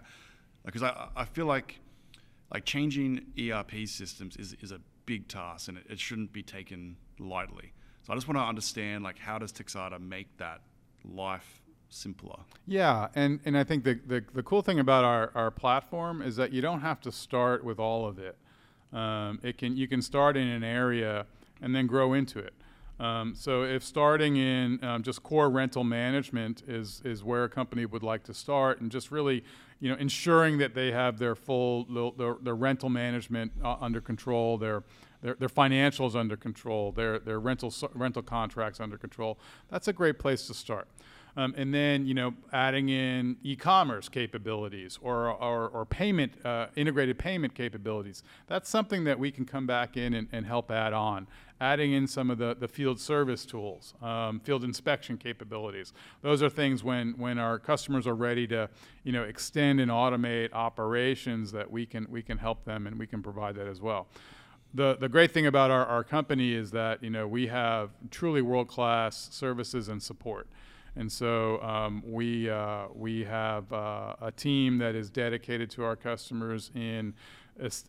Because 0.65 0.81
I 0.81 1.09
I 1.15 1.25
feel 1.25 1.45
like 1.45 1.79
like 2.55 2.63
changing 2.63 3.19
ERP 3.37 3.85
systems 3.85 4.37
is, 4.37 4.55
is 4.61 4.71
a 4.71 4.79
big 5.05 5.27
task 5.27 5.67
and 5.67 5.77
it, 5.77 5.83
it 5.89 5.99
shouldn't 5.99 6.31
be 6.31 6.41
taken 6.41 6.95
lightly. 7.19 7.73
So 8.03 8.13
I 8.13 8.15
just 8.15 8.29
want 8.29 8.37
to 8.37 8.43
understand 8.43 9.03
like 9.03 9.19
how 9.19 9.37
does 9.37 9.51
Texada 9.51 9.99
make 9.99 10.27
that 10.37 10.61
life 11.03 11.61
simpler? 11.89 12.39
Yeah, 12.65 13.09
and, 13.13 13.41
and 13.43 13.57
I 13.57 13.65
think 13.65 13.83
the, 13.83 13.99
the, 14.07 14.23
the 14.33 14.41
cool 14.41 14.61
thing 14.61 14.79
about 14.79 15.03
our, 15.03 15.33
our 15.35 15.51
platform 15.51 16.21
is 16.21 16.37
that 16.37 16.53
you 16.53 16.61
don't 16.61 16.79
have 16.79 17.01
to 17.01 17.11
start 17.11 17.65
with 17.65 17.77
all 17.77 18.07
of 18.07 18.19
it. 18.19 18.37
Um, 18.93 19.41
it 19.43 19.57
can 19.57 19.75
you 19.75 19.89
can 19.89 20.01
start 20.01 20.37
in 20.37 20.47
an 20.47 20.63
area 20.63 21.25
and 21.61 21.75
then 21.75 21.87
grow 21.87 22.13
into 22.13 22.39
it. 22.39 22.53
Um, 22.99 23.35
so 23.35 23.63
if 23.63 23.83
starting 23.83 24.37
in 24.37 24.81
um, 24.83 25.03
just 25.03 25.21
core 25.21 25.49
rental 25.49 25.83
management 25.83 26.63
is 26.67 27.01
is 27.03 27.23
where 27.23 27.43
a 27.43 27.49
company 27.49 27.85
would 27.85 28.03
like 28.03 28.23
to 28.23 28.33
start, 28.33 28.79
and 28.79 28.89
just 28.89 29.11
really, 29.11 29.43
you 29.81 29.89
know, 29.89 29.97
ensuring 29.97 30.57
that 30.59 30.73
they 30.73 30.91
have 30.91 31.19
their 31.19 31.35
full 31.35 31.83
their, 32.17 32.35
their 32.41 32.55
rental 32.55 32.89
management 32.89 33.51
uh, 33.63 33.75
under 33.81 33.99
control, 33.99 34.57
their 34.57 34.83
their, 35.21 35.35
their 35.35 35.49
financials 35.49 36.15
under 36.15 36.37
control, 36.37 36.93
their 36.93 37.19
their 37.19 37.39
rental 37.39 37.73
rental 37.93 38.21
contracts 38.21 38.79
under 38.79 38.97
control. 38.97 39.37
That's 39.69 39.89
a 39.89 39.93
great 39.93 40.17
place 40.17 40.47
to 40.47 40.53
start. 40.53 40.87
Um, 41.37 41.53
and 41.57 41.73
then, 41.73 42.05
you 42.05 42.13
know, 42.13 42.33
adding 42.53 42.87
in 42.87 43.35
e-commerce 43.43 44.07
capabilities 44.07 44.97
or, 45.01 45.29
or, 45.31 45.67
or 45.67 45.85
payment, 45.85 46.31
uh, 46.45 46.67
integrated 46.77 47.17
payment 47.17 47.53
capabilities. 47.53 48.23
That's 48.47 48.69
something 48.69 49.03
that 49.03 49.19
we 49.19 49.31
can 49.31 49.43
come 49.43 49.67
back 49.67 49.97
in 49.97 50.13
and, 50.13 50.29
and 50.31 50.45
help 50.45 50.71
add 50.71 50.93
on. 50.93 51.27
Adding 51.61 51.93
in 51.93 52.05
some 52.05 52.29
of 52.29 52.37
the, 52.37 52.55
the 52.59 52.67
field 52.67 52.99
service 52.99 53.45
tools, 53.45 53.93
um, 54.01 54.41
field 54.41 54.63
inspection 54.63 55.17
capabilities. 55.17 55.93
Those 56.21 56.43
are 56.43 56.49
things 56.49 56.83
when, 56.83 57.13
when 57.17 57.37
our 57.37 57.59
customers 57.59 58.05
are 58.07 58.15
ready 58.15 58.45
to, 58.47 58.69
you 59.03 59.13
know, 59.13 59.23
extend 59.23 59.79
and 59.79 59.89
automate 59.89 60.51
operations 60.51 61.53
that 61.53 61.71
we 61.71 61.85
can, 61.85 62.07
we 62.09 62.21
can 62.21 62.37
help 62.37 62.65
them 62.65 62.87
and 62.87 62.99
we 62.99 63.07
can 63.07 63.23
provide 63.23 63.55
that 63.55 63.67
as 63.67 63.81
well 63.81 64.07
the, 64.75 64.97
the 64.99 65.07
great 65.07 65.31
thing 65.31 65.47
about 65.47 65.71
our, 65.71 65.85
our 65.85 66.03
company 66.03 66.53
is 66.53 66.71
that 66.71 67.01
you 67.01 67.09
know 67.09 67.25
we 67.27 67.47
have 67.47 67.91
truly 68.11 68.41
world 68.41 68.67
class 68.67 69.29
services 69.31 69.87
and 69.87 70.03
support. 70.03 70.47
And 70.97 71.11
so 71.11 71.61
um, 71.61 72.03
we, 72.05 72.49
uh, 72.49 72.85
we 72.93 73.25
have 73.25 73.71
uh, 73.73 74.15
a 74.21 74.31
team 74.31 74.77
that 74.77 74.95
is 74.95 75.09
dedicated 75.09 75.69
to 75.71 75.83
our 75.83 75.97
customers 75.97 76.71
in 76.73 77.13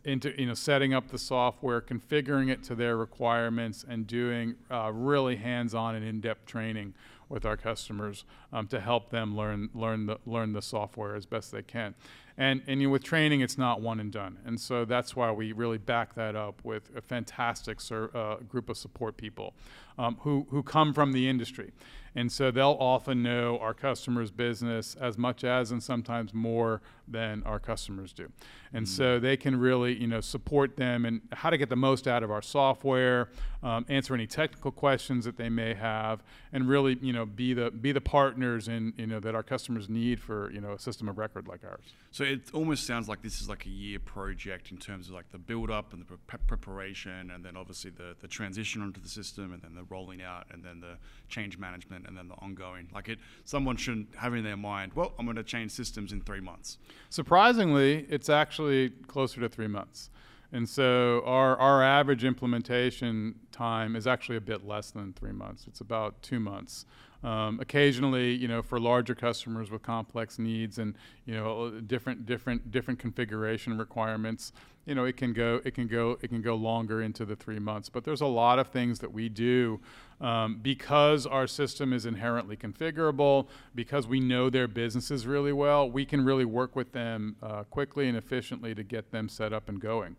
into, 0.05 0.39
you 0.39 0.47
know, 0.47 0.53
setting 0.53 0.93
up 0.93 1.09
the 1.09 1.17
software, 1.17 1.81
configuring 1.81 2.49
it 2.49 2.63
to 2.63 2.75
their 2.75 2.95
requirements, 2.97 3.85
and 3.87 4.07
doing 4.07 4.55
uh, 4.71 4.91
really 4.93 5.35
hands-on 5.35 5.95
and 5.95 6.05
in-depth 6.05 6.45
training 6.45 6.93
with 7.29 7.45
our 7.45 7.57
customers 7.57 8.23
um, 8.53 8.67
to 8.67 8.79
help 8.79 9.09
them 9.09 9.35
learn 9.35 9.69
learn 9.73 10.05
the 10.05 10.17
learn 10.25 10.53
the 10.53 10.61
software 10.61 11.15
as 11.15 11.25
best 11.25 11.51
they 11.51 11.61
can. 11.61 11.93
And 12.37 12.61
and 12.67 12.81
you 12.81 12.87
know, 12.87 12.91
with 12.93 13.03
training, 13.03 13.41
it's 13.41 13.57
not 13.57 13.81
one 13.81 13.99
and 13.99 14.11
done. 14.11 14.37
And 14.45 14.59
so 14.59 14.85
that's 14.85 15.15
why 15.15 15.31
we 15.31 15.51
really 15.51 15.77
back 15.77 16.13
that 16.15 16.35
up 16.35 16.63
with 16.63 16.89
a 16.95 17.01
fantastic 17.01 17.79
uh, 17.91 18.35
group 18.47 18.69
of 18.69 18.77
support 18.77 19.17
people 19.17 19.53
um, 19.97 20.17
who 20.21 20.47
who 20.51 20.63
come 20.63 20.93
from 20.93 21.11
the 21.11 21.27
industry. 21.27 21.71
And 22.17 22.31
so 22.31 22.49
they'll 22.49 22.77
often 22.79 23.21
know 23.21 23.59
our 23.59 23.75
customers' 23.75 24.31
business 24.31 24.95
as 24.99 25.19
much 25.19 25.43
as 25.43 25.69
and 25.69 25.83
sometimes 25.83 26.33
more 26.33 26.81
than 27.07 27.43
our 27.43 27.59
customers 27.59 28.11
do. 28.11 28.31
And 28.73 28.87
mm. 28.87 28.89
so 28.89 29.19
they 29.19 29.37
can 29.37 29.59
really, 29.59 29.93
you 29.93 30.07
know, 30.07 30.19
support 30.19 30.77
them 30.77 31.05
and 31.05 31.21
how 31.31 31.51
to 31.51 31.59
get 31.59 31.69
the 31.69 31.75
most 31.75 32.07
out 32.07 32.23
of 32.23 32.31
our 32.31 32.41
software, 32.41 33.29
um, 33.63 33.85
answer 33.89 34.13
any 34.13 34.27
technical 34.27 34.71
questions 34.71 35.25
that 35.25 35.37
they 35.37 35.49
may 35.49 35.73
have, 35.73 36.23
and 36.53 36.67
really, 36.67 36.97
you 37.01 37.13
know, 37.13 37.25
be 37.25 37.53
the 37.53 37.71
be 37.71 37.91
the 37.91 38.01
partners 38.01 38.67
in, 38.67 38.93
you 38.97 39.07
know, 39.07 39.19
that 39.19 39.35
our 39.35 39.43
customers 39.43 39.89
need 39.89 40.19
for, 40.19 40.51
you 40.51 40.61
know, 40.61 40.73
a 40.73 40.79
system 40.79 41.09
of 41.09 41.17
record 41.17 41.47
like 41.47 41.63
ours. 41.63 41.93
So 42.11 42.23
it 42.23 42.41
almost 42.53 42.85
sounds 42.85 43.07
like 43.07 43.21
this 43.21 43.41
is 43.41 43.49
like 43.49 43.65
a 43.65 43.69
year 43.69 43.99
project 43.99 44.71
in 44.71 44.77
terms 44.77 45.07
of 45.07 45.13
like 45.13 45.31
the 45.31 45.37
build 45.37 45.69
up 45.69 45.93
and 45.93 46.01
the 46.01 46.05
pre- 46.05 46.39
preparation, 46.47 47.31
and 47.31 47.43
then 47.43 47.57
obviously 47.57 47.91
the, 47.91 48.15
the 48.21 48.27
transition 48.27 48.81
onto 48.81 49.01
the 49.01 49.09
system, 49.09 49.53
and 49.53 49.61
then 49.61 49.75
the 49.75 49.83
rolling 49.83 50.21
out, 50.21 50.45
and 50.51 50.63
then 50.63 50.79
the 50.79 50.97
change 51.27 51.57
management, 51.57 52.07
and 52.07 52.17
then 52.17 52.27
the 52.27 52.35
ongoing. 52.35 52.87
Like 52.93 53.09
it, 53.09 53.19
someone 53.43 53.77
shouldn't 53.77 54.15
have 54.15 54.33
in 54.33 54.43
their 54.43 54.57
mind, 54.57 54.93
well, 54.93 55.13
I'm 55.17 55.25
going 55.25 55.37
to 55.37 55.43
change 55.43 55.71
systems 55.71 56.11
in 56.11 56.21
three 56.21 56.41
months. 56.41 56.77
Surprisingly, 57.09 58.05
it's 58.09 58.29
actually 58.29 58.89
closer 59.07 59.41
to 59.41 59.49
three 59.49 59.67
months. 59.67 60.09
And 60.51 60.67
so 60.69 61.21
our, 61.25 61.57
our 61.57 61.83
average 61.83 62.23
implementation 62.23 63.35
time 63.51 63.95
is 63.95 64.07
actually 64.07 64.37
a 64.37 64.41
bit 64.41 64.65
less 64.65 64.91
than 64.91 65.13
three 65.13 65.33
months. 65.33 65.65
It's 65.67 65.81
about 65.81 66.21
two 66.21 66.39
months. 66.39 66.85
Um, 67.23 67.59
occasionally, 67.59 68.33
you 68.33 68.47
know, 68.47 68.61
for 68.61 68.79
larger 68.79 69.15
customers 69.15 69.71
with 69.71 69.81
complex 69.81 70.37
needs 70.37 70.77
and 70.77 70.95
you 71.25 71.33
know 71.33 71.71
different 71.81 72.25
different 72.25 72.69
different 72.69 72.99
configuration 72.99 73.77
requirements, 73.77 74.53
you 74.85 74.93
know, 74.93 75.03
it 75.03 75.17
can 75.17 75.33
go 75.33 75.59
it 75.65 75.73
can 75.73 75.87
go 75.87 76.17
it 76.21 76.27
can 76.29 76.41
go 76.41 76.55
longer 76.55 77.01
into 77.01 77.25
the 77.25 77.35
three 77.35 77.59
months. 77.59 77.89
But 77.89 78.03
there's 78.03 78.21
a 78.21 78.27
lot 78.27 78.59
of 78.59 78.67
things 78.67 78.99
that 78.99 79.11
we 79.11 79.29
do 79.29 79.79
um, 80.21 80.59
because 80.61 81.25
our 81.25 81.47
system 81.47 81.91
is 81.91 82.05
inherently 82.05 82.55
configurable, 82.55 83.47
because 83.73 84.07
we 84.07 84.19
know 84.19 84.49
their 84.49 84.67
businesses 84.67 85.25
really 85.25 85.53
well. 85.53 85.89
We 85.89 86.05
can 86.05 86.23
really 86.23 86.45
work 86.45 86.75
with 86.75 86.93
them 86.93 87.35
uh, 87.41 87.63
quickly 87.63 88.07
and 88.07 88.15
efficiently 88.15 88.75
to 88.75 88.83
get 88.83 89.11
them 89.11 89.27
set 89.27 89.53
up 89.53 89.69
and 89.69 89.79
going, 89.79 90.15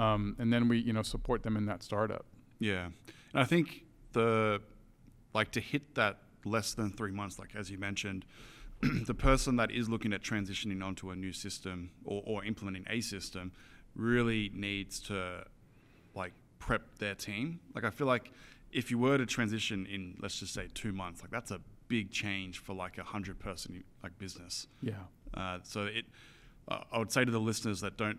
um, 0.00 0.36
and 0.38 0.52
then 0.52 0.68
we 0.68 0.78
you 0.78 0.92
know 0.92 1.02
support 1.02 1.42
them 1.42 1.56
in 1.56 1.66
that 1.66 1.82
startup. 1.82 2.26
Yeah, 2.60 2.86
and 3.32 3.42
I 3.42 3.44
think 3.44 3.84
the 4.12 4.62
like 5.34 5.50
to 5.52 5.60
hit 5.60 5.94
that 5.96 6.18
less 6.48 6.74
than 6.74 6.90
three 6.90 7.12
months, 7.12 7.38
like 7.38 7.54
as 7.54 7.70
you 7.70 7.78
mentioned, 7.78 8.24
the 9.06 9.14
person 9.14 9.56
that 9.56 9.70
is 9.70 9.88
looking 9.88 10.12
at 10.12 10.22
transitioning 10.22 10.84
onto 10.84 11.10
a 11.10 11.16
new 11.16 11.32
system 11.32 11.90
or, 12.04 12.22
or 12.26 12.44
implementing 12.44 12.84
a 12.88 13.00
system 13.00 13.52
really 13.94 14.50
needs 14.54 15.00
to 15.00 15.44
like 16.14 16.32
prep 16.58 16.98
their 16.98 17.14
team. 17.14 17.60
Like 17.74 17.84
I 17.84 17.90
feel 17.90 18.06
like 18.06 18.32
if 18.70 18.90
you 18.90 18.98
were 18.98 19.18
to 19.18 19.26
transition 19.26 19.86
in 19.86 20.16
let's 20.20 20.38
just 20.38 20.54
say 20.54 20.68
two 20.74 20.92
months, 20.92 21.22
like 21.22 21.30
that's 21.30 21.50
a 21.50 21.60
big 21.88 22.10
change 22.10 22.58
for 22.58 22.74
like 22.74 22.98
a 22.98 23.04
hundred 23.04 23.38
person 23.38 23.82
like 24.02 24.16
business. 24.18 24.66
Yeah. 24.82 24.92
Uh, 25.34 25.58
so 25.62 25.84
it, 25.84 26.04
uh, 26.68 26.80
I 26.92 26.98
would 26.98 27.10
say 27.10 27.24
to 27.24 27.30
the 27.30 27.40
listeners 27.40 27.80
that 27.80 27.96
don't 27.96 28.18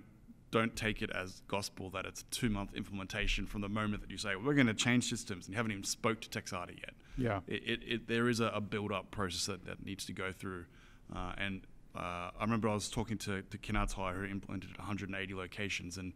don't 0.51 0.75
take 0.75 1.03
it 1.03 1.11
as 1.11 1.43
gospel 1.47 1.91
that 1.91 2.05
it's 2.05 2.21
a 2.21 2.25
two 2.25 2.49
month 2.49 2.73
implementation 2.73 3.45
from 3.45 3.61
the 3.61 3.69
moment 3.69 4.01
that 4.01 4.09
you 4.09 4.17
say 4.17 4.35
we're 4.35 4.55
going 4.55 4.67
to 4.67 4.73
change 4.73 5.07
systems 5.07 5.45
and 5.45 5.53
you 5.53 5.57
haven't 5.57 5.71
even 5.71 5.83
spoke 5.83 6.19
to 6.21 6.29
Texada 6.29 6.71
yet. 6.71 6.93
Yeah. 7.19 7.41
It, 7.47 7.63
it, 7.65 7.79
it 7.85 8.07
there 8.07 8.29
is 8.29 8.39
a, 8.39 8.47
a 8.47 8.61
build 8.61 8.91
up 8.91 9.11
process 9.11 9.45
that, 9.47 9.65
that 9.65 9.85
needs 9.85 10.05
to 10.05 10.13
go 10.13 10.31
through, 10.31 10.65
uh, 11.15 11.33
and 11.37 11.61
uh, 11.95 12.31
I 12.37 12.41
remember 12.41 12.69
I 12.69 12.73
was 12.73 12.89
talking 12.89 13.17
to 13.19 13.41
to 13.41 13.57
Kinatai 13.57 14.15
who 14.15 14.25
implemented 14.25 14.77
180 14.77 15.33
locations, 15.33 15.97
and, 15.97 16.13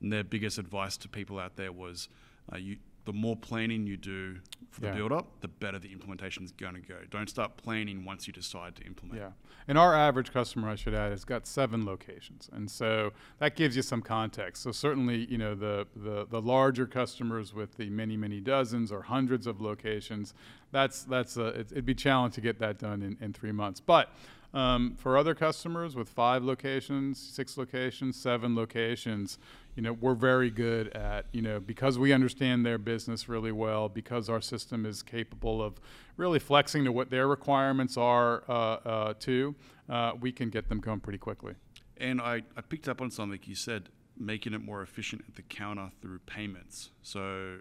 and 0.00 0.12
their 0.12 0.24
biggest 0.24 0.58
advice 0.58 0.96
to 0.98 1.08
people 1.08 1.38
out 1.38 1.56
there 1.56 1.72
was 1.72 2.08
uh, 2.52 2.56
you. 2.56 2.78
The 3.06 3.12
more 3.14 3.36
planning 3.36 3.86
you 3.86 3.96
do 3.96 4.36
for 4.70 4.82
the 4.82 4.88
Yeah. 4.88 4.94
build 4.96 5.12
up, 5.12 5.40
the 5.40 5.48
better 5.48 5.78
the 5.78 5.90
implementation 5.90 6.44
is 6.44 6.52
going 6.52 6.74
to 6.74 6.80
go. 6.80 6.98
Don't 7.10 7.30
start 7.30 7.56
planning 7.56 8.04
once 8.04 8.26
you 8.26 8.32
decide 8.32 8.76
to 8.76 8.84
implement. 8.84 9.20
Yeah. 9.20 9.30
And 9.68 9.78
our 9.78 9.94
average 9.94 10.32
customer, 10.32 10.68
I 10.68 10.74
should 10.76 10.94
add, 10.94 11.10
has 11.10 11.24
got 11.24 11.46
seven 11.46 11.84
locations. 11.86 12.48
And 12.52 12.70
so 12.70 13.12
that 13.38 13.56
gives 13.56 13.74
you 13.74 13.82
some 13.82 14.02
context. 14.02 14.62
So 14.62 14.70
certainly, 14.70 15.24
you 15.30 15.38
know, 15.38 15.54
the, 15.54 15.86
the, 15.96 16.26
the 16.26 16.42
larger 16.42 16.86
customers 16.86 17.54
with 17.54 17.76
the 17.76 17.88
many, 17.90 18.16
many 18.16 18.40
dozens 18.40 18.92
or 18.92 19.02
hundreds 19.02 19.46
of 19.46 19.60
locations, 19.60 20.34
that's, 20.70 21.02
that's 21.04 21.36
a, 21.36 21.46
it, 21.46 21.72
it'd 21.72 21.86
be 21.86 21.94
challenging 21.94 22.34
to 22.34 22.40
get 22.42 22.58
that 22.58 22.78
done 22.78 23.02
in, 23.02 23.16
in 23.20 23.32
three 23.32 23.52
months. 23.52 23.80
But 23.80 24.10
Um, 24.54 24.94
for 24.96 25.18
other 25.18 25.34
customers 25.34 25.94
with 25.96 26.08
five 26.08 26.42
locations, 26.42 27.18
six 27.18 27.58
locations, 27.58 28.16
seven 28.16 28.54
locations, 28.54 29.38
you 29.76 29.82
know, 29.82 29.92
we're 29.92 30.14
very 30.14 30.50
good 30.50 30.88
at, 30.96 31.26
you 31.32 31.42
know, 31.42 31.60
because 31.60 31.98
we 31.98 32.12
understand 32.12 32.64
their 32.64 32.78
business 32.78 33.28
really 33.28 33.52
well, 33.52 33.88
because 33.88 34.30
our 34.30 34.40
system 34.40 34.86
is 34.86 35.02
capable 35.02 35.62
of 35.62 35.78
really 36.16 36.38
flexing 36.38 36.84
to 36.84 36.92
what 36.92 37.10
their 37.10 37.28
requirements 37.28 37.98
are 37.98 38.42
uh, 38.48 38.52
uh, 38.52 39.14
too, 39.20 39.54
uh, 39.90 40.12
we 40.18 40.32
can 40.32 40.48
get 40.48 40.68
them 40.70 40.80
going 40.80 41.00
pretty 41.00 41.18
quickly. 41.18 41.54
And 41.98 42.20
I, 42.20 42.42
I 42.56 42.62
picked 42.62 42.88
up 42.88 43.00
on 43.02 43.10
something 43.10 43.38
you 43.44 43.54
said, 43.54 43.90
making 44.18 44.54
it 44.54 44.62
more 44.64 44.80
efficient 44.80 45.24
at 45.28 45.34
the 45.34 45.42
counter 45.42 45.90
through 46.00 46.20
payments. 46.20 46.90
So 47.02 47.58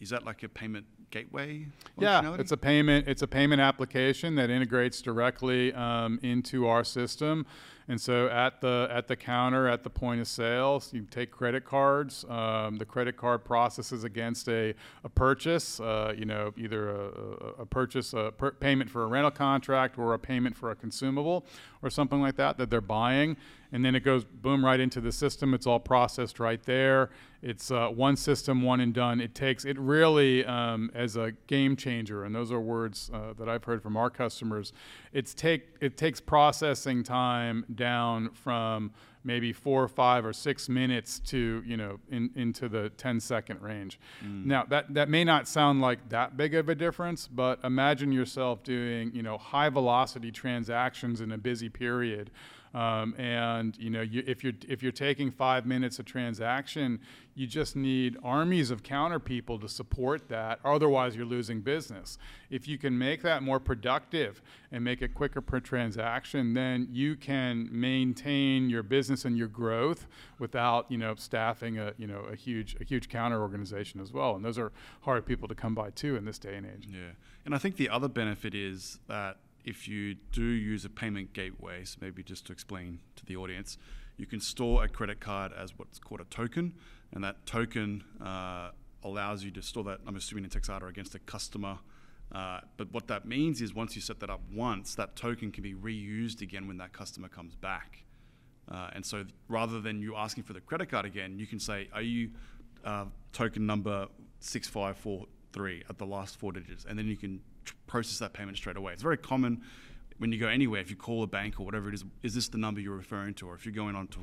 is 0.00 0.10
that 0.10 0.26
like 0.26 0.42
a 0.42 0.48
payment 0.50 0.84
gateway? 1.10 1.66
Yeah, 1.98 2.36
it's 2.38 2.52
a 2.52 2.56
payment. 2.56 3.08
It's 3.08 3.22
a 3.22 3.26
payment 3.28 3.60
application 3.60 4.34
that 4.36 4.50
integrates 4.50 5.00
directly 5.02 5.72
um, 5.74 6.18
into 6.22 6.66
our 6.66 6.84
system. 6.84 7.46
And 7.86 8.00
so 8.00 8.28
at 8.28 8.62
the 8.62 8.88
at 8.90 9.08
the 9.08 9.16
counter, 9.16 9.68
at 9.68 9.82
the 9.82 9.90
point 9.90 10.20
of 10.20 10.26
sale, 10.26 10.82
you 10.90 11.02
take 11.02 11.30
credit 11.30 11.66
cards. 11.66 12.24
Um, 12.28 12.78
the 12.78 12.86
credit 12.86 13.16
card 13.16 13.44
processes 13.44 14.04
against 14.04 14.48
a, 14.48 14.74
a 15.04 15.08
purchase. 15.10 15.80
Uh, 15.80 16.14
you 16.16 16.24
know, 16.24 16.54
either 16.56 16.88
a, 16.88 17.04
a, 17.04 17.62
a 17.62 17.66
purchase, 17.66 18.14
a 18.14 18.32
per 18.36 18.52
payment 18.52 18.88
for 18.88 19.02
a 19.02 19.06
rental 19.06 19.30
contract, 19.30 19.98
or 19.98 20.14
a 20.14 20.18
payment 20.18 20.56
for 20.56 20.70
a 20.70 20.74
consumable, 20.74 21.44
or 21.82 21.90
something 21.90 22.20
like 22.20 22.36
that 22.36 22.56
that 22.56 22.70
they're 22.70 22.80
buying. 22.80 23.36
And 23.70 23.84
then 23.84 23.94
it 23.94 24.00
goes 24.00 24.24
boom 24.24 24.64
right 24.64 24.80
into 24.80 25.00
the 25.00 25.12
system. 25.12 25.52
It's 25.52 25.66
all 25.66 25.80
processed 25.80 26.40
right 26.40 26.62
there. 26.62 27.10
It's 27.44 27.70
uh, 27.70 27.88
one 27.88 28.16
system, 28.16 28.62
one 28.62 28.80
and 28.80 28.94
done. 28.94 29.20
It 29.20 29.34
takes 29.34 29.66
it 29.66 29.78
really 29.78 30.46
um, 30.46 30.90
as 30.94 31.16
a 31.16 31.32
game 31.46 31.76
changer, 31.76 32.24
and 32.24 32.34
those 32.34 32.50
are 32.50 32.58
words 32.58 33.10
uh, 33.12 33.34
that 33.34 33.50
I've 33.50 33.64
heard 33.64 33.82
from 33.82 33.98
our 33.98 34.08
customers. 34.08 34.72
It's 35.12 35.34
take 35.34 35.66
it 35.82 35.98
takes 35.98 36.20
processing 36.20 37.02
time 37.02 37.66
down 37.74 38.30
from 38.30 38.92
maybe 39.24 39.52
four 39.52 39.82
or 39.82 39.88
five 39.88 40.24
or 40.24 40.32
six 40.32 40.70
minutes 40.70 41.18
to 41.18 41.62
you 41.66 41.76
know 41.76 42.00
in, 42.10 42.30
into 42.34 42.66
the 42.68 42.90
10 42.90 43.20
second 43.20 43.60
range 43.62 43.98
mm. 44.22 44.44
now 44.44 44.64
that 44.64 44.92
that 44.92 45.08
may 45.08 45.24
not 45.24 45.48
sound 45.48 45.80
like 45.80 46.10
that 46.10 46.36
big 46.36 46.54
of 46.54 46.68
a 46.68 46.74
difference 46.74 47.26
but 47.26 47.58
imagine 47.64 48.12
yourself 48.12 48.62
doing 48.62 49.10
you 49.14 49.22
know 49.22 49.38
high 49.38 49.70
velocity 49.70 50.30
transactions 50.30 51.22
in 51.22 51.32
a 51.32 51.38
busy 51.38 51.70
period 51.70 52.30
um, 52.74 53.14
and 53.16 53.76
you 53.78 53.88
know, 53.88 54.02
you, 54.02 54.24
if 54.26 54.42
you're 54.42 54.52
if 54.68 54.82
you're 54.82 54.90
taking 54.90 55.30
five 55.30 55.64
minutes 55.64 56.00
a 56.00 56.02
transaction, 56.02 56.98
you 57.36 57.46
just 57.46 57.76
need 57.76 58.16
armies 58.24 58.72
of 58.72 58.82
counter 58.82 59.20
people 59.20 59.60
to 59.60 59.68
support 59.68 60.28
that. 60.28 60.58
Otherwise, 60.64 61.14
you're 61.14 61.24
losing 61.24 61.60
business. 61.60 62.18
If 62.50 62.66
you 62.66 62.76
can 62.76 62.98
make 62.98 63.22
that 63.22 63.44
more 63.44 63.60
productive 63.60 64.42
and 64.72 64.82
make 64.82 65.02
it 65.02 65.14
quicker 65.14 65.40
per 65.40 65.60
transaction, 65.60 66.54
then 66.54 66.88
you 66.90 67.14
can 67.14 67.68
maintain 67.70 68.68
your 68.68 68.82
business 68.82 69.24
and 69.24 69.38
your 69.38 69.48
growth 69.48 70.08
without 70.40 70.90
you 70.90 70.98
know 70.98 71.14
staffing 71.14 71.78
a 71.78 71.92
you 71.96 72.08
know 72.08 72.22
a 72.30 72.34
huge 72.34 72.76
a 72.80 72.84
huge 72.84 73.08
counter 73.08 73.40
organization 73.40 74.00
as 74.00 74.12
well. 74.12 74.34
And 74.34 74.44
those 74.44 74.58
are 74.58 74.72
hard 75.02 75.26
people 75.26 75.46
to 75.46 75.54
come 75.54 75.76
by 75.76 75.90
too 75.90 76.16
in 76.16 76.24
this 76.24 76.40
day 76.40 76.56
and 76.56 76.66
age. 76.66 76.88
Yeah, 76.90 77.12
and 77.44 77.54
I 77.54 77.58
think 77.58 77.76
the 77.76 77.88
other 77.88 78.08
benefit 78.08 78.52
is 78.52 78.98
that 79.06 79.36
if 79.64 79.88
you 79.88 80.14
do 80.32 80.44
use 80.44 80.84
a 80.84 80.90
payment 80.90 81.32
gateway, 81.32 81.84
so 81.84 81.98
maybe 82.00 82.22
just 82.22 82.46
to 82.46 82.52
explain 82.52 83.00
to 83.16 83.24
the 83.24 83.36
audience, 83.36 83.78
you 84.16 84.26
can 84.26 84.40
store 84.40 84.84
a 84.84 84.88
credit 84.88 85.20
card 85.20 85.52
as 85.52 85.76
what's 85.76 85.98
called 85.98 86.20
a 86.20 86.24
token, 86.24 86.74
and 87.12 87.24
that 87.24 87.46
token 87.46 88.04
uh, 88.22 88.70
allows 89.02 89.42
you 89.42 89.50
to 89.52 89.62
store 89.62 89.84
that, 89.84 90.00
I'm 90.06 90.16
assuming 90.16 90.44
in 90.44 90.50
Texada, 90.50 90.88
against 90.88 91.14
a 91.14 91.18
customer. 91.18 91.78
Uh, 92.32 92.60
but 92.76 92.92
what 92.92 93.06
that 93.08 93.26
means 93.26 93.60
is 93.60 93.74
once 93.74 93.94
you 93.94 94.02
set 94.02 94.20
that 94.20 94.30
up 94.30 94.40
once, 94.52 94.94
that 94.94 95.16
token 95.16 95.50
can 95.50 95.62
be 95.62 95.74
reused 95.74 96.42
again 96.42 96.66
when 96.68 96.78
that 96.78 96.92
customer 96.92 97.28
comes 97.28 97.54
back. 97.54 98.04
Uh, 98.70 98.90
and 98.94 99.04
so 99.04 99.18
th- 99.18 99.34
rather 99.48 99.80
than 99.80 100.00
you 100.00 100.16
asking 100.16 100.42
for 100.42 100.52
the 100.52 100.60
credit 100.60 100.90
card 100.90 101.04
again, 101.04 101.38
you 101.38 101.46
can 101.46 101.60
say, 101.60 101.88
Are 101.92 102.02
you 102.02 102.30
uh, 102.84 103.04
token 103.32 103.66
number 103.66 104.08
6543 104.40 105.84
at 105.88 105.98
the 105.98 106.06
last 106.06 106.38
four 106.38 106.50
digits? 106.52 106.86
And 106.88 106.98
then 106.98 107.06
you 107.06 107.16
can 107.16 107.40
process 107.86 108.18
that 108.18 108.32
payment 108.32 108.56
straight 108.56 108.76
away. 108.76 108.92
It's 108.92 109.02
very 109.02 109.18
common 109.18 109.62
when 110.18 110.32
you 110.32 110.38
go 110.38 110.48
anywhere, 110.48 110.80
if 110.80 110.90
you 110.90 110.96
call 110.96 111.22
a 111.22 111.26
bank 111.26 111.58
or 111.58 111.64
whatever 111.64 111.88
it 111.88 111.94
is, 111.94 112.04
is 112.22 112.34
this 112.34 112.48
the 112.48 112.58
number 112.58 112.80
you're 112.80 112.96
referring 112.96 113.34
to? 113.34 113.48
Or 113.48 113.54
if 113.54 113.66
you're 113.66 113.74
going 113.74 113.96
onto 113.96 114.20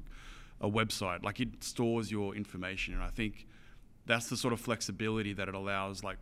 a 0.60 0.70
website, 0.70 1.24
like 1.24 1.40
it 1.40 1.64
stores 1.64 2.12
your 2.12 2.36
information. 2.36 2.94
And 2.94 3.04
I 3.04 3.10
think 3.10 3.48
that's 4.06 4.30
the 4.30 4.38
sort 4.38 4.54
of 4.54 4.60
flexibility 4.60 5.34
that 5.34 5.48
it 5.48 5.56
allows, 5.56 6.04
like 6.04 6.18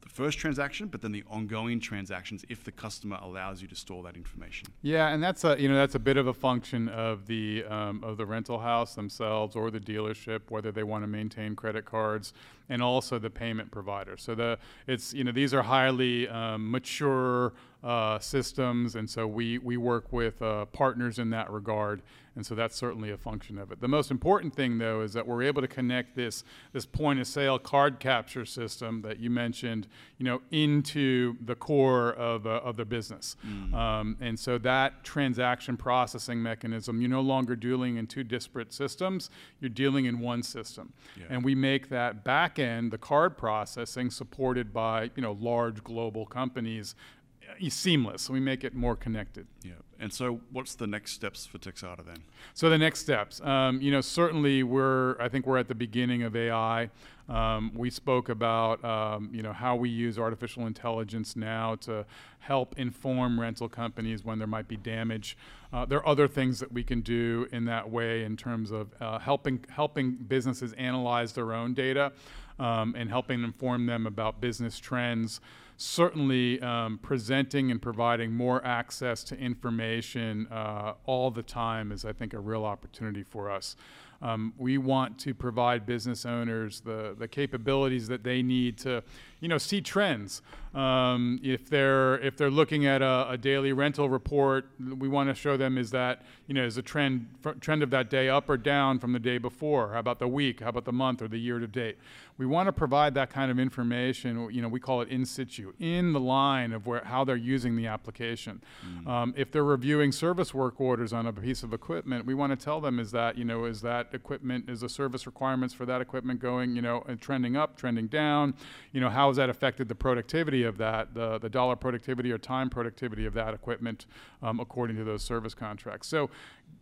the 0.00 0.08
first 0.08 0.38
transaction, 0.38 0.88
but 0.88 1.00
then 1.00 1.12
the 1.12 1.22
ongoing 1.30 1.78
transactions 1.78 2.44
if 2.48 2.64
the 2.64 2.72
customer 2.72 3.18
allows 3.22 3.62
you 3.62 3.68
to 3.68 3.76
store 3.76 4.02
that 4.02 4.16
information. 4.16 4.66
Yeah, 4.82 5.08
and 5.08 5.22
that's 5.22 5.44
a 5.44 5.60
you 5.60 5.68
know 5.68 5.76
that's 5.76 5.94
a 5.94 6.00
bit 6.00 6.16
of 6.16 6.26
a 6.26 6.34
function 6.34 6.88
of 6.88 7.26
the 7.26 7.64
um, 7.64 8.02
of 8.02 8.16
the 8.16 8.26
rental 8.26 8.58
house 8.58 8.96
themselves 8.96 9.54
or 9.54 9.70
the 9.70 9.78
dealership 9.78 10.40
whether 10.48 10.72
they 10.72 10.82
want 10.82 11.04
to 11.04 11.06
maintain 11.06 11.54
credit 11.54 11.84
cards 11.84 12.32
and 12.72 12.82
also 12.82 13.18
the 13.18 13.28
payment 13.28 13.70
provider. 13.70 14.16
So 14.16 14.34
the 14.34 14.58
it's 14.86 15.12
you 15.12 15.24
know 15.24 15.32
these 15.32 15.52
are 15.52 15.62
highly 15.62 16.26
um, 16.28 16.70
mature 16.70 17.52
uh, 17.84 18.18
systems, 18.18 18.94
and 18.94 19.08
so 19.08 19.26
we 19.26 19.58
we 19.58 19.76
work 19.76 20.10
with 20.10 20.40
uh, 20.40 20.64
partners 20.66 21.18
in 21.18 21.28
that 21.30 21.50
regard 21.50 22.02
and 22.34 22.46
so 22.46 22.54
that's 22.54 22.76
certainly 22.76 23.10
a 23.10 23.16
function 23.16 23.58
of 23.58 23.72
it. 23.72 23.80
The 23.80 23.88
most 23.88 24.10
important 24.10 24.54
thing, 24.54 24.78
though, 24.78 25.02
is 25.02 25.12
that 25.12 25.26
we're 25.26 25.42
able 25.42 25.60
to 25.60 25.68
connect 25.68 26.16
this 26.16 26.44
this 26.72 26.86
point 26.86 27.20
of 27.20 27.26
sale 27.26 27.58
card 27.58 28.00
capture 28.00 28.46
system 28.46 29.02
that 29.02 29.18
you 29.18 29.28
mentioned, 29.28 29.86
you 30.18 30.24
know, 30.24 30.40
into 30.50 31.36
the 31.44 31.54
core 31.54 32.12
of, 32.14 32.46
uh, 32.46 32.60
of 32.64 32.76
the 32.76 32.84
business. 32.84 33.36
Mm. 33.46 33.74
Um, 33.74 34.16
and 34.20 34.38
so 34.38 34.58
that 34.58 35.04
transaction 35.04 35.76
processing 35.76 36.42
mechanism, 36.42 37.00
you're 37.00 37.10
no 37.10 37.20
longer 37.20 37.54
dealing 37.54 37.96
in 37.96 38.06
two 38.06 38.24
disparate 38.24 38.72
systems. 38.72 39.28
You're 39.60 39.68
dealing 39.68 40.06
in 40.06 40.18
one 40.18 40.42
system, 40.42 40.92
yeah. 41.16 41.26
and 41.28 41.44
we 41.44 41.54
make 41.54 41.90
that 41.90 42.24
back 42.24 42.58
end, 42.62 42.90
the 42.90 42.98
card 42.98 43.36
processing, 43.36 44.10
supported 44.10 44.72
by 44.72 45.10
you 45.16 45.22
know 45.22 45.32
large 45.32 45.82
global 45.84 46.26
companies 46.26 46.94
eh, 47.42 47.66
is 47.66 47.74
seamless. 47.74 48.22
So 48.22 48.32
We 48.32 48.40
make 48.40 48.64
it 48.64 48.74
more 48.74 48.96
connected. 48.96 49.46
Yeah. 49.62 49.72
And 50.02 50.12
so, 50.12 50.40
what's 50.50 50.74
the 50.74 50.88
next 50.88 51.12
steps 51.12 51.46
for 51.46 51.58
Texada 51.58 52.04
then? 52.04 52.24
So 52.54 52.68
the 52.68 52.76
next 52.76 52.98
steps, 52.98 53.40
um, 53.42 53.80
you 53.80 53.92
know, 53.92 54.00
certainly 54.00 54.64
we're. 54.64 55.16
I 55.20 55.28
think 55.28 55.46
we're 55.46 55.58
at 55.58 55.68
the 55.68 55.76
beginning 55.76 56.24
of 56.24 56.34
AI. 56.34 56.90
Um, 57.28 57.70
we 57.72 57.88
spoke 57.88 58.28
about, 58.28 58.84
um, 58.84 59.30
you 59.32 59.42
know, 59.42 59.52
how 59.52 59.76
we 59.76 59.88
use 59.88 60.18
artificial 60.18 60.66
intelligence 60.66 61.36
now 61.36 61.76
to 61.76 62.04
help 62.40 62.76
inform 62.76 63.40
rental 63.40 63.68
companies 63.68 64.24
when 64.24 64.38
there 64.38 64.48
might 64.48 64.66
be 64.66 64.76
damage. 64.76 65.36
Uh, 65.72 65.84
there 65.84 65.98
are 65.98 66.08
other 66.08 66.26
things 66.26 66.58
that 66.58 66.72
we 66.72 66.82
can 66.82 67.00
do 67.00 67.46
in 67.52 67.64
that 67.66 67.88
way 67.88 68.24
in 68.24 68.36
terms 68.36 68.72
of 68.72 68.92
uh, 69.00 69.20
helping 69.20 69.64
helping 69.68 70.16
businesses 70.16 70.72
analyze 70.72 71.32
their 71.32 71.52
own 71.52 71.74
data 71.74 72.10
um, 72.58 72.96
and 72.98 73.08
helping 73.08 73.44
inform 73.44 73.86
them 73.86 74.08
about 74.08 74.40
business 74.40 74.80
trends 74.80 75.40
certainly 75.82 76.60
um, 76.60 76.98
presenting 77.02 77.70
and 77.70 77.82
providing 77.82 78.32
more 78.32 78.64
access 78.64 79.24
to 79.24 79.38
information 79.38 80.46
uh, 80.46 80.94
all 81.06 81.30
the 81.30 81.42
time 81.42 81.90
is, 81.90 82.04
I 82.04 82.12
think, 82.12 82.34
a 82.34 82.38
real 82.38 82.64
opportunity 82.64 83.22
for 83.24 83.50
us. 83.50 83.76
Um, 84.22 84.52
we 84.56 84.78
want 84.78 85.18
to 85.20 85.34
provide 85.34 85.84
business 85.84 86.24
owners 86.24 86.80
the, 86.80 87.16
the 87.18 87.26
capabilities 87.26 88.06
that 88.06 88.22
they 88.22 88.40
need 88.40 88.78
to, 88.78 89.02
you 89.40 89.48
know, 89.48 89.58
see 89.58 89.80
trends. 89.80 90.42
Um, 90.74 91.38
if 91.42 91.68
they're 91.68 92.18
if 92.20 92.38
they're 92.38 92.50
looking 92.50 92.86
at 92.86 93.02
a, 93.02 93.28
a, 93.30 93.36
daily 93.36 93.74
rental 93.74 94.08
report, 94.08 94.70
we 94.80 95.06
want 95.06 95.28
to 95.28 95.34
show 95.34 95.58
them 95.58 95.76
is 95.76 95.90
that 95.90 96.22
you 96.46 96.54
know 96.54 96.64
is 96.64 96.76
the 96.76 96.82
trend 96.82 97.26
trend 97.60 97.82
of 97.82 97.90
that 97.90 98.08
day 98.08 98.30
up 98.30 98.48
or 98.48 98.56
down 98.56 98.98
from 98.98 99.12
the 99.12 99.18
day 99.18 99.36
before? 99.36 99.92
How 99.92 99.98
about 99.98 100.18
the 100.18 100.28
week? 100.28 100.60
How 100.60 100.70
about 100.70 100.86
the 100.86 100.92
month 100.92 101.20
or 101.20 101.28
the 101.28 101.38
year 101.38 101.58
to 101.58 101.66
date? 101.66 101.98
We 102.38 102.46
want 102.46 102.68
to 102.68 102.72
provide 102.72 103.12
that 103.14 103.28
kind 103.28 103.50
of 103.50 103.58
information. 103.58 104.48
You 104.50 104.62
know, 104.62 104.68
we 104.68 104.80
call 104.80 105.02
it 105.02 105.10
in 105.10 105.26
situ, 105.26 105.74
in 105.78 106.14
the 106.14 106.20
line 106.20 106.72
of 106.72 106.86
where 106.86 107.04
how 107.04 107.22
they're 107.24 107.36
using 107.36 107.76
the 107.76 107.86
application. 107.86 108.62
Mm. 108.82 109.06
Um, 109.06 109.34
if 109.36 109.52
they're 109.52 109.62
reviewing 109.62 110.10
service 110.10 110.54
work 110.54 110.80
orders 110.80 111.12
on 111.12 111.26
a 111.26 111.34
piece 111.34 111.62
of 111.62 111.74
equipment, 111.74 112.24
we 112.24 112.32
want 112.32 112.58
to 112.58 112.64
tell 112.64 112.80
them 112.80 112.98
is 112.98 113.10
that 113.10 113.36
you 113.36 113.44
know 113.44 113.66
is 113.66 113.82
that 113.82 114.08
equipment 114.14 114.70
is 114.70 114.80
the 114.80 114.88
service 114.88 115.26
requirements 115.26 115.74
for 115.74 115.84
that 115.84 116.00
equipment 116.00 116.40
going 116.40 116.74
you 116.74 116.82
know 116.82 117.04
and 117.06 117.20
trending 117.20 117.56
up, 117.56 117.76
trending 117.76 118.06
down? 118.06 118.54
You 118.92 119.02
know, 119.02 119.10
how 119.10 119.28
has 119.28 119.36
that 119.36 119.50
affected 119.50 119.88
the 119.88 119.94
productivity 119.94 120.61
of 120.64 120.78
that, 120.78 121.14
the, 121.14 121.38
the 121.38 121.48
dollar 121.48 121.76
productivity 121.76 122.32
or 122.32 122.38
time 122.38 122.70
productivity 122.70 123.26
of 123.26 123.34
that 123.34 123.54
equipment 123.54 124.06
um, 124.42 124.60
according 124.60 124.96
to 124.96 125.04
those 125.04 125.22
service 125.22 125.54
contracts. 125.54 126.08
So 126.08 126.30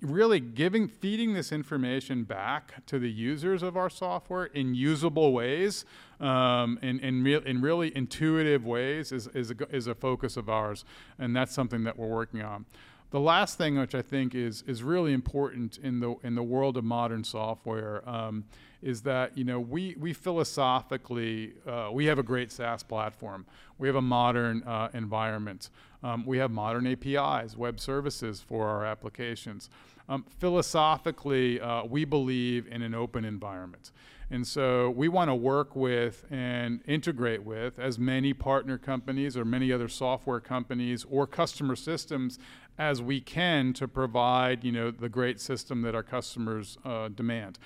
really 0.01 0.41
giving, 0.41 0.89
feeding 0.89 1.35
this 1.35 1.53
information 1.53 2.25
back 2.25 2.87
to 2.87 2.99
the 2.99 3.11
users 3.11 3.63
of 3.63 3.77
our 3.77 3.91
software 3.91 4.47
in 4.47 4.75
usable 4.75 5.33
ways, 5.33 5.85
um, 6.21 6.79
in, 6.83 7.01
in, 7.01 7.23
re- 7.23 7.43
in 7.45 7.61
really 7.61 7.95
intuitive 7.97 8.65
ways 8.65 9.13
is, 9.13 9.27
is, 9.29 9.51
a, 9.51 9.75
is 9.75 9.87
a 9.87 9.95
focus 9.95 10.37
of 10.37 10.49
ours. 10.49 10.85
And 11.19 11.35
that's 11.35 11.53
something 11.53 11.85
that 11.85 11.99
we're 11.99 12.09
working 12.09 12.43
on. 12.43 12.67
The 13.11 13.21
last 13.21 13.59
thing, 13.59 13.77
which 13.77 13.97
I 13.97 14.03
think 14.03 14.37
is 14.37 14.63
is 14.69 14.85
really 14.85 15.13
important 15.13 15.79
in 15.79 15.99
the 15.99 16.15
in 16.23 16.37
the 16.37 16.45
world 16.45 16.77
of 16.77 16.85
modern 16.85 17.25
software, 17.25 18.09
um, 18.09 18.45
is 18.83 19.03
that 19.03 19.37
you 19.37 19.45
know 19.45 19.61
we 19.61 19.95
we 19.99 20.13
philosophically 20.13 21.53
uh, 21.67 21.91
we 21.93 22.07
have 22.07 22.19
a 22.19 22.23
great 22.23 22.51
SaaS 22.51 22.83
platform. 22.83 23.47
We 23.79 23.89
have 23.89 23.97
a 23.97 24.03
modern 24.03 24.63
uh, 24.63 24.89
environment. 24.95 25.71
Um, 26.03 26.25
we 26.25 26.39
have 26.39 26.51
modern 26.51 26.87
APIs, 26.87 27.57
web 27.57 27.79
services 27.79 28.41
for 28.41 28.67
our 28.69 28.85
applications. 28.85 29.69
Um, 30.09 30.25
philosophically, 30.39 31.61
uh, 31.61 31.85
we 31.85 32.05
believe 32.05 32.67
in 32.67 32.83
an 32.83 32.95
open 32.95 33.25
environment. 33.25 33.93
And 34.33 34.47
so 34.47 34.91
we 34.91 35.09
want 35.09 35.29
to 35.29 35.35
work 35.35 35.75
with 35.75 36.25
and 36.31 36.81
integrate 36.87 37.43
with 37.43 37.79
as 37.79 37.99
many 37.99 38.33
partner 38.33 38.79
companies 38.79 39.37
or 39.37 39.45
many 39.45 39.73
other 39.73 39.89
software 39.89 40.41
companies 40.41 41.05
or 41.11 41.27
customer 41.27 41.77
systems 41.77 42.39
as 42.79 43.03
we 43.03 43.21
can 43.21 43.73
to 43.75 43.87
provide, 43.89 44.65
you 44.65 44.73
know, 44.73 44.91
the 44.91 45.09
great 45.09 45.41
system 45.41 45.83
that 45.83 45.95
our 45.95 46.03
customers 46.03 46.79
uh, 46.85 47.09
demand 47.09 47.59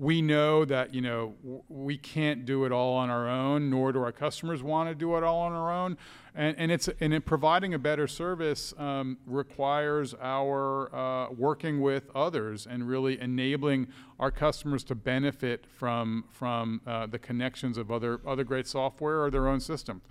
we 0.00 0.22
know 0.22 0.64
that 0.64 0.94
you 0.94 1.02
know 1.02 1.34
we 1.68 1.98
can't 1.98 2.46
do 2.46 2.64
it 2.64 2.72
all 2.72 2.96
on 2.96 3.10
our 3.10 3.28
own, 3.28 3.68
nor 3.68 3.92
do 3.92 4.02
our 4.02 4.12
customers 4.12 4.62
want 4.62 4.88
to 4.88 4.94
do 4.94 5.14
it 5.16 5.22
all 5.22 5.40
on 5.40 5.52
our 5.52 5.70
own. 5.70 5.98
And, 6.34 6.56
and 6.58 6.72
it's 6.72 6.88
and 7.00 7.12
it 7.12 7.26
providing 7.26 7.74
a 7.74 7.78
better 7.78 8.08
service 8.08 8.72
um, 8.78 9.18
requires 9.26 10.14
our 10.22 10.94
uh, 10.94 11.30
working 11.32 11.82
with 11.82 12.08
others 12.14 12.66
and 12.66 12.88
really 12.88 13.20
enabling 13.20 13.88
our 14.18 14.30
customers 14.30 14.84
to 14.84 14.94
benefit 14.94 15.66
from 15.76 16.24
from 16.30 16.80
uh, 16.86 17.06
the 17.06 17.18
connections 17.18 17.76
of 17.76 17.90
other 17.90 18.22
other 18.26 18.42
great 18.42 18.66
software 18.66 19.22
or 19.22 19.30
their 19.30 19.46
own 19.46 19.60
systems 19.60 20.02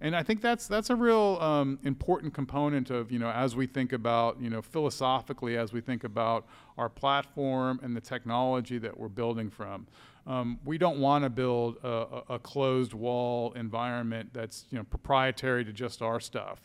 and 0.00 0.14
I 0.14 0.22
think 0.22 0.40
that's 0.40 0.66
that's 0.66 0.90
a 0.90 0.96
real 0.96 1.38
um, 1.40 1.78
important 1.84 2.34
component 2.34 2.90
of 2.90 3.10
you 3.10 3.18
know 3.18 3.30
as 3.30 3.56
we 3.56 3.66
think 3.66 3.92
about 3.92 4.40
you 4.40 4.50
know 4.50 4.62
philosophically 4.62 5.56
as 5.56 5.72
we 5.72 5.80
think 5.80 6.04
about 6.04 6.46
our 6.78 6.88
platform 6.88 7.80
and 7.82 7.96
the 7.96 8.00
technology 8.00 8.78
that 8.78 8.98
we're 8.98 9.08
building 9.08 9.50
from. 9.50 9.86
Um, 10.26 10.58
we 10.64 10.76
don't 10.76 10.98
want 10.98 11.22
to 11.22 11.30
build 11.30 11.76
a, 11.84 12.22
a, 12.30 12.38
closed 12.40 12.92
wall 12.92 13.52
environment 13.52 14.30
that's 14.32 14.66
you 14.70 14.78
know 14.78 14.82
proprietary 14.82 15.64
to 15.64 15.72
just 15.72 16.02
our 16.02 16.18
stuff 16.18 16.60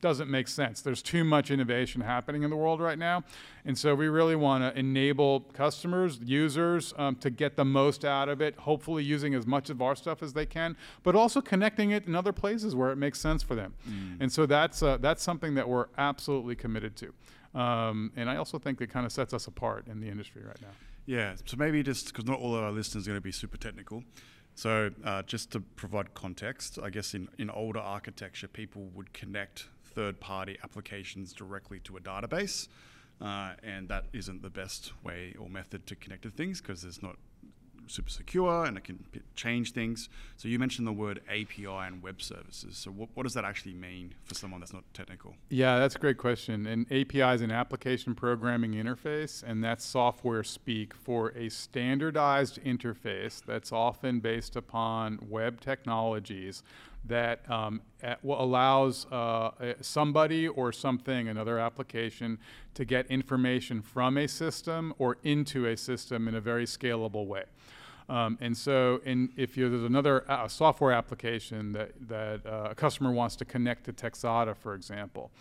doesn't 0.00 0.30
make 0.30 0.46
sense. 0.48 0.82
There's 0.82 1.02
too 1.02 1.24
much 1.24 1.50
innovation 1.50 2.02
happening 2.02 2.42
in 2.42 2.50
the 2.50 2.56
world 2.56 2.80
right 2.80 2.98
now. 2.98 3.24
And 3.64 3.76
so 3.76 3.94
we 3.94 4.08
really 4.08 4.36
want 4.36 4.62
to 4.62 4.78
enable 4.78 5.40
customers, 5.40 6.20
users, 6.22 6.92
um, 6.98 7.16
to 7.16 7.30
get 7.30 7.56
the 7.56 7.64
most 7.64 8.04
out 8.04 8.28
of 8.28 8.40
it, 8.40 8.56
hopefully 8.56 9.02
using 9.02 9.34
as 9.34 9.46
much 9.46 9.70
of 9.70 9.80
our 9.80 9.96
stuff 9.96 10.22
as 10.22 10.32
they 10.34 10.46
can, 10.46 10.76
but 11.02 11.16
also 11.16 11.40
connecting 11.40 11.90
it 11.90 12.06
in 12.06 12.14
other 12.14 12.32
places 12.32 12.74
where 12.74 12.90
it 12.90 12.96
makes 12.96 13.18
sense 13.18 13.42
for 13.42 13.54
them. 13.54 13.74
Mm. 13.88 14.18
And 14.20 14.32
so 14.32 14.46
that's, 14.46 14.82
uh, 14.82 14.98
that's 14.98 15.22
something 15.22 15.54
that 15.54 15.68
we're 15.68 15.86
absolutely 15.96 16.56
committed 16.56 16.94
to. 16.96 17.12
Um, 17.58 18.12
and 18.16 18.28
I 18.28 18.36
also 18.36 18.58
think 18.58 18.80
it 18.80 18.90
kind 18.90 19.06
of 19.06 19.12
sets 19.12 19.32
us 19.32 19.46
apart 19.46 19.86
in 19.88 20.00
the 20.00 20.08
industry 20.08 20.42
right 20.44 20.60
now. 20.60 20.68
Yeah, 21.06 21.36
so 21.44 21.56
maybe 21.56 21.82
just 21.82 22.08
because 22.08 22.26
not 22.26 22.38
all 22.38 22.54
of 22.54 22.62
our 22.62 22.72
listeners 22.72 23.06
are 23.06 23.10
going 23.10 23.16
to 23.16 23.22
be 23.22 23.32
super 23.32 23.56
technical. 23.56 24.02
So, 24.54 24.90
uh, 25.04 25.22
just 25.22 25.52
to 25.52 25.60
provide 25.60 26.14
context, 26.14 26.78
I 26.82 26.90
guess 26.90 27.14
in, 27.14 27.28
in 27.38 27.50
older 27.50 27.78
architecture, 27.78 28.48
people 28.48 28.90
would 28.94 29.12
connect 29.12 29.68
third 29.96 30.20
party 30.20 30.58
applications 30.62 31.32
directly 31.32 31.80
to 31.80 31.96
a 31.96 32.00
database. 32.00 32.68
Uh, 33.18 33.54
and 33.62 33.88
that 33.88 34.04
isn't 34.12 34.42
the 34.42 34.50
best 34.50 34.92
way 35.02 35.34
or 35.40 35.48
method 35.48 35.86
to 35.86 35.96
connect 35.96 36.22
to 36.22 36.30
things 36.30 36.60
because 36.60 36.84
it's 36.84 37.02
not 37.02 37.16
super 37.88 38.10
secure 38.10 38.64
and 38.64 38.76
it 38.76 38.84
can 38.84 38.98
p- 39.12 39.20
change 39.34 39.72
things. 39.72 40.10
So 40.36 40.48
you 40.48 40.58
mentioned 40.58 40.86
the 40.86 40.92
word 40.92 41.20
API 41.28 41.66
and 41.66 42.02
web 42.02 42.20
services. 42.20 42.76
So 42.76 42.90
what, 42.90 43.08
what 43.14 43.22
does 43.22 43.34
that 43.34 43.44
actually 43.44 43.74
mean 43.74 44.14
for 44.24 44.34
someone 44.34 44.60
that's 44.60 44.72
not 44.72 44.84
technical? 44.92 45.34
Yeah, 45.48 45.78
that's 45.78 45.94
a 45.94 45.98
great 45.98 46.18
question. 46.18 46.66
And 46.66 46.86
API 46.86 47.34
is 47.34 47.40
an 47.40 47.50
application 47.50 48.14
programming 48.14 48.72
interface, 48.72 49.42
and 49.42 49.62
that's 49.62 49.84
software 49.84 50.44
speak 50.44 50.94
for 50.94 51.30
a 51.30 51.48
standardized 51.48 52.62
interface 52.64 53.42
that's 53.44 53.72
often 53.72 54.20
based 54.20 54.56
upon 54.56 55.18
web 55.28 55.60
technologies 55.60 56.62
that 57.08 57.48
um, 57.50 57.80
allows 58.24 59.06
uh, 59.12 59.50
somebody 59.80 60.48
or 60.48 60.72
something, 60.72 61.28
another 61.28 61.58
application, 61.58 62.38
to 62.74 62.84
get 62.84 63.06
information 63.06 63.82
from 63.82 64.16
a 64.18 64.26
system 64.26 64.92
or 64.98 65.18
into 65.22 65.66
a 65.66 65.76
system 65.76 66.28
in 66.28 66.34
a 66.34 66.40
very 66.40 66.64
scalable 66.66 67.26
way. 67.26 67.44
Um, 68.08 68.38
and 68.40 68.56
so, 68.56 69.00
in, 69.04 69.30
if 69.36 69.56
you, 69.56 69.68
there's 69.68 69.82
another 69.82 70.30
uh, 70.30 70.46
software 70.46 70.92
application 70.92 71.72
that, 71.72 71.90
that 72.08 72.46
uh, 72.46 72.68
a 72.70 72.74
customer 72.74 73.10
wants 73.10 73.34
to 73.36 73.44
connect 73.44 73.84
to 73.84 73.92
Texada, 73.92 74.56
for 74.56 74.74
example, 74.74 75.32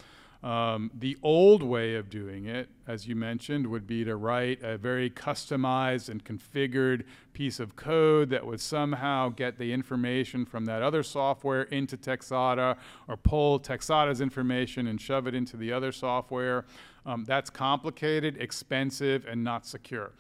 um, 0.46 0.92
the 0.94 1.18
old 1.24 1.64
way 1.64 1.96
of 1.96 2.08
doing 2.08 2.46
it, 2.46 2.70
as 2.88 3.08
you 3.08 3.16
mentioned, 3.16 3.66
would 3.66 3.88
be 3.88 4.04
to 4.04 4.16
write 4.16 4.62
a 4.62 4.78
very 4.78 5.10
customized 5.10 6.08
and 6.08 6.24
configured 6.24 7.04
piece 7.34 7.60
of 7.60 7.76
code 7.76 8.30
that 8.30 8.46
would 8.46 8.62
somehow 8.62 9.30
get 9.30 9.58
the 9.58 9.74
information 9.74 10.46
from 10.46 10.66
that 10.66 10.84
other 10.84 11.02
software 11.02 11.64
into 11.64 11.98
Texada 11.98 12.78
or 13.08 13.18
pull 13.18 13.60
Texada's 13.60 14.22
information 14.22 14.86
and 14.86 15.02
shove 15.02 15.26
it 15.26 15.34
into 15.34 15.58
the 15.58 15.74
other 15.74 15.92
software. 15.92 16.66
Um, 17.08 17.26
that's 17.26 17.50
complicated, 17.50 18.38
expensive, 18.40 19.26
and 19.26 19.44
not 19.44 19.66
secure. 19.66 20.12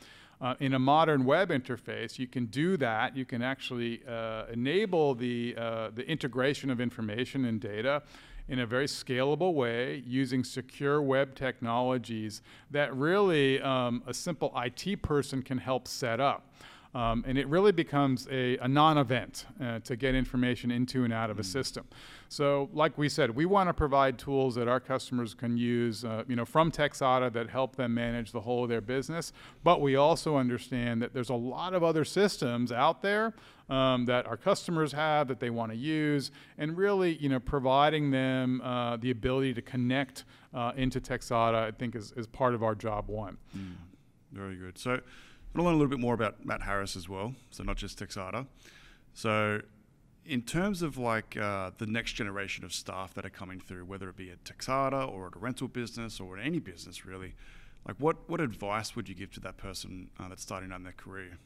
Uh, 0.41 0.55
in 0.59 0.73
a 0.73 0.79
modern 0.79 1.23
web 1.23 1.49
interface, 1.49 2.17
you 2.17 2.25
can 2.25 2.47
do 2.47 2.77
that. 2.77 3.15
You 3.15 3.25
can 3.25 3.43
actually 3.43 4.01
uh, 4.07 4.45
enable 4.51 5.13
the, 5.13 5.55
uh, 5.55 5.91
the 5.93 6.07
integration 6.09 6.71
of 6.71 6.81
information 6.81 7.45
and 7.45 7.61
data 7.61 8.01
in 8.47 8.59
a 8.59 8.65
very 8.65 8.85
scalable 8.85 9.53
way 9.53 10.03
using 10.05 10.43
secure 10.43 11.01
web 11.01 11.35
technologies 11.35 12.41
that 12.71 12.95
really 12.95 13.61
um, 13.61 14.03
a 14.05 14.13
simple 14.13 14.53
IT 14.55 15.01
person 15.01 15.41
can 15.41 15.57
help 15.57 15.87
set 15.87 16.19
up. 16.19 16.53
Um, 16.95 17.25
and 17.27 17.37
it 17.37 17.45
really 17.49 17.73
becomes 17.73 18.25
a, 18.31 18.57
a 18.59 18.69
non 18.69 18.97
event 18.97 19.45
uh, 19.61 19.79
to 19.79 19.97
get 19.97 20.15
information 20.15 20.71
into 20.71 21.03
and 21.03 21.11
out 21.11 21.29
of 21.29 21.35
mm. 21.35 21.41
a 21.41 21.43
system. 21.43 21.85
So, 22.29 22.69
like 22.71 22.97
we 22.97 23.09
said, 23.09 23.35
we 23.35 23.45
want 23.45 23.67
to 23.67 23.73
provide 23.73 24.17
tools 24.17 24.55
that 24.55 24.69
our 24.69 24.79
customers 24.79 25.33
can 25.33 25.57
use 25.57 26.05
uh, 26.05 26.23
you 26.25 26.37
know, 26.37 26.45
from 26.45 26.71
Texada 26.71 27.31
that 27.33 27.49
help 27.49 27.75
them 27.75 27.93
manage 27.93 28.31
the 28.31 28.39
whole 28.39 28.63
of 28.63 28.69
their 28.69 28.79
business. 28.79 29.33
But 29.61 29.81
we 29.81 29.97
also 29.97 30.37
understand 30.37 31.01
that 31.01 31.13
there's 31.13 31.29
a 31.29 31.35
lot 31.35 31.73
of 31.73 31.83
other 31.83 32.05
systems 32.05 32.71
out 32.71 33.01
there 33.01 33.33
um, 33.69 34.05
that 34.05 34.25
our 34.25 34.37
customers 34.37 34.93
have 34.93 35.27
that 35.27 35.41
they 35.41 35.49
want 35.49 35.73
to 35.73 35.77
use, 35.77 36.31
and 36.57 36.77
really, 36.77 37.17
you 37.17 37.27
know, 37.27 37.41
providing 37.41 38.11
them 38.11 38.61
uh, 38.61 38.95
the 38.95 39.11
ability 39.11 39.53
to 39.55 39.61
connect 39.61 40.23
uh, 40.53 40.71
into 40.77 41.01
Texada, 41.01 41.55
I 41.55 41.71
think, 41.71 41.93
is, 41.93 42.13
is 42.15 42.25
part 42.25 42.53
of 42.53 42.63
our 42.63 42.73
job 42.73 43.09
one. 43.09 43.37
Mm. 43.57 43.73
Very 44.31 44.55
good. 44.55 44.77
So, 44.77 45.01
I 45.55 45.57
want 45.57 45.67
to 45.67 45.69
learn 45.69 45.75
a 45.75 45.77
little 45.77 45.89
bit 45.89 46.01
more 46.01 46.13
about 46.13 46.45
Matt 46.45 46.63
Harris 46.63 46.97
as 46.97 47.07
well, 47.07 47.33
so 47.49 47.63
not 47.63 47.77
just 47.77 47.97
Texada. 47.97 48.45
So, 49.13 49.61
in 50.25 50.41
terms 50.41 50.81
of 50.81 50.97
like 50.97 51.37
uh, 51.37 51.71
the 51.77 51.85
next 51.85 52.11
generation 52.13 52.65
of 52.65 52.73
staff 52.73 53.13
that 53.13 53.25
are 53.25 53.29
coming 53.29 53.61
through, 53.61 53.85
whether 53.85 54.09
it 54.09 54.17
be 54.17 54.29
at 54.31 54.43
Texada 54.43 55.09
or 55.09 55.27
at 55.27 55.35
a 55.37 55.39
rental 55.39 55.69
business 55.69 56.19
or 56.19 56.37
at 56.37 56.45
any 56.45 56.59
business 56.59 57.05
really, 57.05 57.35
like 57.87 57.95
what, 57.99 58.29
what 58.29 58.41
advice 58.41 58.97
would 58.97 59.07
you 59.07 59.15
give 59.15 59.31
to 59.31 59.39
that 59.41 59.55
person 59.55 60.09
uh, 60.19 60.27
that's 60.27 60.41
starting 60.41 60.73
out 60.73 60.79
in 60.79 60.83
their 60.83 60.91
career? 60.91 61.37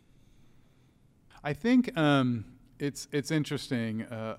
I 1.43 1.53
think 1.53 1.95
um, 1.95 2.45
it's 2.79 3.07
it's 3.11 3.29
interesting. 3.29 4.03
Uh, 4.03 4.37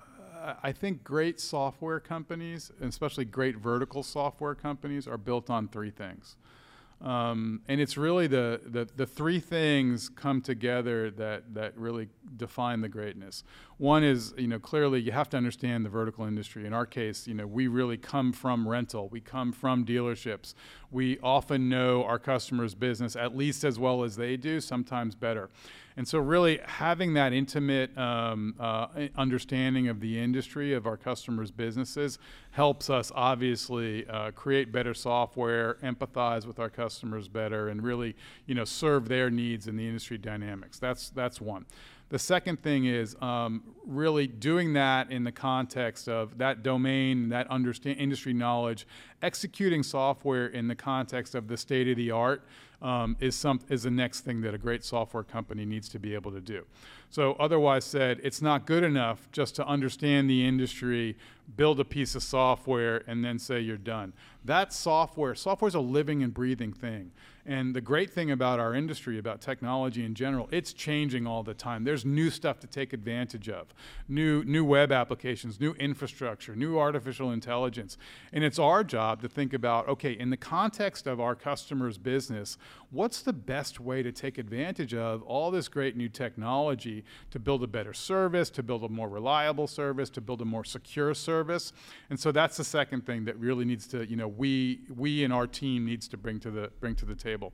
I 0.65 0.73
think 0.73 1.05
great 1.05 1.39
software 1.39 2.01
companies, 2.01 2.73
especially 2.81 3.25
great 3.25 3.57
vertical 3.57 4.03
software 4.03 4.57
companies, 4.57 5.07
are 5.07 5.19
built 5.19 5.49
on 5.49 5.69
three 5.69 5.91
things. 5.91 6.35
Um, 7.01 7.63
and 7.67 7.81
it's 7.81 7.97
really 7.97 8.27
the, 8.27 8.61
the, 8.63 8.87
the, 8.95 9.07
three 9.07 9.41
things 9.41 10.11
come 10.11 10.43
together 10.43 11.11
that, 11.13 11.55
that 11.55 11.75
really 11.79 12.09
define 12.37 12.83
the 12.83 12.91
greatness. 12.91 13.43
One 13.79 14.05
is, 14.05 14.35
you 14.37 14.47
know, 14.47 14.59
clearly 14.59 15.01
you 15.01 15.11
have 15.13 15.31
to 15.31 15.39
understand 15.39 15.87
the 15.87 15.89
vertical 15.89 16.27
industry. 16.27 16.67
In 16.67 16.75
our 16.75 16.85
case, 16.85 17.27
you 17.27 17.33
know, 17.33 17.47
we 17.47 17.69
really 17.69 17.97
come 17.97 18.35
from 18.35 18.69
rental. 18.69 19.09
We 19.09 19.23
come 19.23 19.51
from 19.51 19.87
dealerships. 19.87 20.53
We 20.91 21.19
often 21.21 21.71
know 21.71 22.05
our 22.05 22.19
customers' 22.19 22.75
business 22.75 23.17
at 23.17 23.35
least 23.35 23.65
as 23.65 23.79
well 23.79 24.05
as 24.05 24.17
they 24.17 24.37
do, 24.37 24.61
sometimes 24.61 25.15
better. 25.15 25.49
And 25.97 26.07
so, 26.07 26.19
really 26.19 26.61
having 26.65 27.15
that 27.15 27.33
intimate 27.33 27.97
um, 27.99 28.55
uh, 28.59 28.87
understanding 29.17 29.89
of 29.89 30.01
the 30.01 30.19
industry, 30.19 30.73
of 30.73 30.87
our 30.87 30.97
customers' 30.97 31.51
businesses, 31.51 32.19
helps 32.53 32.89
us 32.89 33.11
obviously 33.15 34.07
uh, 34.09 34.31
create 34.31 34.73
better 34.73 34.95
software, 34.95 35.75
empathize 35.83 36.47
with 36.47 36.59
our 36.59 36.71
customers 36.71 37.29
better, 37.29 37.69
and 37.69 37.83
really, 37.83 38.17
you 38.47 38.55
know, 38.55 38.65
serve 38.65 39.09
their 39.09 39.31
needs 39.31 39.67
in 39.67 39.77
the 39.77 39.87
industry 39.87 40.19
dynamics. 40.19 40.79
That's 40.79 41.11
that's 41.11 41.41
one. 41.41 41.67
The 42.11 42.19
second 42.19 42.61
thing 42.61 42.87
is 42.87 43.17
um, 43.21 43.63
really 43.87 44.27
doing 44.27 44.73
that 44.73 45.13
in 45.13 45.23
the 45.23 45.31
context 45.31 46.09
of 46.09 46.39
that 46.39 46.65
domain, 46.65 47.29
that 47.29 47.49
understand 47.49 48.01
industry 48.01 48.33
knowledge, 48.33 48.85
executing 49.23 49.85
software 49.85 50.49
in 50.49 50.67
the 50.67 50.75
context 50.75 51.37
of 51.37 51.47
the 51.47 51.57
state 51.57 51.87
of 51.87 51.97
the 51.97 52.11
art 52.11 52.43
um, 52.83 53.17
is 53.21 53.35
some 53.35 53.61
is 53.69 53.83
the 53.83 53.91
next 53.91 54.21
thing 54.21 54.41
that 54.43 54.55
a 54.55 54.59
great 54.59 54.85
software 54.85 55.23
company 55.23 55.65
needs 55.65 55.89
to 55.91 55.99
be 55.99 56.15
able 56.15 56.33
to 56.33 56.41
do. 56.41 56.65
So 57.11 57.35
otherwise 57.41 57.85
said, 57.85 58.21
it's 58.23 58.41
not 58.41 58.67
good 58.67 58.85
enough 58.85 59.29
just 59.33 59.57
to 59.57 59.67
understand 59.67 60.31
the 60.31 60.47
industry, 60.47 61.17
build 61.57 61.81
a 61.81 61.85
piece 61.85 62.15
of 62.15 62.23
software, 62.23 63.03
and 63.09 63.25
then 63.25 63.39
say 63.39 63.59
you're 63.61 63.77
done. 63.77 64.13
That 64.45 64.73
software, 64.73 65.35
software 65.35 65.69
is 65.69 65.75
a 65.75 65.81
living 65.81 66.23
and 66.23 66.33
breathing 66.33 66.73
thing. 66.73 67.11
And 67.47 67.75
the 67.75 67.81
great 67.81 68.11
thing 68.11 68.31
about 68.31 68.61
our 68.61 68.75
industry, 68.75 69.19
about 69.19 69.41
technology 69.41 70.05
in 70.05 70.15
general, 70.15 70.49
it's 70.53 70.73
changing 70.73 71.27
all 71.27 71.43
the 71.43 71.55
time. 71.55 71.83
There's 71.83 72.05
new 72.05 72.31
stuff 72.31 72.61
to 72.61 72.67
take 72.67 72.93
advantage 72.93 73.49
of, 73.49 73.75
new 74.09 74.45
new 74.45 74.65
web 74.65 74.93
applications, 74.93 75.59
new 75.59 75.73
infrastructure, 75.73 76.55
new 76.55 76.79
artificial 76.79 77.33
intelligence. 77.33 77.97
And 78.33 78.45
it's 78.45 78.59
our 78.59 78.85
job 78.85 79.21
to 79.23 79.29
think 79.29 79.53
about, 79.53 79.89
okay, 79.89 80.13
in 80.13 80.31
the 80.31 80.37
context 80.37 81.07
of 81.07 81.19
our 81.19 81.35
customer's 81.35 81.99
business, 81.99 82.57
what's 82.91 83.23
the 83.23 83.33
best 83.33 83.79
way 83.81 84.03
to 84.03 84.13
take 84.13 84.39
advantage 84.39 84.95
of 84.95 85.23
all 85.23 85.51
this 85.51 85.69
great 85.69 85.97
new 85.97 86.09
technology 86.09 87.05
to 87.31 87.39
build 87.39 87.63
a 87.63 87.67
better 87.67 87.93
service, 87.93 88.51
to 88.51 88.63
build 88.63 88.83
a 88.85 88.89
more 88.89 89.09
reliable 89.09 89.67
service, 89.67 90.11
to 90.11 90.21
build 90.21 90.41
a 90.41 90.45
more 90.45 90.65
secure 90.65 91.15
service? 91.15 91.73
And 92.11 92.19
so 92.19 92.33
that's 92.33 92.57
the 92.57 92.65
second 92.65 93.07
thing 93.07 93.25
that 93.27 93.39
really 93.39 93.65
needs 93.65 93.87
to, 93.89 94.09
you 94.09 94.17
know, 94.17 94.29
we 94.29 94.81
we 94.95 95.25
and 95.25 95.33
our 95.33 95.47
team 95.47 95.87
needs 95.87 96.09
to 96.09 96.17
bring 96.17 96.41
to 96.41 96.51
the 96.51 96.71
bring 96.81 96.95
to 96.97 97.05
the 97.05 97.15
table. 97.15 97.53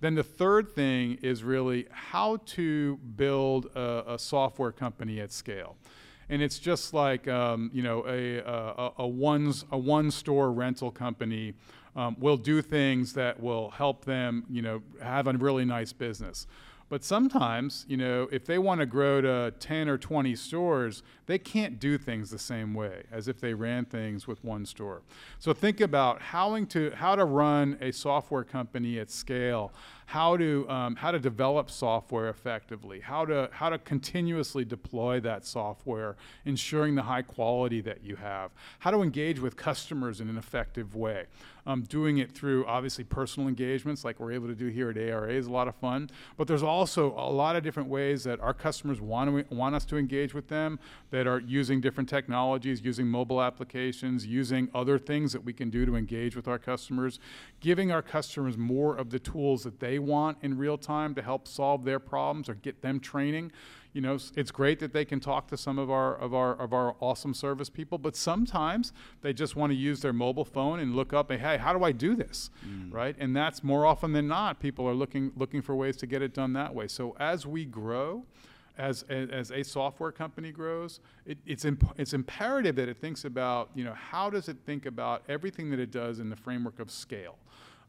Then 0.00 0.14
the 0.14 0.22
third 0.22 0.70
thing 0.70 1.18
is 1.22 1.42
really 1.42 1.86
how 1.90 2.38
to 2.46 2.96
build 3.16 3.66
a, 3.74 4.14
a 4.14 4.18
software 4.18 4.72
company 4.72 5.20
at 5.20 5.32
scale. 5.32 5.76
And 6.28 6.42
it's 6.42 6.58
just 6.58 6.92
like 6.92 7.28
um, 7.28 7.70
you 7.72 7.82
know 7.82 8.04
a, 8.06 8.38
a, 8.38 8.92
a 8.98 9.06
one 9.06 9.52
a 9.70 9.78
one 9.78 10.10
store 10.10 10.52
rental 10.52 10.90
company 10.90 11.54
um, 11.96 12.14
will 12.18 12.36
do 12.36 12.62
things 12.62 13.14
that 13.14 13.40
will 13.40 13.70
help 13.70 14.04
them 14.04 14.44
you 14.48 14.62
know 14.62 14.82
have 15.02 15.26
a 15.26 15.32
really 15.32 15.64
nice 15.64 15.92
business. 15.92 16.46
But 16.88 17.02
sometimes, 17.02 17.84
you 17.88 17.96
know, 17.96 18.28
if 18.30 18.46
they 18.46 18.58
want 18.58 18.78
to 18.78 18.86
grow 18.86 19.20
to 19.20 19.52
10 19.58 19.88
or 19.88 19.98
20 19.98 20.36
stores, 20.36 21.02
they 21.26 21.36
can't 21.36 21.80
do 21.80 21.98
things 21.98 22.30
the 22.30 22.38
same 22.38 22.74
way 22.74 23.02
as 23.10 23.26
if 23.26 23.40
they 23.40 23.54
ran 23.54 23.86
things 23.86 24.28
with 24.28 24.44
one 24.44 24.64
store. 24.64 25.02
So 25.40 25.52
think 25.52 25.80
about 25.80 26.22
how 26.22 26.64
to, 26.64 26.90
how 26.92 27.16
to 27.16 27.24
run 27.24 27.76
a 27.80 27.90
software 27.90 28.44
company 28.44 29.00
at 29.00 29.10
scale, 29.10 29.72
how 30.06 30.36
to, 30.36 30.68
um, 30.70 30.96
how 30.96 31.10
to 31.10 31.18
develop 31.18 31.68
software 31.68 32.28
effectively, 32.28 33.00
how 33.00 33.24
to, 33.24 33.48
how 33.52 33.68
to 33.68 33.78
continuously 33.78 34.64
deploy 34.64 35.18
that 35.20 35.44
software, 35.44 36.16
ensuring 36.44 36.94
the 36.94 37.02
high 37.02 37.22
quality 37.22 37.80
that 37.80 38.04
you 38.04 38.14
have, 38.16 38.52
how 38.78 38.90
to 38.92 39.02
engage 39.02 39.40
with 39.40 39.56
customers 39.56 40.20
in 40.20 40.28
an 40.28 40.38
effective 40.38 40.94
way. 40.94 41.24
Um, 41.68 41.82
doing 41.82 42.18
it 42.18 42.30
through 42.30 42.64
obviously 42.66 43.02
personal 43.02 43.48
engagements 43.48 44.04
like 44.04 44.20
we're 44.20 44.30
able 44.30 44.46
to 44.46 44.54
do 44.54 44.68
here 44.68 44.88
at 44.90 44.96
ARA 44.96 45.32
is 45.32 45.48
a 45.48 45.50
lot 45.50 45.66
of 45.66 45.74
fun, 45.74 46.08
but 46.36 46.46
there's 46.46 46.62
also 46.62 47.12
a 47.18 47.28
lot 47.28 47.56
of 47.56 47.64
different 47.64 47.88
ways 47.88 48.22
that 48.22 48.38
our 48.38 48.54
customers 48.54 49.00
want, 49.00 49.48
to, 49.48 49.54
want 49.54 49.74
us 49.74 49.84
to 49.86 49.96
engage 49.96 50.32
with 50.32 50.46
them 50.46 50.78
that 51.10 51.26
are 51.26 51.40
using 51.40 51.80
different 51.80 52.08
technologies, 52.08 52.82
using 52.82 53.08
mobile 53.08 53.42
applications, 53.42 54.24
using 54.24 54.68
other 54.76 54.96
things 54.96 55.32
that 55.32 55.42
we 55.42 55.52
can 55.52 55.68
do 55.68 55.84
to 55.84 55.96
engage 55.96 56.36
with 56.36 56.46
our 56.46 56.58
customers, 56.58 57.18
giving 57.58 57.90
our 57.90 58.02
customers 58.02 58.56
more 58.56 58.96
of 58.96 59.10
the 59.10 59.18
tools 59.18 59.64
that 59.64 59.80
they 59.80 59.95
want 59.98 60.38
in 60.42 60.56
real 60.58 60.78
time 60.78 61.14
to 61.14 61.22
help 61.22 61.46
solve 61.48 61.84
their 61.84 61.98
problems 61.98 62.48
or 62.48 62.54
get 62.54 62.82
them 62.82 63.00
training 63.00 63.52
you 63.96 64.02
know, 64.02 64.18
it's 64.36 64.50
great 64.50 64.78
that 64.80 64.92
they 64.92 65.06
can 65.06 65.20
talk 65.20 65.48
to 65.48 65.56
some 65.56 65.78
of 65.78 65.90
our 65.90 66.14
of 66.16 66.34
our 66.34 66.54
of 66.56 66.74
our 66.74 66.96
awesome 67.00 67.32
service 67.32 67.70
people, 67.70 67.96
but 67.96 68.14
sometimes 68.14 68.92
they 69.22 69.32
just 69.32 69.56
want 69.56 69.72
to 69.72 69.74
use 69.74 70.02
their 70.02 70.12
mobile 70.12 70.44
phone 70.44 70.80
and 70.80 70.94
look 70.94 71.14
up, 71.14 71.32
hey, 71.32 71.56
how 71.56 71.72
do 71.72 71.82
I 71.82 71.92
do 71.92 72.14
this, 72.14 72.50
mm. 72.62 72.92
right? 72.92 73.16
And 73.18 73.34
that's 73.34 73.64
more 73.64 73.86
often 73.86 74.12
than 74.12 74.28
not, 74.28 74.60
people 74.60 74.86
are 74.86 74.92
looking 74.92 75.32
looking 75.34 75.62
for 75.62 75.74
ways 75.74 75.96
to 75.96 76.06
get 76.06 76.20
it 76.20 76.34
done 76.34 76.52
that 76.52 76.74
way. 76.74 76.88
So 76.88 77.16
as 77.18 77.46
we 77.46 77.64
grow, 77.64 78.26
as, 78.76 79.02
as 79.04 79.50
a 79.50 79.62
software 79.62 80.12
company 80.12 80.52
grows, 80.52 81.00
it, 81.24 81.38
it's, 81.46 81.64
imp- 81.64 81.94
it's 81.96 82.12
imperative 82.12 82.76
that 82.76 82.90
it 82.90 82.98
thinks 82.98 83.24
about, 83.24 83.70
you 83.74 83.82
know, 83.82 83.94
how 83.94 84.28
does 84.28 84.50
it 84.50 84.58
think 84.66 84.84
about 84.84 85.22
everything 85.26 85.70
that 85.70 85.80
it 85.80 85.90
does 85.90 86.18
in 86.18 86.28
the 86.28 86.36
framework 86.36 86.80
of 86.80 86.90
scale? 86.90 87.38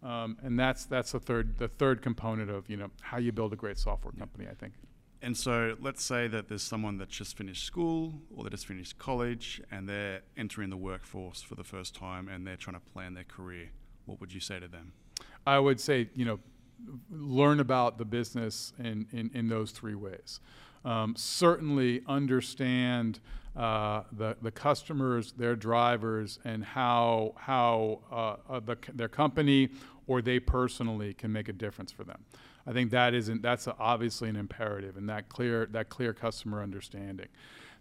Um, 0.04 0.38
and 0.44 0.60
that's, 0.60 0.86
that's 0.86 1.12
the, 1.12 1.20
third, 1.20 1.58
the 1.58 1.68
third 1.68 2.02
component 2.02 2.50
of, 2.50 2.70
you 2.70 2.78
know, 2.78 2.90
how 3.02 3.18
you 3.18 3.32
build 3.32 3.54
a 3.54 3.56
great 3.56 3.78
software 3.78 4.14
company, 4.14 4.48
I 4.50 4.54
think. 4.54 4.74
And 5.22 5.36
so 5.36 5.76
let's 5.82 6.04
say 6.04 6.28
that 6.28 6.48
there's 6.48 6.62
someone 6.62 7.00
that 7.00 7.10
just 7.10 7.36
finished 7.36 7.66
school 7.66 8.14
or 8.36 8.44
they 8.44 8.52
just 8.52 8.68
finished 8.68 9.00
college 9.00 9.62
and 9.72 9.90
they're 9.90 10.22
entering 10.38 10.70
the 10.70 10.78
workforce 10.78 11.42
for 11.42 11.56
the 11.56 11.64
first 11.64 11.96
time 11.96 12.30
and 12.30 12.46
they're 12.46 12.56
trying 12.56 12.76
to 12.76 12.92
plan 12.94 13.16
their 13.16 13.24
career. 13.24 13.70
What 14.06 14.20
would 14.22 14.32
you 14.32 14.40
say 14.40 14.60
to 14.60 14.68
them? 14.68 14.94
I 15.46 15.58
would 15.58 15.80
say, 15.80 16.10
you 16.14 16.26
know, 16.26 16.40
learn 17.10 17.60
about 17.60 17.98
the 17.98 18.06
business 18.06 18.74
in, 18.78 19.08
in, 19.12 19.32
in 19.34 19.50
those 19.50 19.72
three 19.72 19.96
ways. 19.96 20.40
Um, 20.86 21.16
certainly 21.18 22.04
understand 22.08 23.20
uh, 23.58 24.04
the, 24.12 24.38
the 24.42 24.52
customers, 24.52 25.32
their 25.32 25.56
drivers, 25.56 26.40
and 26.46 26.64
how, 26.64 27.34
how 27.38 28.00
uh, 28.12 28.54
uh, 28.54 28.60
the, 28.60 28.78
their 28.94 29.08
company 29.08 29.70
or 30.06 30.22
they 30.22 30.40
personally 30.40 31.14
can 31.14 31.34
make 31.34 31.50
a 31.50 31.54
difference 31.54 31.92
for 31.92 32.04
them. 32.04 32.24
I 32.68 32.74
think 32.74 32.92
that 32.92 33.14
isn't 33.14 33.42
that's 33.42 33.66
a, 33.68 33.76
obviously 33.80 34.30
an 34.30 34.36
imperative, 34.36 34.98
and 34.98 35.10
that 35.10 35.30
clear 35.30 35.66
that 35.68 35.90
clear 35.90 36.14
customer 36.14 36.62
understanding. 36.62 37.28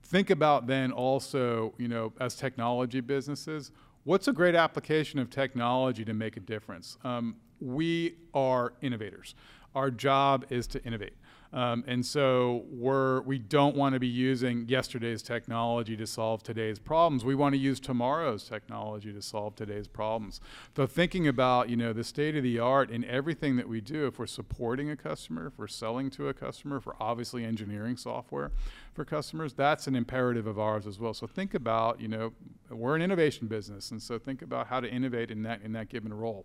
Think 0.04 0.30
about 0.30 0.66
then 0.66 0.92
also, 0.92 1.74
you 1.76 1.88
know, 1.88 2.12
as 2.20 2.36
technology 2.36 3.00
businesses, 3.00 3.72
what's 4.04 4.28
a 4.28 4.32
great 4.32 4.54
application 4.54 5.18
of 5.18 5.28
technology 5.28 6.04
to 6.04 6.14
make 6.14 6.36
a 6.36 6.40
difference? 6.40 6.96
Um, 7.02 7.36
we 7.60 8.14
are 8.32 8.74
innovators. 8.80 9.34
Our 9.74 9.90
job 9.90 10.46
is 10.48 10.66
to 10.68 10.84
innovate. 10.84 11.14
Um, 11.56 11.84
and 11.86 12.04
so 12.04 12.66
we're, 12.70 13.22
we 13.22 13.38
don't 13.38 13.74
want 13.74 13.94
to 13.94 13.98
be 13.98 14.06
using 14.06 14.68
yesterday's 14.68 15.22
technology 15.22 15.96
to 15.96 16.06
solve 16.06 16.42
today's 16.42 16.78
problems. 16.78 17.24
We 17.24 17.34
want 17.34 17.54
to 17.54 17.58
use 17.58 17.80
tomorrow's 17.80 18.44
technology 18.44 19.10
to 19.10 19.22
solve 19.22 19.56
today's 19.56 19.88
problems. 19.88 20.38
So 20.76 20.86
thinking 20.86 21.26
about, 21.26 21.70
you 21.70 21.76
know, 21.78 21.94
the 21.94 22.04
state 22.04 22.36
of 22.36 22.42
the 22.42 22.58
art 22.58 22.90
in 22.90 23.06
everything 23.06 23.56
that 23.56 23.70
we 23.70 23.80
do, 23.80 24.06
if 24.06 24.18
we're 24.18 24.26
supporting 24.26 24.90
a 24.90 24.96
customer, 24.96 25.46
if 25.46 25.58
we're 25.58 25.66
selling 25.66 26.10
to 26.10 26.28
a 26.28 26.34
customer, 26.34 26.76
if 26.76 26.84
we're 26.84 26.92
obviously 27.00 27.42
engineering 27.42 27.96
software 27.96 28.52
for 28.92 29.06
customers, 29.06 29.54
that's 29.54 29.86
an 29.86 29.96
imperative 29.96 30.46
of 30.46 30.58
ours 30.58 30.86
as 30.86 30.98
well. 30.98 31.14
So 31.14 31.26
think 31.26 31.54
about, 31.54 32.02
you 32.02 32.08
know, 32.08 32.34
we're 32.68 32.96
an 32.96 33.00
innovation 33.00 33.46
business, 33.46 33.90
and 33.90 34.02
so 34.02 34.18
think 34.18 34.42
about 34.42 34.66
how 34.66 34.80
to 34.80 34.90
innovate 34.90 35.30
in 35.30 35.42
that 35.44 35.62
in 35.62 35.72
that 35.72 35.88
given 35.88 36.12
role. 36.12 36.44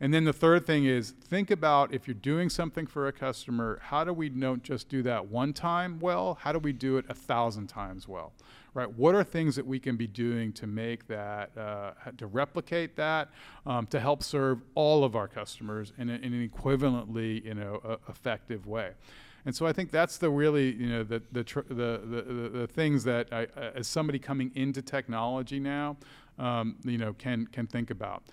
And 0.00 0.14
then 0.14 0.24
the 0.24 0.32
third 0.32 0.64
thing 0.64 0.84
is 0.84 1.10
think 1.10 1.50
about 1.50 1.92
if 1.92 2.06
you're 2.06 2.14
doing 2.14 2.48
something 2.48 2.86
for 2.86 3.08
a 3.08 3.12
customer, 3.12 3.80
how 3.82 4.04
do 4.04 4.12
we 4.12 4.28
don't 4.28 4.62
just 4.62 4.88
do 4.88 5.02
that 5.02 5.26
one 5.26 5.52
time 5.52 5.98
well? 5.98 6.38
How 6.40 6.52
do 6.52 6.58
we 6.58 6.72
do 6.72 6.98
it 6.98 7.04
a 7.08 7.14
thousand 7.14 7.66
times 7.66 8.06
well? 8.06 8.32
Right? 8.74 8.90
What 8.90 9.16
are 9.16 9.24
things 9.24 9.56
that 9.56 9.66
we 9.66 9.80
can 9.80 9.96
be 9.96 10.06
doing 10.06 10.52
to 10.52 10.66
make 10.66 11.08
that, 11.08 11.56
uh, 11.56 11.92
to 12.16 12.26
replicate 12.28 12.94
that, 12.96 13.28
um, 13.66 13.86
to 13.88 13.98
help 13.98 14.22
serve 14.22 14.62
all 14.76 15.02
of 15.02 15.16
our 15.16 15.26
customers 15.26 15.92
in, 15.98 16.10
a, 16.10 16.14
in 16.14 16.32
an 16.32 16.48
equivalently, 16.48 17.44
you 17.44 17.54
know, 17.54 17.80
uh, 17.84 17.96
effective 18.08 18.66
way? 18.66 18.92
And 19.44 19.56
so 19.56 19.66
I 19.66 19.72
think 19.72 19.90
that's 19.90 20.18
the 20.18 20.30
really, 20.30 20.74
you 20.74 20.88
know, 20.88 21.02
the 21.02 21.22
the 21.32 21.42
tr- 21.42 21.60
the, 21.68 22.02
the, 22.04 22.50
the, 22.52 22.66
things 22.66 23.04
that 23.04 23.32
I, 23.32 23.46
as 23.74 23.88
somebody 23.88 24.18
coming 24.18 24.52
into 24.54 24.82
technology 24.82 25.58
now, 25.58 25.96
um, 26.38 26.76
you 26.84 26.98
know, 26.98 27.14
can 27.14 27.46
can 27.46 27.66
think 27.66 27.90
about 27.90 28.24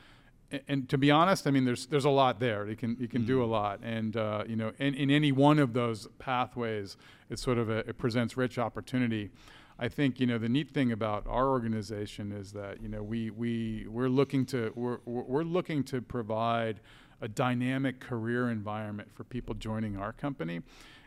and 0.67 0.87
to 0.89 0.97
be 0.97 1.11
honest, 1.11 1.47
I 1.47 1.51
mean, 1.51 1.65
there's 1.65 1.87
there's 1.87 2.05
a 2.05 2.09
lot 2.09 2.39
there. 2.39 2.67
You 2.67 2.75
can 2.75 2.97
you 2.99 3.07
can 3.07 3.23
mm. 3.23 3.27
do 3.27 3.43
a 3.43 3.47
mm. 3.47 3.51
lot, 3.51 3.79
and 3.83 4.15
uh, 4.15 4.43
you 4.47 4.55
know, 4.55 4.71
in, 4.79 4.93
in 4.93 5.09
any 5.09 5.31
one 5.31 5.59
of 5.59 5.73
those 5.73 6.07
pathways, 6.19 6.97
it 7.29 7.39
sort 7.39 7.57
of 7.57 7.69
a, 7.69 7.79
it 7.79 7.97
presents 7.97 8.37
rich 8.37 8.57
opportunity. 8.57 9.31
I 9.77 9.87
think 9.89 10.19
you 10.19 10.27
know 10.27 10.37
the 10.37 10.49
neat 10.49 10.71
thing 10.71 10.91
about 10.91 11.25
our 11.27 11.49
organization 11.49 12.31
is 12.31 12.51
that 12.53 12.81
you 12.81 12.87
know 12.87 13.03
we 13.03 13.29
we 13.29 13.87
we're 13.89 14.09
looking 14.09 14.45
to 14.47 14.71
we're 14.75 14.99
we're 15.05 15.43
looking 15.43 15.83
to 15.85 16.01
provide 16.01 16.79
a 17.21 17.27
dynamic 17.27 17.99
career 17.99 18.49
environment 18.49 19.09
for 19.13 19.23
people 19.23 19.55
joining 19.55 19.97
our 19.97 20.13
company. 20.13 20.61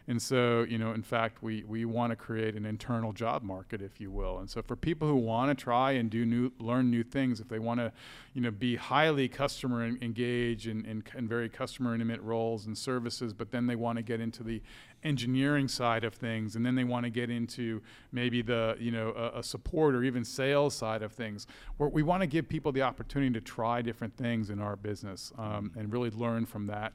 And 0.09 0.23
so, 0.23 0.65
you 0.67 0.79
know, 0.79 0.93
in 0.93 1.03
fact, 1.03 1.43
we, 1.43 1.65
we 1.65 1.85
want 1.85 2.13
to 2.13 2.17
create 2.17 2.55
an 2.55 2.65
internal 2.65 3.13
job 3.13 3.43
market, 3.43 3.83
if 3.83 4.01
you 4.01 4.11
will. 4.11 4.39
And 4.39 4.49
so, 4.49 4.63
for 4.63 4.75
people 4.75 5.07
who 5.07 5.17
want 5.17 5.57
to 5.57 5.63
try 5.63 5.93
and 5.93 6.09
do 6.09 6.25
new, 6.25 6.51
learn 6.59 6.91
new 6.91 7.03
things, 7.03 7.41
if 7.41 7.49
they 7.49 7.59
want 7.59 7.79
to, 7.79 7.93
you 8.33 8.41
know, 8.41 8.51
be 8.51 8.77
highly 8.77 9.29
customer 9.29 9.85
engaged 9.85 10.67
and 10.67 10.87
in, 10.87 10.91
in, 10.91 11.19
in, 11.19 11.29
very 11.29 11.51
customer 11.51 11.93
intimate 11.93 12.23
roles 12.23 12.65
and 12.65 12.77
services, 12.77 13.35
but 13.35 13.51
then 13.51 13.67
they 13.67 13.77
want 13.77 13.97
to 13.97 14.03
get 14.03 14.19
into 14.19 14.43
the 14.43 14.63
engineering 15.05 15.69
side 15.69 16.05
of 16.05 16.15
things, 16.15 16.57
and 16.57 16.65
then 16.65 16.75
they 16.75 16.85
want 16.85 17.05
to 17.05 17.11
get 17.11 17.29
into 17.29 17.83
maybe 18.11 18.41
the, 18.41 18.77
you 18.81 18.91
know, 18.91 19.13
a, 19.15 19.41
a 19.41 19.43
support 19.43 19.95
or 19.95 20.05
even 20.05 20.25
sales 20.25 20.75
side 20.75 21.03
of 21.03 21.13
things, 21.13 21.47
where 21.77 21.91
we 21.91 22.03
want 22.03 22.23
to 22.23 22.27
give 22.27 22.49
people 22.49 22.73
the 22.73 22.81
opportunity 22.81 23.35
to 23.35 23.43
try 23.43 23.83
different 23.83 24.17
things 24.17 24.49
in 24.49 24.59
our 24.59 24.75
business 24.75 25.33
um, 25.37 25.71
and 25.77 25.93
really 25.93 26.11
learn 26.11 26.47
from 26.47 26.67
that 26.67 26.95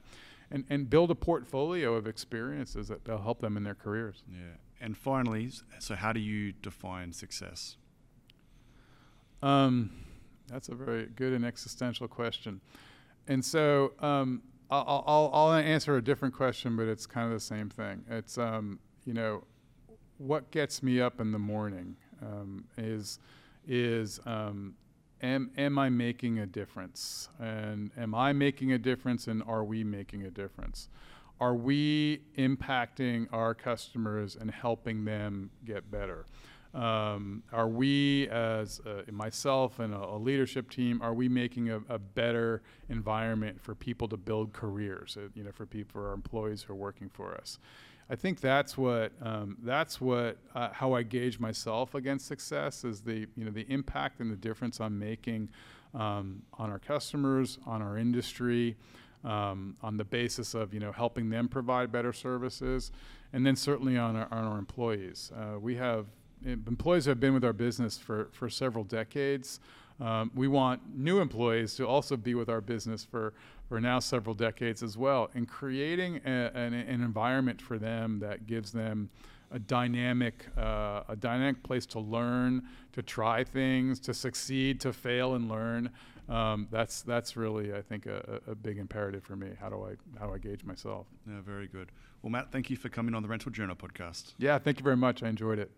and, 0.54 0.64
and 0.70 0.88
build 0.88 1.10
a 1.10 1.16
portfolio 1.16 1.94
of 1.94 2.06
experiences 2.06 2.86
that 2.86 3.06
will 3.08 3.20
help 3.20 3.40
them 3.40 3.56
in 3.56 3.64
their 3.64 3.74
careers. 3.74 4.22
Yeah. 4.30 4.54
And 4.80 4.96
finally, 4.96 5.50
so 5.80 5.96
how 5.96 6.12
do 6.12 6.20
you 6.20 6.52
define 6.52 7.12
success? 7.12 7.76
Um, 9.42 9.90
that's 10.46 10.68
a 10.68 10.76
very 10.76 11.06
good 11.06 11.32
and 11.32 11.44
existential 11.44 12.06
question. 12.06 12.60
And 13.26 13.44
so 13.44 13.94
um, 13.98 14.42
I'll, 14.70 15.04
I'll, 15.06 15.30
I'll, 15.32 15.52
answer 15.54 15.96
a 15.96 16.02
different 16.02 16.34
question, 16.34 16.76
but 16.76 16.86
it's 16.86 17.04
kind 17.04 17.26
of 17.26 17.32
the 17.32 17.40
same 17.40 17.68
thing. 17.68 18.04
It's, 18.08 18.38
um, 18.38 18.78
you 19.04 19.12
know, 19.12 19.42
what 20.18 20.52
gets 20.52 20.84
me 20.84 21.00
up 21.00 21.20
in 21.20 21.32
the 21.32 21.38
morning 21.38 21.96
um, 22.22 22.64
is, 22.78 23.18
is 23.66 24.20
um, 24.24 24.74
am, 25.24 25.50
am 25.56 25.78
I 25.78 25.88
making 25.88 26.38
a 26.38 26.46
difference? 26.46 27.28
And 27.40 27.90
am 27.96 28.14
I 28.14 28.32
making 28.32 28.72
a 28.72 28.78
difference 28.78 29.26
and 29.26 29.42
are 29.46 29.64
we 29.64 29.82
making 29.82 30.22
a 30.24 30.30
difference? 30.30 30.88
Are 31.40 31.54
we 31.54 32.20
impacting 32.38 33.26
our 33.32 33.54
customers 33.54 34.36
and 34.40 34.50
helping 34.50 35.04
them 35.04 35.50
get 35.64 35.90
better? 35.90 36.26
Um, 36.74 37.44
are 37.52 37.68
we, 37.68 38.28
as 38.30 38.80
uh, 38.80 39.02
myself 39.12 39.78
and 39.78 39.94
a, 39.94 39.98
a, 39.98 40.18
leadership 40.18 40.70
team, 40.70 41.00
are 41.02 41.14
we 41.14 41.28
making 41.28 41.70
a, 41.70 41.80
a, 41.88 42.00
better 42.00 42.62
environment 42.88 43.60
for 43.60 43.76
people 43.76 44.08
to 44.08 44.16
build 44.16 44.52
careers? 44.52 45.16
Uh, 45.16 45.28
you 45.36 45.44
know, 45.44 45.52
for 45.52 45.66
people, 45.66 45.92
for 45.92 46.08
our 46.08 46.14
employees 46.14 46.62
who 46.62 46.72
are 46.72 46.76
working 46.76 47.08
for 47.08 47.36
us. 47.36 47.60
I 48.10 48.16
think 48.16 48.40
that's 48.40 48.76
what 48.76 49.12
um, 49.22 49.56
that's 49.62 50.00
what 50.00 50.36
uh, 50.54 50.68
how 50.72 50.92
I 50.92 51.02
gauge 51.02 51.38
myself 51.38 51.94
against 51.94 52.26
success 52.26 52.84
is 52.84 53.00
the 53.00 53.26
you 53.36 53.44
know 53.44 53.50
the 53.50 53.66
impact 53.70 54.20
and 54.20 54.30
the 54.30 54.36
difference 54.36 54.80
I'm 54.80 54.98
making 54.98 55.48
um, 55.94 56.42
on 56.54 56.70
our 56.70 56.78
customers, 56.78 57.58
on 57.66 57.80
our 57.80 57.96
industry, 57.96 58.76
um, 59.24 59.76
on 59.82 59.96
the 59.96 60.04
basis 60.04 60.54
of 60.54 60.74
you 60.74 60.80
know 60.80 60.92
helping 60.92 61.30
them 61.30 61.48
provide 61.48 61.90
better 61.90 62.12
services, 62.12 62.92
and 63.32 63.46
then 63.46 63.56
certainly 63.56 63.96
on 63.96 64.16
our, 64.16 64.28
on 64.30 64.44
our 64.44 64.58
employees. 64.58 65.32
Uh, 65.34 65.58
we 65.58 65.76
have 65.76 66.06
employees 66.44 67.06
who 67.06 67.10
have 67.10 67.20
been 67.20 67.32
with 67.32 67.44
our 67.44 67.54
business 67.54 67.96
for 67.96 68.28
for 68.32 68.50
several 68.50 68.84
decades. 68.84 69.60
Um, 70.00 70.30
we 70.34 70.48
want 70.48 70.80
new 70.96 71.20
employees 71.20 71.74
to 71.76 71.86
also 71.86 72.16
be 72.16 72.34
with 72.34 72.48
our 72.48 72.60
business 72.60 73.04
for, 73.04 73.32
for 73.68 73.80
now 73.80 73.98
several 73.98 74.34
decades 74.34 74.82
as 74.82 74.96
well, 74.96 75.30
and 75.34 75.48
creating 75.48 76.20
a, 76.24 76.50
an, 76.54 76.74
an, 76.74 77.02
environment 77.02 77.60
for 77.60 77.78
them 77.78 78.18
that 78.20 78.46
gives 78.46 78.72
them 78.72 79.08
a 79.50 79.58
dynamic, 79.58 80.46
uh, 80.58 81.02
a 81.08 81.16
dynamic 81.16 81.62
place 81.62 81.86
to 81.86 82.00
learn, 82.00 82.62
to 82.92 83.02
try 83.02 83.44
things, 83.44 84.00
to 84.00 84.12
succeed, 84.12 84.80
to 84.80 84.92
fail 84.92 85.34
and 85.34 85.48
learn. 85.48 85.90
Um, 86.28 86.68
that's 86.70 87.02
that's 87.02 87.36
really, 87.36 87.74
I 87.74 87.82
think, 87.82 88.06
a, 88.06 88.40
a, 88.46 88.54
big 88.54 88.78
imperative 88.78 89.22
for 89.22 89.36
me. 89.36 89.50
How 89.60 89.68
do 89.68 89.84
I 89.84 90.18
how 90.18 90.26
do 90.26 90.34
I 90.34 90.38
gauge 90.38 90.64
myself? 90.64 91.06
Yeah, 91.28 91.40
very 91.44 91.66
good. 91.66 91.92
Well, 92.22 92.30
Matt, 92.30 92.50
thank 92.50 92.70
you 92.70 92.76
for 92.76 92.88
coming 92.88 93.14
on 93.14 93.22
the 93.22 93.28
Rental 93.28 93.50
Journal 93.50 93.76
podcast. 93.76 94.32
Yeah, 94.38 94.58
thank 94.58 94.78
you 94.78 94.84
very 94.84 94.96
much. 94.96 95.22
I 95.22 95.28
enjoyed 95.28 95.58
it. 95.58 95.70